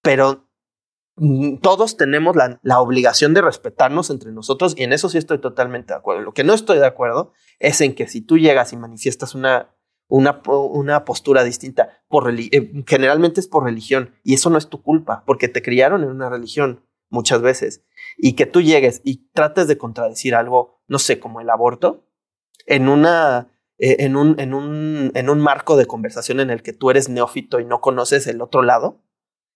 pero 0.00 0.46
mm, 1.16 1.56
todos 1.56 1.96
tenemos 1.96 2.36
la, 2.36 2.60
la 2.62 2.78
obligación 2.78 3.34
de 3.34 3.42
respetarnos 3.42 4.10
entre 4.10 4.30
nosotros 4.30 4.74
y 4.76 4.84
en 4.84 4.92
eso 4.92 5.08
sí 5.08 5.18
estoy 5.18 5.38
totalmente 5.38 5.92
de 5.92 5.98
acuerdo. 5.98 6.22
Lo 6.22 6.34
que 6.34 6.44
no 6.44 6.54
estoy 6.54 6.78
de 6.78 6.86
acuerdo 6.86 7.32
es 7.58 7.80
en 7.80 7.94
que 7.94 8.06
si 8.06 8.20
tú 8.20 8.38
llegas 8.38 8.72
y 8.72 8.76
manifiestas 8.76 9.34
una, 9.34 9.74
una, 10.08 10.42
una 10.46 11.04
postura 11.04 11.44
distinta, 11.44 12.02
por 12.08 12.30
eh, 12.30 12.84
generalmente 12.86 13.40
es 13.40 13.48
por 13.48 13.64
religión 13.64 14.14
y 14.22 14.34
eso 14.34 14.50
no 14.50 14.58
es 14.58 14.68
tu 14.68 14.82
culpa, 14.82 15.24
porque 15.26 15.48
te 15.48 15.62
criaron 15.62 16.02
en 16.02 16.10
una 16.10 16.28
religión 16.28 16.84
muchas 17.08 17.40
veces 17.40 17.82
y 18.16 18.32
que 18.34 18.46
tú 18.46 18.60
llegues 18.60 19.00
y 19.04 19.28
trates 19.32 19.68
de 19.68 19.78
contradecir 19.78 20.34
algo, 20.34 20.80
no 20.88 20.98
sé, 20.98 21.18
como 21.20 21.40
el 21.40 21.50
aborto, 21.50 22.04
en 22.66 22.88
una... 22.88 23.48
eh, 23.78 23.96
en, 24.00 24.16
un, 24.16 24.40
en, 24.40 24.54
un, 24.54 25.12
en 25.14 25.28
un 25.30 25.40
marco 25.40 25.76
de 25.76 25.86
conversación 25.86 26.40
en 26.40 26.50
el 26.50 26.62
que 26.62 26.72
tú 26.72 26.90
eres 26.90 27.08
neófito 27.08 27.60
y 27.60 27.64
no 27.64 27.80
conoces 27.80 28.26
el 28.26 28.40
otro 28.42 28.62
lado 28.62 29.02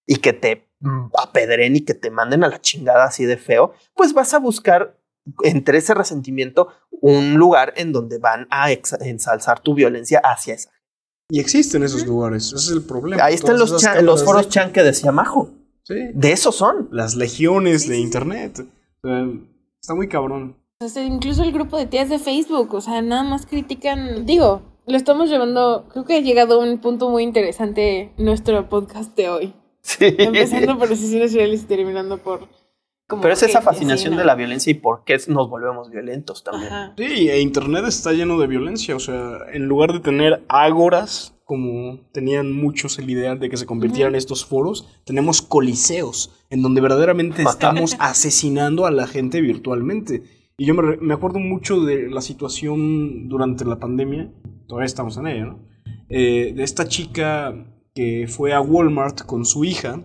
y 0.06 0.16
que 0.16 0.32
te 0.32 0.68
mm, 0.80 1.06
apedren 1.18 1.74
y 1.76 1.80
que 1.80 1.94
te 1.94 2.10
manden 2.10 2.44
a 2.44 2.48
la 2.48 2.60
chingada 2.60 3.04
así 3.04 3.24
de 3.24 3.36
feo, 3.36 3.74
pues 3.94 4.12
vas 4.12 4.32
a 4.34 4.38
buscar 4.38 4.99
entre 5.42 5.78
ese 5.78 5.94
resentimiento 5.94 6.68
un 6.90 7.34
lugar 7.34 7.72
en 7.76 7.92
donde 7.92 8.18
van 8.18 8.46
a 8.50 8.70
ensalzar 8.72 9.60
tu 9.60 9.74
violencia 9.74 10.20
hacia 10.24 10.54
esa. 10.54 10.70
Y 11.28 11.38
existen 11.40 11.82
esos 11.84 12.06
lugares, 12.06 12.46
ese 12.46 12.56
es 12.56 12.70
el 12.70 12.82
problema. 12.82 13.24
Ahí 13.24 13.34
están 13.34 13.54
Todas 13.56 13.70
los, 13.70 13.82
chan- 13.82 14.04
los 14.04 14.24
foros 14.24 14.46
de- 14.46 14.48
chan 14.50 14.72
que 14.72 14.82
decía 14.82 15.12
Majo. 15.12 15.50
Sí. 15.84 15.94
De 16.12 16.32
esos 16.32 16.56
son. 16.56 16.88
Las 16.92 17.14
legiones 17.16 17.82
Sí, 17.82 17.88
de 17.90 17.98
internet. 17.98 18.66
Está 19.80 19.94
muy 19.94 20.08
cabrón. 20.08 20.56
O 20.82 20.88
sea, 20.88 21.04
incluso 21.04 21.42
el 21.42 21.52
grupo 21.52 21.76
de 21.76 21.86
tías 21.86 22.08
de 22.08 22.18
Facebook, 22.18 22.72
o 22.74 22.80
sea, 22.80 23.02
nada 23.02 23.22
más 23.22 23.46
critican, 23.46 24.24
digo, 24.26 24.62
lo 24.86 24.96
estamos 24.96 25.28
llevando, 25.28 25.86
creo 25.92 26.04
que 26.04 26.16
ha 26.16 26.20
llegado 26.20 26.60
a 26.60 26.64
un 26.64 26.78
punto 26.78 27.10
muy 27.10 27.22
interesante 27.22 28.12
nuestro 28.18 28.68
podcast 28.68 29.14
de 29.16 29.28
hoy. 29.28 29.54
Sí. 29.82 30.14
Empezando 30.18 30.78
por 30.78 30.92
asesinos 30.92 31.30
seriales 31.30 31.62
y 31.62 31.66
terminando 31.66 32.18
por... 32.18 32.48
como 33.10 33.20
Pero 33.20 33.34
es 33.34 33.42
esa 33.42 33.60
fascinación 33.60 34.12
sí, 34.12 34.14
¿no? 34.14 34.20
de 34.20 34.24
la 34.24 34.34
violencia 34.34 34.70
y 34.70 34.74
por 34.74 35.04
qué 35.04 35.18
nos 35.28 35.50
volvemos 35.50 35.90
violentos 35.90 36.42
también. 36.42 36.72
Ajá. 36.72 36.94
Sí, 36.96 37.28
e 37.28 37.40
internet 37.40 37.84
está 37.86 38.12
lleno 38.12 38.38
de 38.38 38.46
violencia. 38.46 38.96
O 38.96 39.00
sea, 39.00 39.38
en 39.52 39.66
lugar 39.66 39.92
de 39.92 40.00
tener 40.00 40.42
ágoras, 40.48 41.34
como 41.44 42.00
tenían 42.12 42.52
muchos 42.52 42.98
el 42.98 43.10
ideal 43.10 43.38
de 43.38 43.50
que 43.50 43.58
se 43.58 43.66
convirtieran 43.66 44.14
estos 44.14 44.46
foros, 44.46 44.88
tenemos 45.04 45.42
coliseos, 45.42 46.32
en 46.48 46.62
donde 46.62 46.80
verdaderamente 46.80 47.42
estamos 47.42 47.96
asesinando 48.00 48.86
a 48.86 48.90
la 48.90 49.06
gente 49.06 49.40
virtualmente. 49.42 50.22
Y 50.56 50.66
yo 50.66 50.74
me, 50.74 50.96
me 50.96 51.12
acuerdo 51.12 51.40
mucho 51.40 51.80
de 51.80 52.08
la 52.08 52.20
situación 52.20 53.28
durante 53.28 53.64
la 53.64 53.78
pandemia, 53.78 54.32
todavía 54.66 54.86
estamos 54.86 55.16
en 55.16 55.26
ella, 55.26 55.44
¿no? 55.46 55.70
Eh, 56.08 56.52
de 56.56 56.64
esta 56.64 56.88
chica 56.88 57.54
que 57.94 58.26
fue 58.28 58.52
a 58.52 58.60
Walmart 58.60 59.22
con 59.22 59.44
su 59.44 59.64
hija, 59.64 60.04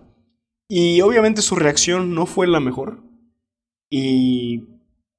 y 0.67 1.01
obviamente 1.01 1.41
su 1.41 1.55
reacción 1.55 2.13
no 2.13 2.25
fue 2.25 2.47
la 2.47 2.59
mejor, 2.59 2.99
y 3.89 4.63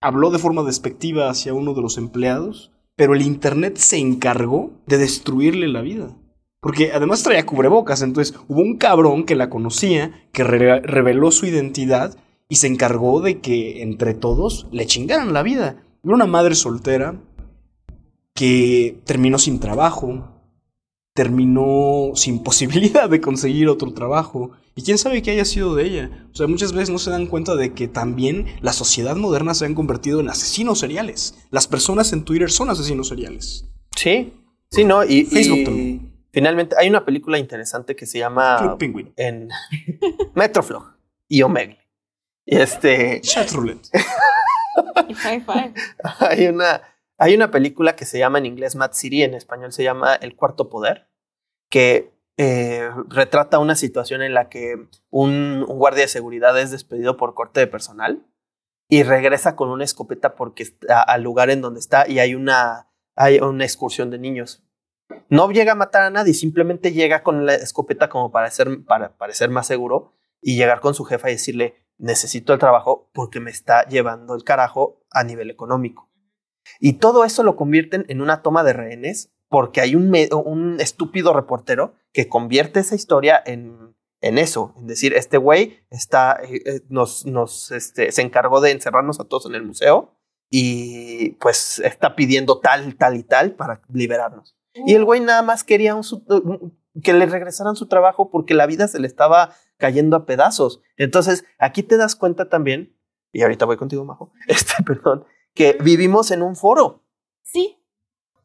habló 0.00 0.30
de 0.30 0.38
forma 0.38 0.62
despectiva 0.62 1.30
hacia 1.30 1.54
uno 1.54 1.74
de 1.74 1.82
los 1.82 1.98
empleados, 1.98 2.72
pero 2.96 3.14
el 3.14 3.22
Internet 3.22 3.76
se 3.76 3.98
encargó 3.98 4.70
de 4.86 4.98
destruirle 4.98 5.68
la 5.68 5.82
vida. 5.82 6.16
Porque 6.60 6.92
además 6.92 7.22
traía 7.22 7.46
cubrebocas, 7.46 8.02
entonces 8.02 8.34
hubo 8.48 8.60
un 8.60 8.76
cabrón 8.76 9.24
que 9.24 9.36
la 9.36 9.50
conocía, 9.50 10.26
que 10.32 10.42
re- 10.42 10.80
reveló 10.80 11.30
su 11.30 11.46
identidad 11.46 12.16
y 12.48 12.56
se 12.56 12.66
encargó 12.66 13.20
de 13.20 13.40
que 13.40 13.82
entre 13.82 14.14
todos 14.14 14.66
le 14.72 14.86
chingaran 14.86 15.32
la 15.32 15.42
vida. 15.42 15.84
Era 16.02 16.14
una 16.14 16.26
madre 16.26 16.54
soltera 16.54 17.20
que 18.34 18.98
terminó 19.04 19.38
sin 19.38 19.60
trabajo, 19.60 20.28
terminó 21.14 22.10
sin 22.14 22.42
posibilidad 22.42 23.08
de 23.08 23.20
conseguir 23.20 23.68
otro 23.68 23.92
trabajo. 23.92 24.50
Y 24.78 24.82
quién 24.82 24.98
sabe 24.98 25.22
qué 25.22 25.30
haya 25.30 25.46
sido 25.46 25.74
de 25.74 25.84
ella. 25.84 26.28
O 26.32 26.36
sea, 26.36 26.46
muchas 26.46 26.72
veces 26.72 26.90
no 26.90 26.98
se 26.98 27.10
dan 27.10 27.26
cuenta 27.26 27.56
de 27.56 27.72
que 27.72 27.88
también 27.88 28.46
la 28.60 28.74
sociedad 28.74 29.16
moderna 29.16 29.54
se 29.54 29.64
han 29.64 29.74
convertido 29.74 30.20
en 30.20 30.28
asesinos 30.28 30.80
seriales. 30.80 31.34
Las 31.50 31.66
personas 31.66 32.12
en 32.12 32.24
Twitter 32.24 32.50
son 32.50 32.68
asesinos 32.68 33.08
seriales. 33.08 33.66
Sí. 33.96 34.34
Sí, 34.70 34.84
¿no? 34.84 35.02
Y, 35.02 35.24
Facebook 35.24 35.58
y 35.60 35.64
también. 35.64 36.26
finalmente 36.30 36.76
hay 36.78 36.90
una 36.90 37.06
película 37.06 37.38
interesante 37.38 37.96
que 37.96 38.04
se 38.04 38.18
llama 38.18 38.58
Club 38.60 38.78
Penguin. 38.78 39.12
en 39.16 39.48
Metroflog 40.34 40.92
y 41.26 41.40
Omegle. 41.40 41.78
Y 42.44 42.56
este 42.56 43.20
Chat 43.22 43.50
roulette. 43.52 43.88
Y 45.08 45.14
high 45.14 45.40
five. 45.40 45.72
hay 46.20 46.48
una 46.48 46.82
hay 47.16 47.34
una 47.34 47.50
película 47.50 47.96
que 47.96 48.04
se 48.04 48.18
llama 48.18 48.38
en 48.38 48.44
inglés 48.46 48.76
Mad 48.76 48.92
City, 48.92 49.22
en 49.22 49.32
español 49.32 49.72
se 49.72 49.82
llama 49.82 50.14
El 50.16 50.36
Cuarto 50.36 50.68
Poder, 50.68 51.08
que 51.70 52.12
eh, 52.38 52.90
retrata 53.08 53.58
una 53.58 53.76
situación 53.76 54.20
en 54.22 54.34
la 54.34 54.48
que 54.50 54.88
un, 55.10 55.64
guardia 55.66 56.02
de 56.02 56.08
seguridad 56.08 56.58
es 56.58 56.70
despedido 56.70 57.16
por 57.16 57.34
corte 57.34 57.60
de 57.60 57.66
personal 57.66 58.26
y 58.88 59.02
regresa 59.02 59.56
con 59.56 59.70
una 59.70 59.84
escopeta 59.84 60.34
porque 60.34 60.64
está 60.64 61.00
al 61.02 61.22
lugar 61.22 61.48
en 61.50 61.62
donde 61.62 61.80
está 61.80 62.06
y 62.08 62.18
hay 62.18 62.34
una, 62.34 62.90
hay 63.14 63.38
una 63.38 63.64
excursión 63.64 64.10
de 64.10 64.18
niños. 64.18 64.62
No 65.30 65.50
llega 65.50 65.72
a 65.72 65.76
matar 65.76 66.02
a 66.02 66.10
nadie, 66.10 66.34
simplemente 66.34 66.92
llega 66.92 67.22
con 67.22 67.46
la 67.46 67.54
escopeta 67.54 68.08
como 68.08 68.30
para, 68.30 68.50
ser, 68.50 68.84
para 68.84 69.16
parecer 69.16 69.48
más 69.48 69.66
seguro 69.66 70.12
y 70.42 70.56
llegar 70.56 70.80
con 70.80 70.94
su 70.94 71.04
jefa 71.04 71.30
y 71.30 71.34
decirle, 71.34 71.86
necesito 71.96 72.52
el 72.52 72.58
trabajo 72.58 73.10
porque 73.14 73.40
me 73.40 73.50
está 73.50 73.86
llevando 73.86 74.34
el 74.34 74.44
carajo 74.44 75.02
a 75.10 75.24
nivel 75.24 75.50
económico. 75.50 76.10
Y 76.80 76.94
todo 76.94 77.24
eso 77.24 77.42
lo 77.42 77.56
convierten 77.56 78.04
en 78.08 78.20
una 78.20 78.42
toma 78.42 78.62
de 78.62 78.72
rehenes 78.72 79.32
porque 79.48 79.80
hay 79.80 79.94
un, 79.94 80.76
estúpido 80.80 81.32
reportero 81.32 81.94
que 82.12 82.28
convierte 82.28 82.80
esa 82.80 82.94
historia 82.94 83.40
en, 83.44 83.94
en 84.20 84.38
eso, 84.38 84.74
en 84.78 84.86
decir, 84.86 85.14
este 85.14 85.38
güey 85.38 85.80
está, 85.90 86.40
eh, 86.42 86.62
eh, 86.64 86.80
nos, 86.88 87.26
nos, 87.26 87.70
este, 87.70 88.12
se 88.12 88.22
encargó 88.22 88.60
de 88.60 88.72
encerrarnos 88.72 89.20
a 89.20 89.24
todos 89.24 89.46
en 89.46 89.54
el 89.54 89.62
museo 89.62 90.14
y 90.50 91.32
pues 91.32 91.80
está 91.80 92.16
pidiendo 92.16 92.60
tal, 92.60 92.96
tal 92.96 93.16
y 93.16 93.22
tal 93.22 93.52
para 93.54 93.82
liberarnos. 93.92 94.56
Y 94.74 94.94
el 94.94 95.04
güey 95.04 95.20
nada 95.20 95.42
más 95.42 95.64
quería 95.64 95.98
que 97.02 97.12
le 97.12 97.26
regresaran 97.26 97.76
su 97.76 97.86
trabajo 97.86 98.30
porque 98.30 98.54
la 98.54 98.66
vida 98.66 98.88
se 98.88 98.98
le 98.98 99.06
estaba 99.06 99.54
cayendo 99.78 100.16
a 100.16 100.26
pedazos. 100.26 100.80
Entonces, 100.96 101.44
aquí 101.58 101.82
te 101.82 101.96
das 101.96 102.16
cuenta 102.16 102.48
también, 102.48 102.96
y 103.32 103.42
ahorita 103.42 103.64
voy 103.64 103.76
contigo, 103.76 104.04
Majo, 104.04 104.32
este, 104.48 104.82
perdón, 104.84 105.24
que 105.54 105.78
vivimos 105.82 106.30
en 106.30 106.42
un 106.42 106.56
foro. 106.56 107.04
Sí, 107.42 107.82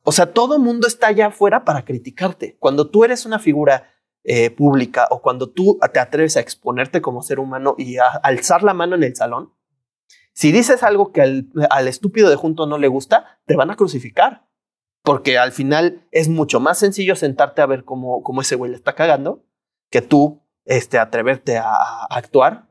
O 0.04 0.12
sea, 0.12 0.34
todo 0.34 0.60
mundo 0.60 0.88
está 0.88 1.08
allá 1.08 1.28
afuera 1.28 1.64
para 1.64 1.86
criticarte. 1.86 2.58
Cuando 2.60 2.89
tú 2.89 3.04
eres 3.04 3.26
una 3.26 3.39
figura 3.39 3.91
eh, 4.24 4.49
pública 4.49 5.08
o 5.10 5.22
cuando 5.22 5.49
tú 5.49 5.80
te 5.93 5.99
atreves 5.99 6.38
a 6.38 6.41
exponerte 6.41 7.02
como 7.02 7.22
ser 7.22 7.39
humano 7.39 7.76
y 7.78 7.97
a 7.97 8.08
alzar 8.08 8.64
la 8.64 8.74
mano 8.74 8.95
en 8.95 9.04
el 9.04 9.16
salón, 9.16 9.54
si 10.34 10.52
dices 10.52 10.84
algo 10.84 11.12
que 11.12 11.22
al, 11.22 11.88
estúpido 11.88 12.30
de 12.30 12.36
junto 12.36 12.66
no 12.66 12.78
le 12.78 12.88
gusta, 12.88 13.41
te 13.45 13.56
van 13.56 13.70
a 13.72 13.76
crucificar. 13.76 14.47
Porque 15.04 15.39
al 15.39 15.52
final 15.52 16.08
es 16.12 16.30
mucho 16.30 16.60
más 16.60 16.78
sencillo 16.78 17.16
sentarte 17.16 17.62
a 17.62 17.66
ver 17.66 17.84
cómo, 17.84 18.22
cómo 18.22 18.41
ese 18.41 18.56
güey 18.56 18.72
le 18.72 18.78
está 18.78 18.93
cagando 18.93 19.43
que 19.89 20.02
tú 20.02 20.43
este, 20.66 20.99
atreverte 20.99 21.58
a, 21.58 22.06
actuar 22.10 22.68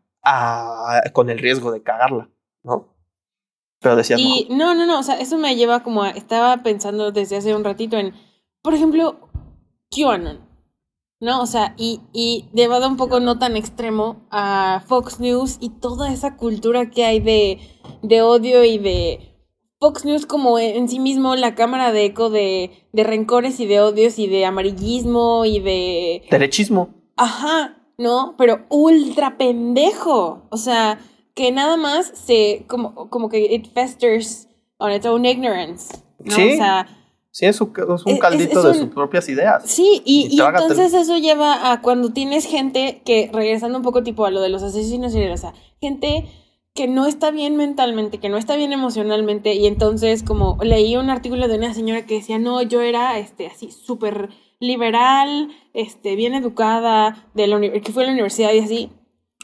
con 1.12 1.30
el 1.30 1.38
riesgo 1.38 1.72
de 1.72 1.82
cagarla, 1.82 2.30
¿no? 2.62 2.94
Pero 3.80 3.96
decías, 3.96 4.20
Y 4.20 4.46
no, 4.50 4.74
no, 4.74 4.86
no, 4.86 4.98
o 4.98 5.02
sea, 5.02 5.18
eso 5.18 5.38
me 5.38 5.56
lleva 5.56 5.82
como 5.82 6.02
a, 6.02 6.10
estaba 6.10 6.58
pensando 6.62 7.12
desde 7.12 7.36
hace 7.36 7.54
un 7.54 7.64
ratito 7.64 7.96
en, 7.96 8.14
por 8.62 8.74
ejemplo, 8.74 9.30
QAnon, 9.90 10.40
¿no? 11.20 11.40
O 11.40 11.46
sea, 11.46 11.74
y, 11.78 12.00
y 12.12 12.44
llevado 12.52 12.86
un 12.88 12.96
poco 12.96 13.20
no 13.20 13.38
tan 13.38 13.56
extremo 13.56 14.26
a 14.30 14.82
Fox 14.86 15.18
News 15.18 15.56
y 15.60 15.70
toda 15.70 16.12
esa 16.12 16.36
cultura 16.36 16.90
que 16.90 17.04
hay 17.04 17.20
de, 17.20 17.58
de 18.02 18.22
odio 18.22 18.64
y 18.64 18.78
de 18.78 19.30
Fox 19.78 20.04
News 20.04 20.26
como 20.26 20.58
en, 20.58 20.76
en 20.76 20.88
sí 20.88 20.98
mismo 20.98 21.34
la 21.36 21.54
cámara 21.54 21.90
de 21.90 22.04
eco 22.04 22.28
de, 22.28 22.86
de 22.92 23.04
rencores 23.04 23.60
y 23.60 23.66
de 23.66 23.80
odios 23.80 24.18
y 24.18 24.26
de 24.26 24.44
amarillismo 24.44 25.46
y 25.46 25.58
de... 25.58 26.22
derechismo. 26.30 26.90
Ajá, 27.16 27.78
¿no? 27.96 28.34
Pero 28.36 28.66
ultra 28.68 29.38
pendejo. 29.38 30.42
O 30.50 30.56
sea, 30.58 30.98
que 31.40 31.52
nada 31.52 31.76
más 31.78 32.12
se. 32.14 32.64
como, 32.68 33.08
como 33.08 33.28
que 33.30 33.38
it 33.54 33.72
festers 33.72 34.48
on 34.78 34.92
its 34.92 35.06
own 35.06 35.24
ignorance. 35.24 35.96
¿no? 36.22 36.34
Sí. 36.36 36.52
O 36.52 36.56
sea, 36.56 36.86
Sí, 37.32 37.46
es 37.46 37.60
un, 37.60 37.72
es 37.76 38.04
un 38.06 38.12
Es- 38.14 38.18
caldito 38.20 38.58
es 38.58 38.64
de 38.64 38.70
un- 38.72 38.76
sus 38.86 38.94
propias 38.94 39.28
ideas. 39.28 39.62
sí, 39.64 40.02
y, 40.04 40.26
Y 40.30 40.36
y 40.36 40.40
entonces 40.40 40.92
eso 40.92 41.16
lleva 41.16 41.70
a 41.72 41.80
cuando 41.80 42.12
tienes 42.12 42.44
gente 42.44 43.02
que, 43.04 43.30
regresando 43.32 43.78
un 43.78 43.84
poco 43.84 44.02
tipo 44.02 44.24
a 44.26 44.30
lo 44.32 44.40
de 44.40 44.48
los 44.48 44.62
asesinos 44.64 45.12
seriales, 45.12 45.40
o 45.40 45.42
sea, 45.50 45.54
gente 45.80 46.26
que 46.74 46.88
no 46.88 47.06
está 47.06 47.30
bien 47.30 47.56
mentalmente, 47.56 48.18
que 48.18 48.28
no 48.28 48.36
está 48.36 48.56
bien 48.56 48.72
emocionalmente, 48.72 49.54
y 49.54 49.66
entonces 49.66 50.22
como 50.24 50.58
leí 50.62 50.96
un 50.96 51.08
artículo 51.08 51.46
de 51.48 51.56
una 51.56 51.72
señora 51.72 52.04
que 52.04 52.14
decía, 52.16 52.38
no, 52.40 52.60
yo 52.62 52.80
era 52.80 53.16
este 53.18 53.46
así 53.46 53.70
súper 53.70 54.30
liberal, 54.58 55.48
este, 55.72 56.16
bien 56.16 56.34
educada, 56.34 57.28
de 57.34 57.46
la 57.46 57.60
que 57.60 57.92
fue 57.92 58.02
a 58.02 58.06
la 58.06 58.12
universidad 58.12 58.52
y 58.52 58.58
así, 58.58 58.90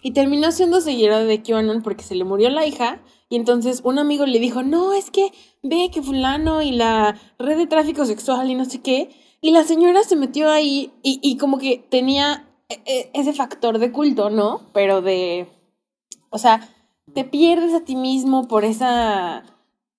y 0.02 0.12
terminó 0.12 0.52
siendo 0.52 0.80
seguidora 0.80 1.24
de 1.24 1.42
QAnon 1.42 1.82
porque 1.82 2.04
se 2.04 2.14
le 2.14 2.24
murió 2.24 2.50
la 2.50 2.66
hija, 2.66 3.00
y 3.28 3.36
entonces 3.36 3.80
un 3.84 3.98
amigo 3.98 4.26
le 4.26 4.38
dijo, 4.38 4.62
no, 4.62 4.92
es 4.94 5.10
que 5.10 5.32
ve 5.62 5.90
que 5.92 6.02
fulano 6.02 6.62
y 6.62 6.72
la 6.72 7.18
red 7.38 7.56
de 7.56 7.66
tráfico 7.66 8.04
sexual 8.06 8.50
y 8.50 8.54
no 8.54 8.64
sé 8.64 8.80
qué, 8.82 9.10
y 9.40 9.50
la 9.50 9.64
señora 9.64 10.02
se 10.04 10.16
metió 10.16 10.50
ahí 10.50 10.92
y, 11.02 11.18
y 11.22 11.36
como 11.36 11.58
que 11.58 11.84
tenía 11.88 12.48
e- 12.68 12.80
e- 12.86 13.10
ese 13.14 13.32
factor 13.32 13.78
de 13.78 13.92
culto, 13.92 14.30
¿no? 14.30 14.70
Pero 14.72 15.02
de, 15.02 15.48
o 16.30 16.38
sea, 16.38 16.68
te 17.14 17.24
pierdes 17.24 17.74
a 17.74 17.84
ti 17.84 17.96
mismo 17.96 18.48
por 18.48 18.64
esa, 18.64 19.44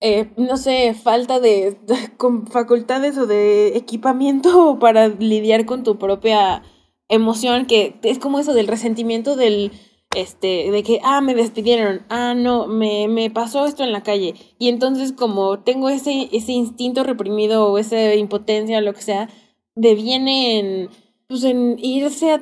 eh, 0.02 0.32
no 0.38 0.58
sé, 0.58 0.94
falta 0.94 1.40
de, 1.40 1.78
con 2.18 2.48
facultades 2.48 3.18
o 3.18 3.26
de 3.28 3.78
equipamiento 3.78 4.78
para 4.82 5.08
lidiar 5.08 5.66
con 5.66 5.84
tu 5.84 5.98
propia 5.98 6.64
emoción, 7.10 7.66
que 7.66 8.00
es 8.04 8.20
como 8.20 8.40
eso 8.40 8.54
del 8.54 8.68
resentimiento 8.68 9.36
del, 9.36 9.72
este, 10.16 10.72
de 10.72 10.84
que, 10.84 11.00
ah, 11.04 11.22
me 11.22 11.36
despidieron, 11.36 12.06
ah, 12.10 12.34
no, 12.36 12.68
me, 12.68 13.08
me 13.08 13.30
pasó 13.30 13.66
esto 13.66 13.84
en 13.84 13.92
la 13.92 14.04
calle. 14.04 14.36
Y 14.60 14.70
entonces 14.70 15.14
como 15.14 15.60
tengo 15.60 15.90
ese, 15.90 16.30
ese 16.32 16.52
instinto 16.54 17.04
reprimido 17.04 17.72
o 17.72 17.78
esa 17.78 18.14
impotencia 18.16 18.80
o 18.80 18.82
lo 18.82 18.94
que 18.94 19.02
sea, 19.02 19.30
deviene 19.76 20.60
en, 20.60 20.90
pues 21.28 21.44
en 21.44 21.78
irse 21.80 22.34
a 22.34 22.42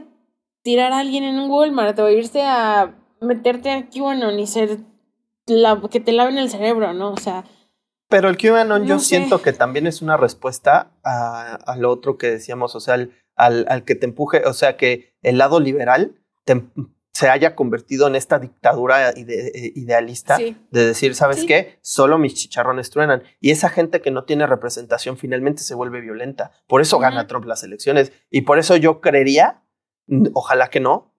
tirar 0.63 0.93
a 0.93 0.99
alguien 0.99 1.23
en 1.23 1.37
un 1.39 1.49
Walmart 1.49 1.97
o 1.99 2.09
irse 2.09 2.41
a 2.43 2.95
meterte 3.21 3.71
a 3.71 3.87
QAnon 3.89 4.39
y 4.39 4.47
ser 4.47 4.79
la, 5.45 5.79
que 5.91 5.99
te 5.99 6.11
laven 6.11 6.37
el 6.37 6.49
cerebro, 6.49 6.93
¿no? 6.93 7.11
O 7.11 7.17
sea, 7.17 7.43
Pero 8.09 8.29
el 8.29 8.37
QAnon 8.37 8.85
yo 8.85 8.95
No 8.95 8.99
sé. 8.99 9.05
siento 9.05 9.41
que 9.41 9.53
también 9.53 9.85
es 9.85 10.01
una 10.01 10.17
respuesta 10.17 10.91
a, 11.03 11.55
a 11.55 11.77
lo 11.77 11.91
otro 11.91 12.17
que 12.17 12.27
decíamos, 12.27 12.75
o 12.75 12.79
sea, 12.79 12.95
al, 12.95 13.11
al, 13.35 13.65
al 13.69 13.83
que 13.83 13.95
te 13.95 14.05
empuje, 14.05 14.43
o 14.45 14.53
sea, 14.53 14.77
que 14.77 15.13
el 15.21 15.37
lado 15.37 15.59
liberal 15.59 16.15
te 16.45 16.53
em- 16.53 16.71
se 17.11 17.29
haya 17.29 17.55
convertido 17.55 18.07
en 18.07 18.15
esta 18.17 18.39
dictadura 18.39 19.13
ide- 19.15 19.47
eh, 19.55 19.71
idealista 19.75 20.35
sí. 20.35 20.57
de 20.71 20.85
decir, 20.85 21.15
¿sabes 21.15 21.39
Sí. 21.41 21.47
qué? 21.47 21.79
Solo 21.81 22.17
mis 22.17 22.33
chicharrones 22.33 22.89
truenan. 22.89 23.23
Y 23.39 23.51
esa 23.51 23.69
gente 23.69 24.01
que 24.01 24.11
no 24.11 24.25
tiene 24.25 24.45
representación 24.45 25.15
finalmente 25.15 25.61
se 25.63 25.75
vuelve 25.75 26.01
violenta. 26.01 26.51
Por 26.67 26.81
eso 26.81 26.99
gana. 26.99 27.25
Trump 27.25 27.45
las 27.45 27.63
elecciones. 27.63 28.11
Y 28.29 28.41
por 28.41 28.59
eso 28.59 28.75
yo 28.75 28.99
creería, 28.99 29.63
ojalá 30.33 30.69
que 30.69 30.81
no, 30.81 31.13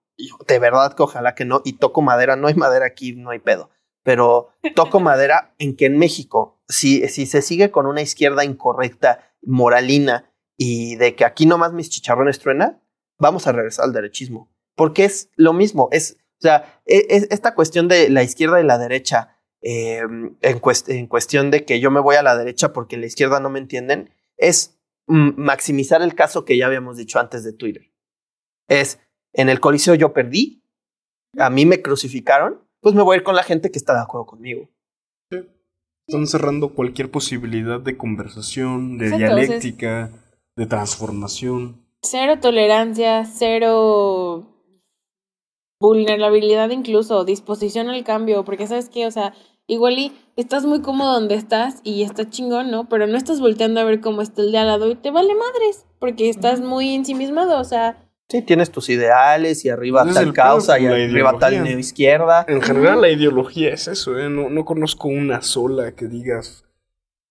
de 0.47 0.59
verdad 0.59 0.93
que 0.93 1.01
ojalá 1.01 1.33
que 1.33 1.45
no, 1.45 1.61
y 1.65 1.73
toco 1.73 2.03
madera, 2.03 2.35
no 2.35 2.47
hay 2.47 2.53
madera 2.53 2.85
aquí, 2.85 3.13
no 3.13 3.31
hay 3.31 3.39
pedo. 3.39 3.71
Pero 4.03 4.49
toco 4.75 4.99
madera 4.99 5.55
en 5.57 5.75
que 5.75 5.87
en 5.87 5.97
México, 5.97 6.61
si, 6.67 7.07
si 7.07 7.25
se 7.25 7.41
sigue 7.41 7.71
con 7.71 7.87
una 7.87 8.01
izquierda 8.03 8.45
incorrecta, 8.45 9.31
moralina, 9.41 10.26
y 10.57 10.95
de 10.95 11.15
que 11.15 11.23
aquí 11.25 11.45
nomás 11.45 11.71
mis 11.73 11.89
chicharrones 11.89 12.39
truenan, 12.39 12.81
vamos 13.19 13.47
a 13.47 13.51
regresar 13.51 13.85
al 13.85 13.93
derechismo. 13.93 14.51
Porque 14.75 15.05
es 15.05 15.29
lo 15.35 15.53
mismo, 15.53 15.89
es, 15.91 16.17
o 16.39 16.41
sea, 16.41 16.81
e- 16.85 17.05
es 17.09 17.27
esta 17.31 17.53
cuestión 17.55 17.87
de 17.87 18.09
la 18.09 18.23
izquierda 18.23 18.59
y 18.61 18.63
la 18.65 18.77
derecha, 18.77 19.37
eh, 19.61 19.99
en, 19.99 20.61
cuest- 20.61 20.89
en 20.89 21.07
cuestión 21.07 21.49
de 21.51 21.65
que 21.65 21.79
yo 21.79 21.89
me 21.91 21.99
voy 21.99 22.15
a 22.15 22.23
la 22.23 22.37
derecha 22.37 22.73
porque 22.73 22.97
la 22.97 23.05
izquierda 23.07 23.39
no 23.39 23.49
me 23.49 23.59
entienden, 23.59 24.11
es 24.37 24.77
mm, 25.07 25.31
maximizar 25.37 26.01
el 26.01 26.13
caso 26.15 26.45
que 26.45 26.57
ya 26.57 26.65
habíamos 26.67 26.97
dicho 26.97 27.19
antes 27.19 27.43
de 27.43 27.53
Twitter. 27.53 27.91
Es, 28.67 28.99
en 29.33 29.49
el 29.49 29.59
coliseo 29.59 29.95
yo 29.95 30.13
perdí, 30.13 30.63
a 31.37 31.49
mí 31.49 31.65
me 31.65 31.81
crucificaron, 31.81 32.61
pues 32.81 32.93
me 32.95 33.01
voy 33.03 33.15
a 33.15 33.17
ir 33.17 33.23
con 33.23 33.35
la 33.35 33.43
gente 33.43 33.71
que 33.71 33.79
está 33.79 33.93
de 33.93 34.01
acuerdo 34.01 34.25
conmigo. 34.25 34.69
Están 36.07 36.27
cerrando 36.27 36.73
cualquier 36.73 37.11
posibilidad 37.11 37.79
de 37.81 37.97
conversación, 37.97 38.97
de 38.97 39.05
Exacto, 39.07 39.17
dialéctica, 39.35 40.11
de 40.57 40.65
transformación. 40.65 41.85
Cero 42.01 42.39
tolerancia, 42.41 43.25
cero 43.25 44.45
vulnerabilidad 45.79 46.71
incluso, 46.71 47.23
disposición 47.23 47.89
al 47.89 48.03
cambio, 48.03 48.43
porque 48.43 48.67
sabes 48.67 48.89
qué, 48.89 49.05
o 49.05 49.11
sea, 49.11 49.33
igual 49.67 49.99
y 49.99 50.11
estás 50.35 50.65
muy 50.65 50.81
cómodo 50.81 51.13
donde 51.13 51.35
estás 51.35 51.81
y 51.83 52.01
está 52.01 52.29
chingón, 52.29 52.71
¿no? 52.71 52.89
Pero 52.89 53.05
no 53.05 53.15
estás 53.15 53.39
volteando 53.39 53.79
a 53.79 53.83
ver 53.83 54.01
cómo 54.01 54.21
está 54.21 54.41
el 54.41 54.51
de 54.51 54.57
al 54.57 54.67
lado 54.67 54.89
y 54.89 54.95
te 54.95 55.11
vale 55.11 55.33
madres, 55.35 55.85
porque 55.99 56.29
estás 56.29 56.59
muy 56.59 56.93
ensimismado, 56.93 57.59
o 57.59 57.63
sea, 57.63 58.03
Sí, 58.29 58.41
tienes 58.41 58.71
tus 58.71 58.89
ideales 58.89 59.63
y 59.63 59.69
arriba 59.69 60.05
tal 60.13 60.33
causa 60.33 60.77
y 60.77 60.85
arriba 60.85 61.39
tal 61.39 61.63
neoizquierda. 61.63 62.45
En 62.49 62.61
general 62.61 62.99
la 62.99 63.09
ideología 63.09 63.73
es 63.73 63.87
eso, 63.87 64.19
¿eh? 64.19 64.29
No, 64.29 64.49
no 64.49 64.65
conozco 64.65 65.07
una 65.07 65.41
sola 65.41 65.93
que 65.93 66.07
digas 66.07 66.65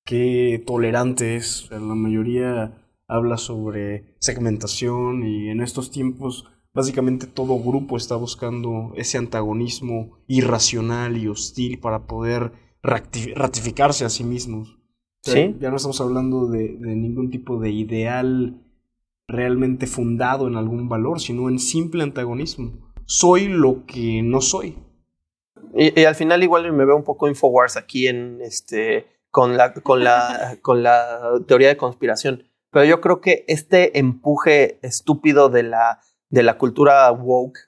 qué 0.06 0.62
tolerante 0.66 1.36
es. 1.36 1.64
O 1.64 1.66
sea, 1.66 1.80
la 1.80 1.94
mayoría 1.94 2.72
habla 3.08 3.36
sobre 3.36 4.16
segmentación 4.18 5.24
y 5.24 5.48
en 5.48 5.60
estos 5.60 5.90
tiempos 5.90 6.46
básicamente 6.76 7.26
todo 7.26 7.58
grupo 7.58 7.96
está 7.96 8.16
buscando 8.16 8.92
ese 8.96 9.16
antagonismo 9.16 10.18
irracional 10.26 11.16
y 11.16 11.26
hostil 11.26 11.78
para 11.78 12.06
poder 12.06 12.52
ratificarse 12.82 14.04
a 14.04 14.10
sí 14.10 14.24
mismos. 14.24 14.78
Sí. 15.22 15.56
Ya 15.58 15.70
no 15.70 15.76
estamos 15.76 16.00
hablando 16.00 16.46
de, 16.46 16.76
ningún 16.78 17.30
tipo 17.30 17.58
de 17.58 17.70
ideal 17.70 18.62
realmente 19.26 19.86
fundado 19.86 20.46
en 20.46 20.56
algún 20.56 20.88
valor, 20.88 21.18
sino 21.18 21.48
en 21.48 21.58
simple 21.58 22.04
antagonismo. 22.04 22.92
Soy 23.06 23.48
lo 23.48 23.86
que 23.86 24.22
no 24.22 24.40
soy. 24.40 24.76
Y, 25.74 26.04
al 26.04 26.14
final 26.14 26.42
igual 26.42 26.70
me 26.72 26.84
veo 26.84 26.96
un 26.96 27.04
poco 27.04 27.26
Infowars 27.26 27.76
aquí 27.76 28.06
en 28.06 28.40
este 28.40 29.06
con 29.30 29.56
la, 29.56 29.74
con 29.74 30.04
la, 30.04 30.58
con 30.62 30.82
la 30.82 31.40
teoría 31.46 31.68
de 31.68 31.76
conspiración. 31.76 32.44
Pero 32.70 32.84
yo 32.84 33.00
creo 33.00 33.20
que 33.20 33.44
este 33.48 33.98
empuje 33.98 34.78
estúpido 34.82 35.48
de 35.48 35.62
la, 35.62 36.00
de 36.30 36.42
la 36.42 36.58
cultura 36.58 37.10
woke 37.10 37.58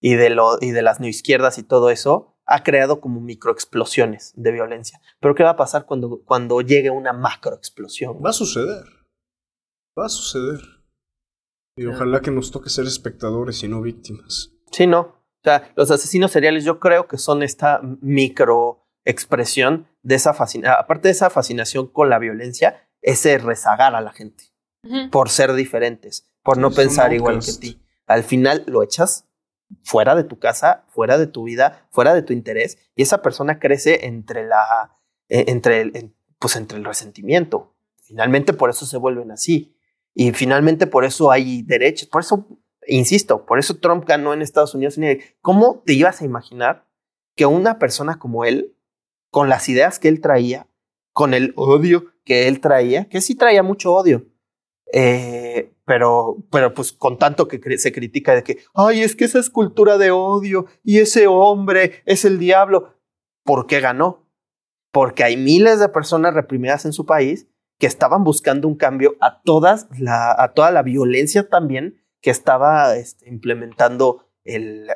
y 0.00 0.14
de, 0.14 0.30
lo, 0.30 0.58
y 0.60 0.70
de 0.72 0.82
las 0.82 1.00
neoizquierdas 1.00 1.58
y 1.58 1.62
todo 1.62 1.90
eso 1.90 2.32
ha 2.44 2.62
creado 2.62 3.00
como 3.00 3.20
microexplosiones 3.20 4.32
de 4.36 4.52
violencia. 4.52 5.00
Pero 5.20 5.34
¿qué 5.34 5.44
va 5.44 5.50
a 5.50 5.56
pasar 5.56 5.86
cuando, 5.86 6.22
cuando 6.24 6.60
llegue 6.60 6.90
una 6.90 7.12
macroexplosión? 7.12 8.20
Va 8.24 8.30
a 8.30 8.34
suceder. 8.34 8.84
Va 9.98 10.06
a 10.06 10.08
suceder. 10.08 10.60
Y 11.76 11.86
ojalá 11.86 12.20
que 12.20 12.30
nos 12.30 12.50
toque 12.50 12.68
ser 12.68 12.86
espectadores 12.86 13.62
y 13.62 13.68
no 13.68 13.80
víctimas. 13.80 14.52
Sí, 14.70 14.86
no. 14.86 15.00
O 15.00 15.44
sea, 15.44 15.72
los 15.74 15.90
asesinos 15.90 16.30
seriales 16.30 16.64
yo 16.64 16.78
creo 16.78 17.08
que 17.08 17.18
son 17.18 17.42
esta 17.42 17.80
microexpresión 18.00 19.88
de 20.02 20.14
esa 20.16 20.34
fascinación, 20.34 20.76
aparte 20.78 21.08
de 21.08 21.12
esa 21.12 21.30
fascinación 21.30 21.88
con 21.88 22.10
la 22.10 22.18
violencia, 22.18 22.88
ese 23.02 23.36
rezagar 23.38 23.94
a 23.94 24.00
la 24.00 24.12
gente 24.12 24.44
por 25.10 25.28
ser 25.28 25.52
diferentes, 25.52 26.28
por 26.42 26.58
no 26.58 26.70
pensar 26.70 27.12
igual 27.12 27.40
que 27.40 27.52
ti. 27.52 27.82
Al 28.06 28.24
final 28.24 28.64
lo 28.66 28.82
echas 28.82 29.28
fuera 29.82 30.14
de 30.14 30.24
tu 30.24 30.38
casa, 30.38 30.84
fuera 30.88 31.18
de 31.18 31.26
tu 31.26 31.44
vida, 31.44 31.86
fuera 31.90 32.14
de 32.14 32.22
tu 32.22 32.32
interés, 32.32 32.78
y 32.94 33.02
esa 33.02 33.22
persona 33.22 33.58
crece 33.58 34.06
entre 34.06 34.46
la, 34.46 34.98
e, 35.28 35.50
entre 35.50 35.80
el, 35.80 36.14
pues 36.38 36.56
entre 36.56 36.78
el 36.78 36.84
resentimiento. 36.84 37.74
Finalmente 38.02 38.52
por 38.52 38.70
eso 38.70 38.86
se 38.86 38.96
vuelven 38.96 39.30
así. 39.30 39.76
Y 40.14 40.32
finalmente 40.32 40.86
por 40.86 41.04
eso 41.04 41.30
hay 41.30 41.62
derechos. 41.62 42.08
Por 42.08 42.20
eso, 42.20 42.46
insisto, 42.86 43.46
por 43.46 43.58
eso 43.58 43.78
Trump 43.78 44.04
ganó 44.06 44.34
en 44.34 44.42
Estados 44.42 44.74
Unidos. 44.74 44.98
¿Cómo 45.40 45.82
te 45.86 45.94
ibas 45.94 46.20
a 46.20 46.24
imaginar 46.24 46.86
que 47.34 47.46
una 47.46 47.78
persona 47.78 48.18
como 48.18 48.44
él, 48.44 48.76
con 49.30 49.48
las 49.48 49.68
ideas 49.70 49.98
que 49.98 50.08
él 50.08 50.20
traía, 50.20 50.66
con 51.12 51.32
el 51.32 51.54
odio 51.56 52.11
que 52.24 52.48
él 52.48 52.60
traía, 52.60 53.08
que 53.08 53.20
sí 53.20 53.34
traía 53.34 53.62
mucho 53.62 53.92
odio, 53.92 54.26
eh, 54.92 55.74
pero, 55.84 56.36
pero 56.50 56.74
pues 56.74 56.92
con 56.92 57.18
tanto 57.18 57.48
que 57.48 57.78
se 57.78 57.92
critica 57.92 58.34
de 58.34 58.42
que, 58.42 58.58
ay, 58.74 59.00
es 59.00 59.16
que 59.16 59.24
esa 59.24 59.38
es 59.38 59.50
cultura 59.50 59.98
de 59.98 60.10
odio 60.10 60.66
y 60.84 60.98
ese 60.98 61.26
hombre 61.26 62.02
es 62.04 62.24
el 62.24 62.38
diablo. 62.38 62.98
¿Por 63.44 63.66
qué 63.66 63.80
ganó? 63.80 64.28
Porque 64.92 65.24
hay 65.24 65.36
miles 65.36 65.80
de 65.80 65.88
personas 65.88 66.34
reprimidas 66.34 66.84
en 66.84 66.92
su 66.92 67.06
país 67.06 67.48
que 67.78 67.86
estaban 67.86 68.22
buscando 68.22 68.68
un 68.68 68.76
cambio 68.76 69.16
a, 69.20 69.42
todas 69.42 69.88
a 70.06 70.52
toda 70.54 70.70
la 70.70 70.82
violencia 70.82 71.48
también 71.48 72.00
que 72.20 72.30
estaba 72.30 72.94
este, 72.96 73.28
implementando 73.28 74.28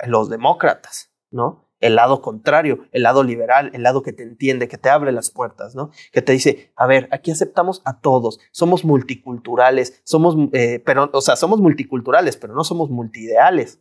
los 0.07 0.29
demócratas, 0.31 1.11
¿no? 1.31 1.66
El 1.87 1.97
lado 1.97 2.23
contrario, 2.23 2.87
el 2.93 3.03
lado 3.03 3.23
liberal, 3.23 3.71
el 3.75 3.83
lado 3.83 4.03
que 4.03 4.13
te 4.13 4.23
entiende, 4.23 4.69
que 4.69 4.79
te 4.79 4.91
abre 4.91 5.13
las 5.13 5.31
puertas, 5.31 5.75
¿no? 5.75 5.91
Que 6.13 6.23
te 6.23 6.33
dice, 6.33 6.73
a 6.77 6.87
ver, 6.87 7.09
aquí 7.11 7.31
aceptamos 7.31 7.83
a 7.85 8.01
todos, 8.01 8.41
somos 8.51 8.85
multiculturales, 8.85 10.01
somos, 10.05 10.37
eh, 10.53 10.83
pero, 10.85 11.11
o 11.13 11.21
sea, 11.21 11.37
somos 11.37 11.61
multiculturales, 11.61 12.37
pero 12.37 12.55
no 12.55 12.65
somos 12.65 12.91
multiideales. 12.91 13.81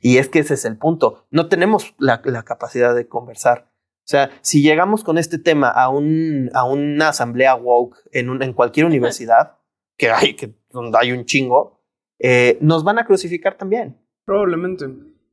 Y 0.00 0.18
es 0.18 0.28
que 0.28 0.40
ese 0.40 0.54
es 0.54 0.64
el 0.64 0.78
punto, 0.78 1.26
no 1.30 1.48
tenemos 1.48 1.94
la, 1.98 2.22
capacidad 2.44 2.94
de 2.94 3.08
conversar. 3.08 3.70
O 4.04 4.08
sea, 4.12 4.30
si 4.40 4.62
llegamos 4.62 5.04
con 5.04 5.16
este 5.16 5.38
tema 5.38 5.68
a, 5.68 5.88
un, 5.88 6.50
a 6.54 6.64
una 6.64 7.08
asamblea 7.08 7.54
woke 7.54 7.96
en, 8.10 8.30
un, 8.30 8.42
en 8.42 8.52
cualquier 8.52 8.86
universidad, 8.86 9.58
que 9.96 10.10
hay, 10.10 10.34
que 10.34 10.54
donde 10.70 10.98
hay 11.00 11.12
un 11.12 11.24
chingo, 11.24 11.80
eh, 12.18 12.58
nos 12.60 12.82
van 12.82 12.98
a 12.98 13.04
crucificar 13.04 13.56
también. 13.56 13.96
Probablemente. 14.24 14.86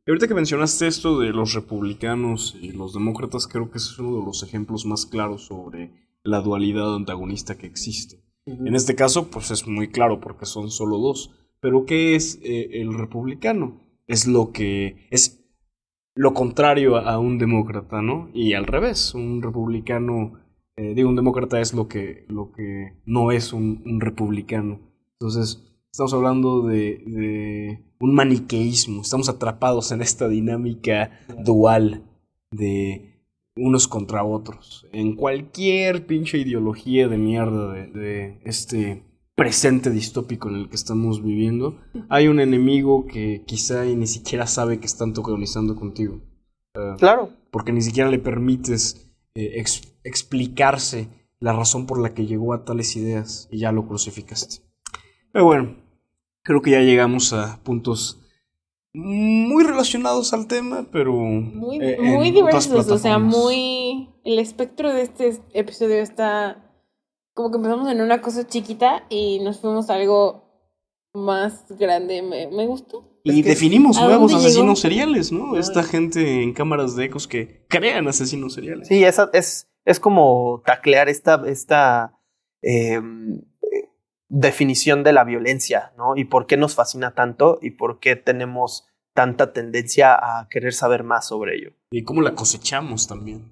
Y 0.10 0.12
ahorita 0.12 0.28
que 0.28 0.34
mencionaste 0.34 0.88
esto 0.88 1.20
de 1.20 1.30
los 1.30 1.53
republicanos 1.53 2.57
y 2.60 2.72
los 2.72 2.95
demócratas, 2.95 3.47
creo 3.47 3.70
que 3.70 3.78
es 3.78 3.99
uno 3.99 4.18
de 4.18 4.26
los 4.26 4.41
ejemplos 4.41 4.84
más 4.84 5.05
claros 5.05 5.45
sobre 5.45 5.91
la 6.24 6.41
dualidad 6.41 6.95
antagonista 6.95 7.60
que 7.60 7.68
existe. 7.68 8.20
En 8.47 8.74
este 8.74 8.95
caso, 8.95 9.30
pues 9.30 9.51
es 9.51 9.68
muy 9.68 9.89
claro 9.89 10.20
porque 10.20 10.47
son 10.47 10.72
solo 10.72 10.97
dos. 10.97 11.36
Pero 11.60 11.86
¿qué 11.86 12.16
es 12.16 12.39
eh, 12.41 12.82
el 12.82 12.97
republicano? 12.97 13.84
Es 14.07 14.26
lo 14.26 14.51
que 14.51 15.07
es 15.12 15.45
lo 16.16 16.34
contrario 16.34 16.97
a, 16.97 17.20
un 17.20 17.38
demócrata, 17.38 18.01
¿no? 18.01 18.32
Y 18.34 18.53
al 18.53 18.66
revés, 18.66 19.14
un 19.14 19.43
republicano, 19.43 20.39
eh, 20.76 20.95
digo, 20.95 21.10
un 21.10 21.18
demócrata 21.18 21.62
es 21.62 21.76
lo 21.76 21.88
que, 21.88 22.26
lo 22.30 22.51
que 22.51 22.99
no 23.05 23.32
es 23.32 23.53
un, 23.53 23.84
un 23.86 24.01
republicano. 24.01 24.80
Entonces, 25.20 25.68
Estamos 25.92 26.14
hablando 26.14 26.62
de, 26.62 27.84
un 28.00 28.14
maniqueísmo. 28.14 29.02
Estamos 29.02 29.28
atrapados 29.28 29.92
en 29.92 30.02
esta 30.02 30.28
dinámica 30.28 31.20
dual 31.44 32.04
de 32.52 33.26
unos 33.56 33.88
contra 33.88 34.24
otros. 34.24 34.88
En 34.94 35.16
cualquier 35.16 36.06
pinche 36.06 36.38
ideología 36.38 37.08
de 37.08 37.18
mierda 37.18 37.74
de, 37.74 38.40
este 38.46 39.04
presente 39.36 39.90
distópico 39.90 40.50
en 40.50 40.56
el 40.56 40.70
que 40.70 40.76
estamos 40.76 41.24
viviendo, 41.24 41.80
hay 42.10 42.28
un 42.28 42.40
enemigo 42.40 43.06
que 43.06 43.44
quizá 43.46 43.86
ni 43.86 44.08
siquiera 44.08 44.48
sabe 44.48 44.80
que 44.80 44.86
están 44.86 45.14
tocanizando 45.14 45.76
contigo. 45.76 46.22
claro. 46.98 47.32
Porque 47.52 47.72
ni 47.72 47.82
siquiera 47.82 48.12
le 48.12 48.20
permites 48.20 49.12
eh, 49.34 49.64
explicarse 50.04 51.08
la 51.40 51.54
razón 51.54 51.88
por 51.88 52.00
la 52.00 52.14
que 52.14 52.28
llegó 52.28 52.54
a 52.54 52.64
tales 52.64 52.96
ideas 52.96 53.48
y 53.52 53.60
ya 53.60 53.72
lo 53.72 53.88
crucificaste. 53.88 54.68
Pero 55.32 55.46
bueno, 55.46 55.76
creo 56.44 56.62
que 56.62 56.72
ya 56.72 56.82
llegamos 56.82 57.34
a 57.34 57.62
puntos 57.64 58.20
muy 58.94 59.64
relacionados 59.64 60.34
al 60.34 60.48
tema, 60.48 60.88
pero 60.92 61.14
muy, 61.14 61.78
eh, 61.80 61.98
muy 62.00 62.32
diversos, 62.32 62.90
o 62.90 62.98
sea, 62.98 63.20
muy 63.20 64.10
el 64.24 64.40
espectro 64.40 64.92
de 64.92 65.04
este 65.04 65.40
episodio 65.54 65.98
está 66.02 66.66
como 67.34 67.52
que 67.52 67.58
empezamos 67.58 67.90
en 67.92 68.02
una 68.02 68.22
cosa 68.22 68.48
chiquita 68.48 69.06
y 69.10 69.40
nos 69.40 69.60
fuimos 69.60 69.90
a 69.90 69.96
algo 69.96 70.44
más 71.14 71.66
grande, 71.78 72.22
me, 72.22 72.48
me 72.48 72.66
gustó. 72.66 73.10
Y 73.24 73.42
definimos 73.42 74.02
nuevos 74.02 74.34
asesinos 74.34 74.80
seriales, 74.80 75.32
¿no? 75.32 75.58
Esta 75.58 75.84
gente 75.84 76.42
en 76.42 76.54
cámaras 76.54 76.96
de 76.96 77.06
ecos 77.06 77.28
que 77.28 77.66
crean 77.68 78.08
asesinos 78.08 78.54
seriales. 78.54 78.88
Sí, 78.88 79.04
esa, 79.04 79.30
es, 79.34 79.70
es 79.86 80.00
como 80.00 80.64
taclear 80.66 81.10
esta, 81.10 81.42
esta 81.48 82.20
eh, 82.62 83.00
definición 84.30 85.04
de 85.04 85.14
la 85.14 85.24
violencia, 85.24 85.92
¿no? 85.98 86.16
Y 86.16 86.26
por 86.26 86.46
qué 86.46 86.56
nos 86.56 86.76
fascina 86.76 87.12
tanto 87.12 87.60
y 87.62 87.72
por 87.72 88.00
qué 88.00 88.16
tenemos 88.16 88.88
tanta 89.14 89.52
tendencia 89.52 90.14
a 90.14 90.48
querer 90.50 90.74
saber 90.74 91.04
más 91.04 91.28
sobre 91.28 91.58
ello. 91.58 91.74
Y 91.92 92.04
cómo 92.04 92.22
la 92.22 92.36
cosechamos 92.36 93.08
también. 93.08 93.52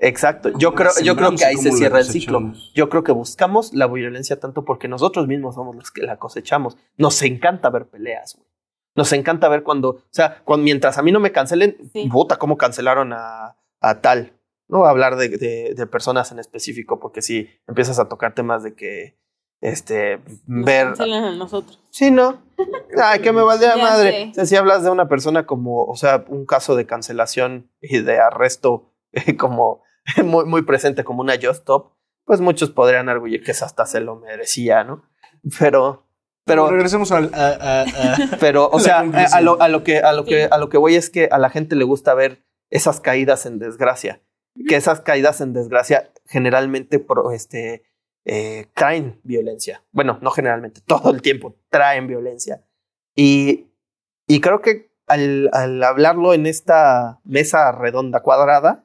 Exacto. 0.00 0.50
Yo 0.58 0.74
creo, 0.74 0.90
yo 1.02 1.14
creo 1.14 1.34
que 1.36 1.44
ahí 1.44 1.56
se 1.56 1.70
cierra 1.72 2.00
el 2.00 2.04
ciclo. 2.04 2.52
Yo 2.74 2.88
creo 2.88 3.04
que 3.04 3.12
buscamos 3.12 3.72
la 3.72 3.86
violencia 3.86 4.40
tanto 4.40 4.64
porque 4.64 4.88
nosotros 4.88 5.28
mismos 5.28 5.54
somos 5.54 5.76
los 5.76 5.90
que 5.90 6.02
la 6.02 6.16
cosechamos. 6.16 6.76
Nos 6.96 7.22
encanta 7.22 7.70
ver 7.70 7.86
peleas, 7.86 8.34
güey. 8.36 8.48
Nos 8.96 9.12
encanta 9.12 9.48
ver 9.48 9.64
cuando, 9.64 9.90
o 9.90 10.02
sea, 10.10 10.42
cuando, 10.44 10.64
mientras 10.64 10.98
a 10.98 11.02
mí 11.02 11.10
no 11.10 11.20
me 11.20 11.32
cancelen, 11.32 11.76
vota 12.06 12.36
cómo 12.36 12.56
cancelaron 12.56 13.12
a, 13.12 13.56
a 13.80 14.00
tal. 14.00 14.32
No 14.68 14.78
voy 14.78 14.86
a 14.86 14.90
hablar 14.90 15.16
de, 15.16 15.28
de, 15.30 15.74
de, 15.74 15.86
personas 15.86 16.30
en 16.30 16.38
específico, 16.38 17.00
porque 17.00 17.20
si 17.20 17.48
empiezas 17.66 17.98
a 17.98 18.08
tocar 18.08 18.34
temas 18.34 18.62
de 18.62 18.74
que 18.74 19.16
este, 19.60 20.20
ver. 20.46 20.94
A 21.00 21.30
nosotros. 21.32 21.80
Sí, 21.90 22.10
¿no? 22.10 22.42
Ay, 23.02 23.20
que 23.20 23.32
me 23.32 23.42
valdría 23.44 23.76
madre. 23.76 24.28
O 24.30 24.34
sea, 24.34 24.46
si 24.46 24.56
hablas 24.56 24.82
de 24.82 24.90
una 24.90 25.08
persona 25.08 25.46
como, 25.46 25.84
o 25.84 25.96
sea, 25.96 26.24
un 26.28 26.46
caso 26.46 26.76
de 26.76 26.86
cancelación 26.86 27.70
y 27.80 28.00
de 28.00 28.18
arresto 28.18 28.92
como 29.38 29.82
muy, 30.22 30.44
muy 30.44 30.62
presente 30.62 31.04
como 31.04 31.22
una 31.22 31.34
Just 31.34 31.60
Stop, 31.60 31.92
pues 32.24 32.40
muchos 32.40 32.70
podrían 32.70 33.08
arguir 33.08 33.42
que 33.42 33.52
esa 33.52 33.66
hasta 33.66 33.86
se 33.86 34.00
lo 34.00 34.16
merecía, 34.16 34.84
¿no? 34.84 35.04
Pero, 35.58 36.06
pero. 36.44 36.70
Regresemos 36.70 37.12
al. 37.12 37.30
pero, 38.40 38.68
o 38.70 38.80
sea, 38.80 39.00
a 39.00 39.40
lo, 39.40 39.60
a 39.60 39.68
lo, 39.68 39.84
que, 39.84 39.98
a 39.98 40.12
lo 40.12 40.24
que, 40.24 40.44
a 40.44 40.58
lo 40.58 40.68
que 40.68 40.78
voy 40.78 40.94
es 40.94 41.10
que 41.10 41.28
a 41.30 41.38
la 41.38 41.50
gente 41.50 41.76
le 41.76 41.84
gusta 41.84 42.14
ver 42.14 42.44
esas 42.70 43.00
caídas 43.00 43.46
en 43.46 43.58
desgracia. 43.58 44.22
Que 44.68 44.76
esas 44.76 45.00
caídas 45.00 45.40
en 45.40 45.52
desgracia 45.52 46.12
generalmente 46.26 46.98
pro, 46.98 47.32
este, 47.32 47.84
eh, 48.24 48.66
traen 48.74 49.20
violencia. 49.22 49.84
Bueno, 49.92 50.18
no 50.22 50.30
generalmente, 50.30 50.80
todo 50.86 51.10
el 51.10 51.22
tiempo 51.22 51.56
traen 51.68 52.06
violencia. 52.06 52.64
Y, 53.14 53.66
y 54.26 54.40
creo 54.40 54.60
que 54.60 54.90
al, 55.06 55.50
al, 55.52 55.82
hablarlo 55.82 56.34
en 56.34 56.46
esta 56.46 57.20
mesa 57.24 57.70
redonda 57.72 58.20
cuadrada, 58.20 58.84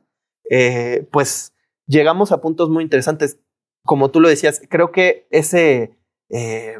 eh, 0.49 1.07
pues 1.11 1.53
llegamos 1.87 2.31
a 2.31 2.41
puntos 2.41 2.69
muy 2.69 2.83
interesantes. 2.83 3.39
Como 3.85 4.11
tú 4.11 4.19
lo 4.19 4.27
decías, 4.27 4.61
creo 4.69 4.91
que 4.91 5.27
ese, 5.31 5.97
eh, 6.29 6.77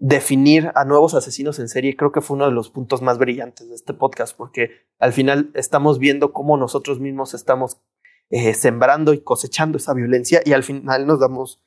definir 0.00 0.70
a 0.74 0.84
nuevos 0.84 1.14
asesinos 1.14 1.58
en 1.58 1.68
serie, 1.68 1.96
creo 1.96 2.12
que 2.12 2.20
fue 2.20 2.36
uno 2.36 2.46
de 2.46 2.52
los 2.52 2.70
puntos 2.70 3.02
más 3.02 3.18
brillantes 3.18 3.68
de 3.68 3.74
este 3.74 3.94
podcast, 3.94 4.36
porque 4.36 4.70
al 4.98 5.12
final 5.12 5.50
estamos 5.54 5.98
viendo 5.98 6.32
cómo 6.32 6.56
nosotros 6.56 7.00
mismos 7.00 7.34
estamos 7.34 7.80
eh, 8.30 8.54
sembrando 8.54 9.12
y 9.12 9.20
cosechando 9.20 9.78
esa 9.78 9.94
violencia 9.94 10.40
y 10.44 10.52
al 10.52 10.62
final 10.62 11.06
nos 11.06 11.20
damos, 11.20 11.60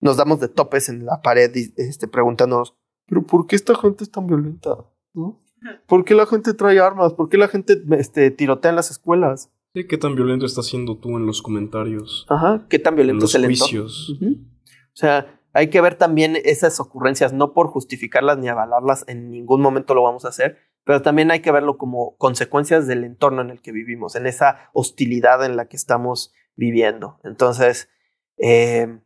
nos 0.00 0.16
damos 0.16 0.40
de 0.40 0.48
topes 0.48 0.88
en 0.88 1.06
la 1.06 1.22
pared 1.22 1.54
y, 1.54 1.72
este, 1.76 2.08
preguntándonos, 2.08 2.74
pero 3.06 3.22
¿por 3.22 3.46
qué 3.46 3.56
esta 3.56 3.74
gente 3.74 4.04
es 4.04 4.10
tan 4.10 4.26
violenta? 4.26 4.76
¿No? 5.14 5.40
¿Por 5.86 6.04
qué 6.04 6.14
la 6.14 6.26
gente 6.26 6.54
trae 6.54 6.78
armas? 6.78 7.14
¿Por 7.14 7.28
qué 7.28 7.38
la 7.38 7.48
gente 7.48 7.82
este, 7.98 8.30
tirotea 8.30 8.70
en 8.70 8.76
las 8.76 8.90
escuelas? 8.90 9.50
Sí, 9.74 9.86
¿Qué 9.86 9.98
tan 9.98 10.14
violento 10.14 10.46
estás 10.46 10.66
siendo 10.66 10.96
tú 10.96 11.16
en 11.16 11.26
los 11.26 11.42
comentarios? 11.42 12.26
Ajá, 12.28 12.66
¿qué 12.68 12.78
tan 12.78 12.92
En 12.92 12.96
violento 12.96 13.22
los 13.22 13.34
es 13.34 13.40
el 13.40 13.46
juicios. 13.46 14.16
O 14.20 15.00
sea, 15.00 15.40
hay 15.52 15.70
que 15.70 15.80
ver 15.80 15.96
también 15.96 16.36
esas 16.44 16.78
ocurrencias, 16.80 17.32
no 17.32 17.52
por 17.52 17.68
justificarlas 17.68 18.38
ni 18.38 18.48
avalarlas, 18.48 19.04
en 19.08 19.30
ningún 19.30 19.60
momento 19.60 19.94
lo 19.94 20.02
vamos 20.02 20.24
a 20.24 20.28
hacer, 20.28 20.58
pero 20.88 21.02
también 21.02 21.30
hay 21.30 21.40
que 21.40 21.52
verlo 21.52 21.76
como 21.76 22.16
consecuencias 22.16 22.86
del 22.86 23.04
entorno 23.04 23.42
en 23.42 23.50
el 23.50 23.60
que 23.60 23.72
vivimos, 23.72 24.16
en 24.16 24.26
esa 24.26 24.70
hostilidad 24.72 25.44
en 25.44 25.54
la 25.54 25.68
que 25.68 25.76
estamos 25.76 26.32
viviendo. 26.56 27.20
Entonces, 27.24 27.90
eh, 28.38 28.98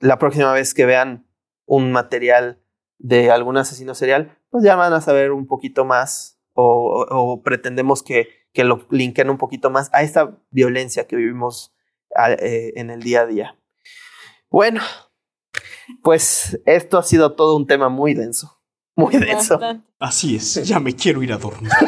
la 0.00 0.18
próxima 0.18 0.52
vez 0.52 0.74
que 0.74 0.86
vean 0.86 1.28
un 1.66 1.92
material 1.92 2.60
de 2.98 3.30
algún 3.30 3.58
asesino 3.58 3.94
serial, 3.94 4.38
pues 4.50 4.64
ya 4.64 4.74
van 4.74 4.92
a 4.92 5.00
saber 5.00 5.30
un 5.30 5.46
poquito 5.46 5.84
más 5.84 6.40
o, 6.54 7.40
pretendemos 7.44 8.02
que, 8.02 8.26
que 8.52 8.64
lo 8.64 8.84
linken 8.90 9.30
un 9.30 9.38
poquito 9.38 9.70
más 9.70 9.88
a 9.92 10.02
esta 10.02 10.36
violencia 10.50 11.06
que 11.06 11.14
vivimos 11.14 11.72
eh, 12.40 12.72
en 12.74 12.90
el 12.90 13.04
día 13.04 13.20
a 13.20 13.26
día. 13.26 13.56
Bueno, 14.50 14.80
pues 16.02 16.60
esto 16.66 16.98
ha 16.98 17.04
sido 17.04 17.36
todo 17.36 17.56
un 17.56 17.68
tema 17.68 17.88
muy 17.88 18.14
denso, 18.14 18.59
muy 19.00 19.16
denso. 19.16 19.58
Así 19.98 20.36
es, 20.36 20.54
ya 20.66 20.78
me 20.78 20.94
quiero 20.94 21.22
ir 21.22 21.32
a 21.32 21.38
dormir. 21.38 21.70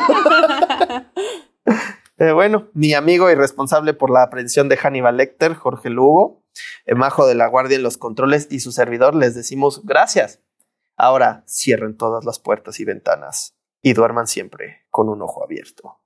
Eh, 2.19 2.31
bueno, 2.31 2.69
mi 2.73 2.95
amigo 2.95 3.29
y 3.31 3.35
responsable 3.35 3.95
por 3.95 4.09
la 4.11 4.23
aprehensión 4.23 4.69
de 4.69 4.77
Hannibal 4.77 5.17
Lecter, 5.17 5.55
Jorge 5.55 5.91
Lugo, 5.91 6.45
eh, 6.87 6.95
Majo 6.95 7.27
de 7.27 7.35
la 7.35 7.49
Guardia 7.49 7.77
en 7.77 7.83
los 7.83 7.97
controles 7.97 8.47
y 8.49 8.61
su 8.61 8.71
servidor, 8.71 9.17
les 9.17 9.35
decimos 9.35 9.85
gracias. 9.85 10.41
Ahora 10.97 11.43
cierren 11.49 11.97
todas 11.97 12.25
las 12.25 12.39
puertas 12.39 12.79
y 12.79 12.85
ventanas 12.85 13.57
y 13.81 13.95
duerman 13.95 14.29
siempre 14.29 14.87
con 14.91 15.09
un 15.09 15.21
ojo 15.21 15.43
abierto. 15.43 15.99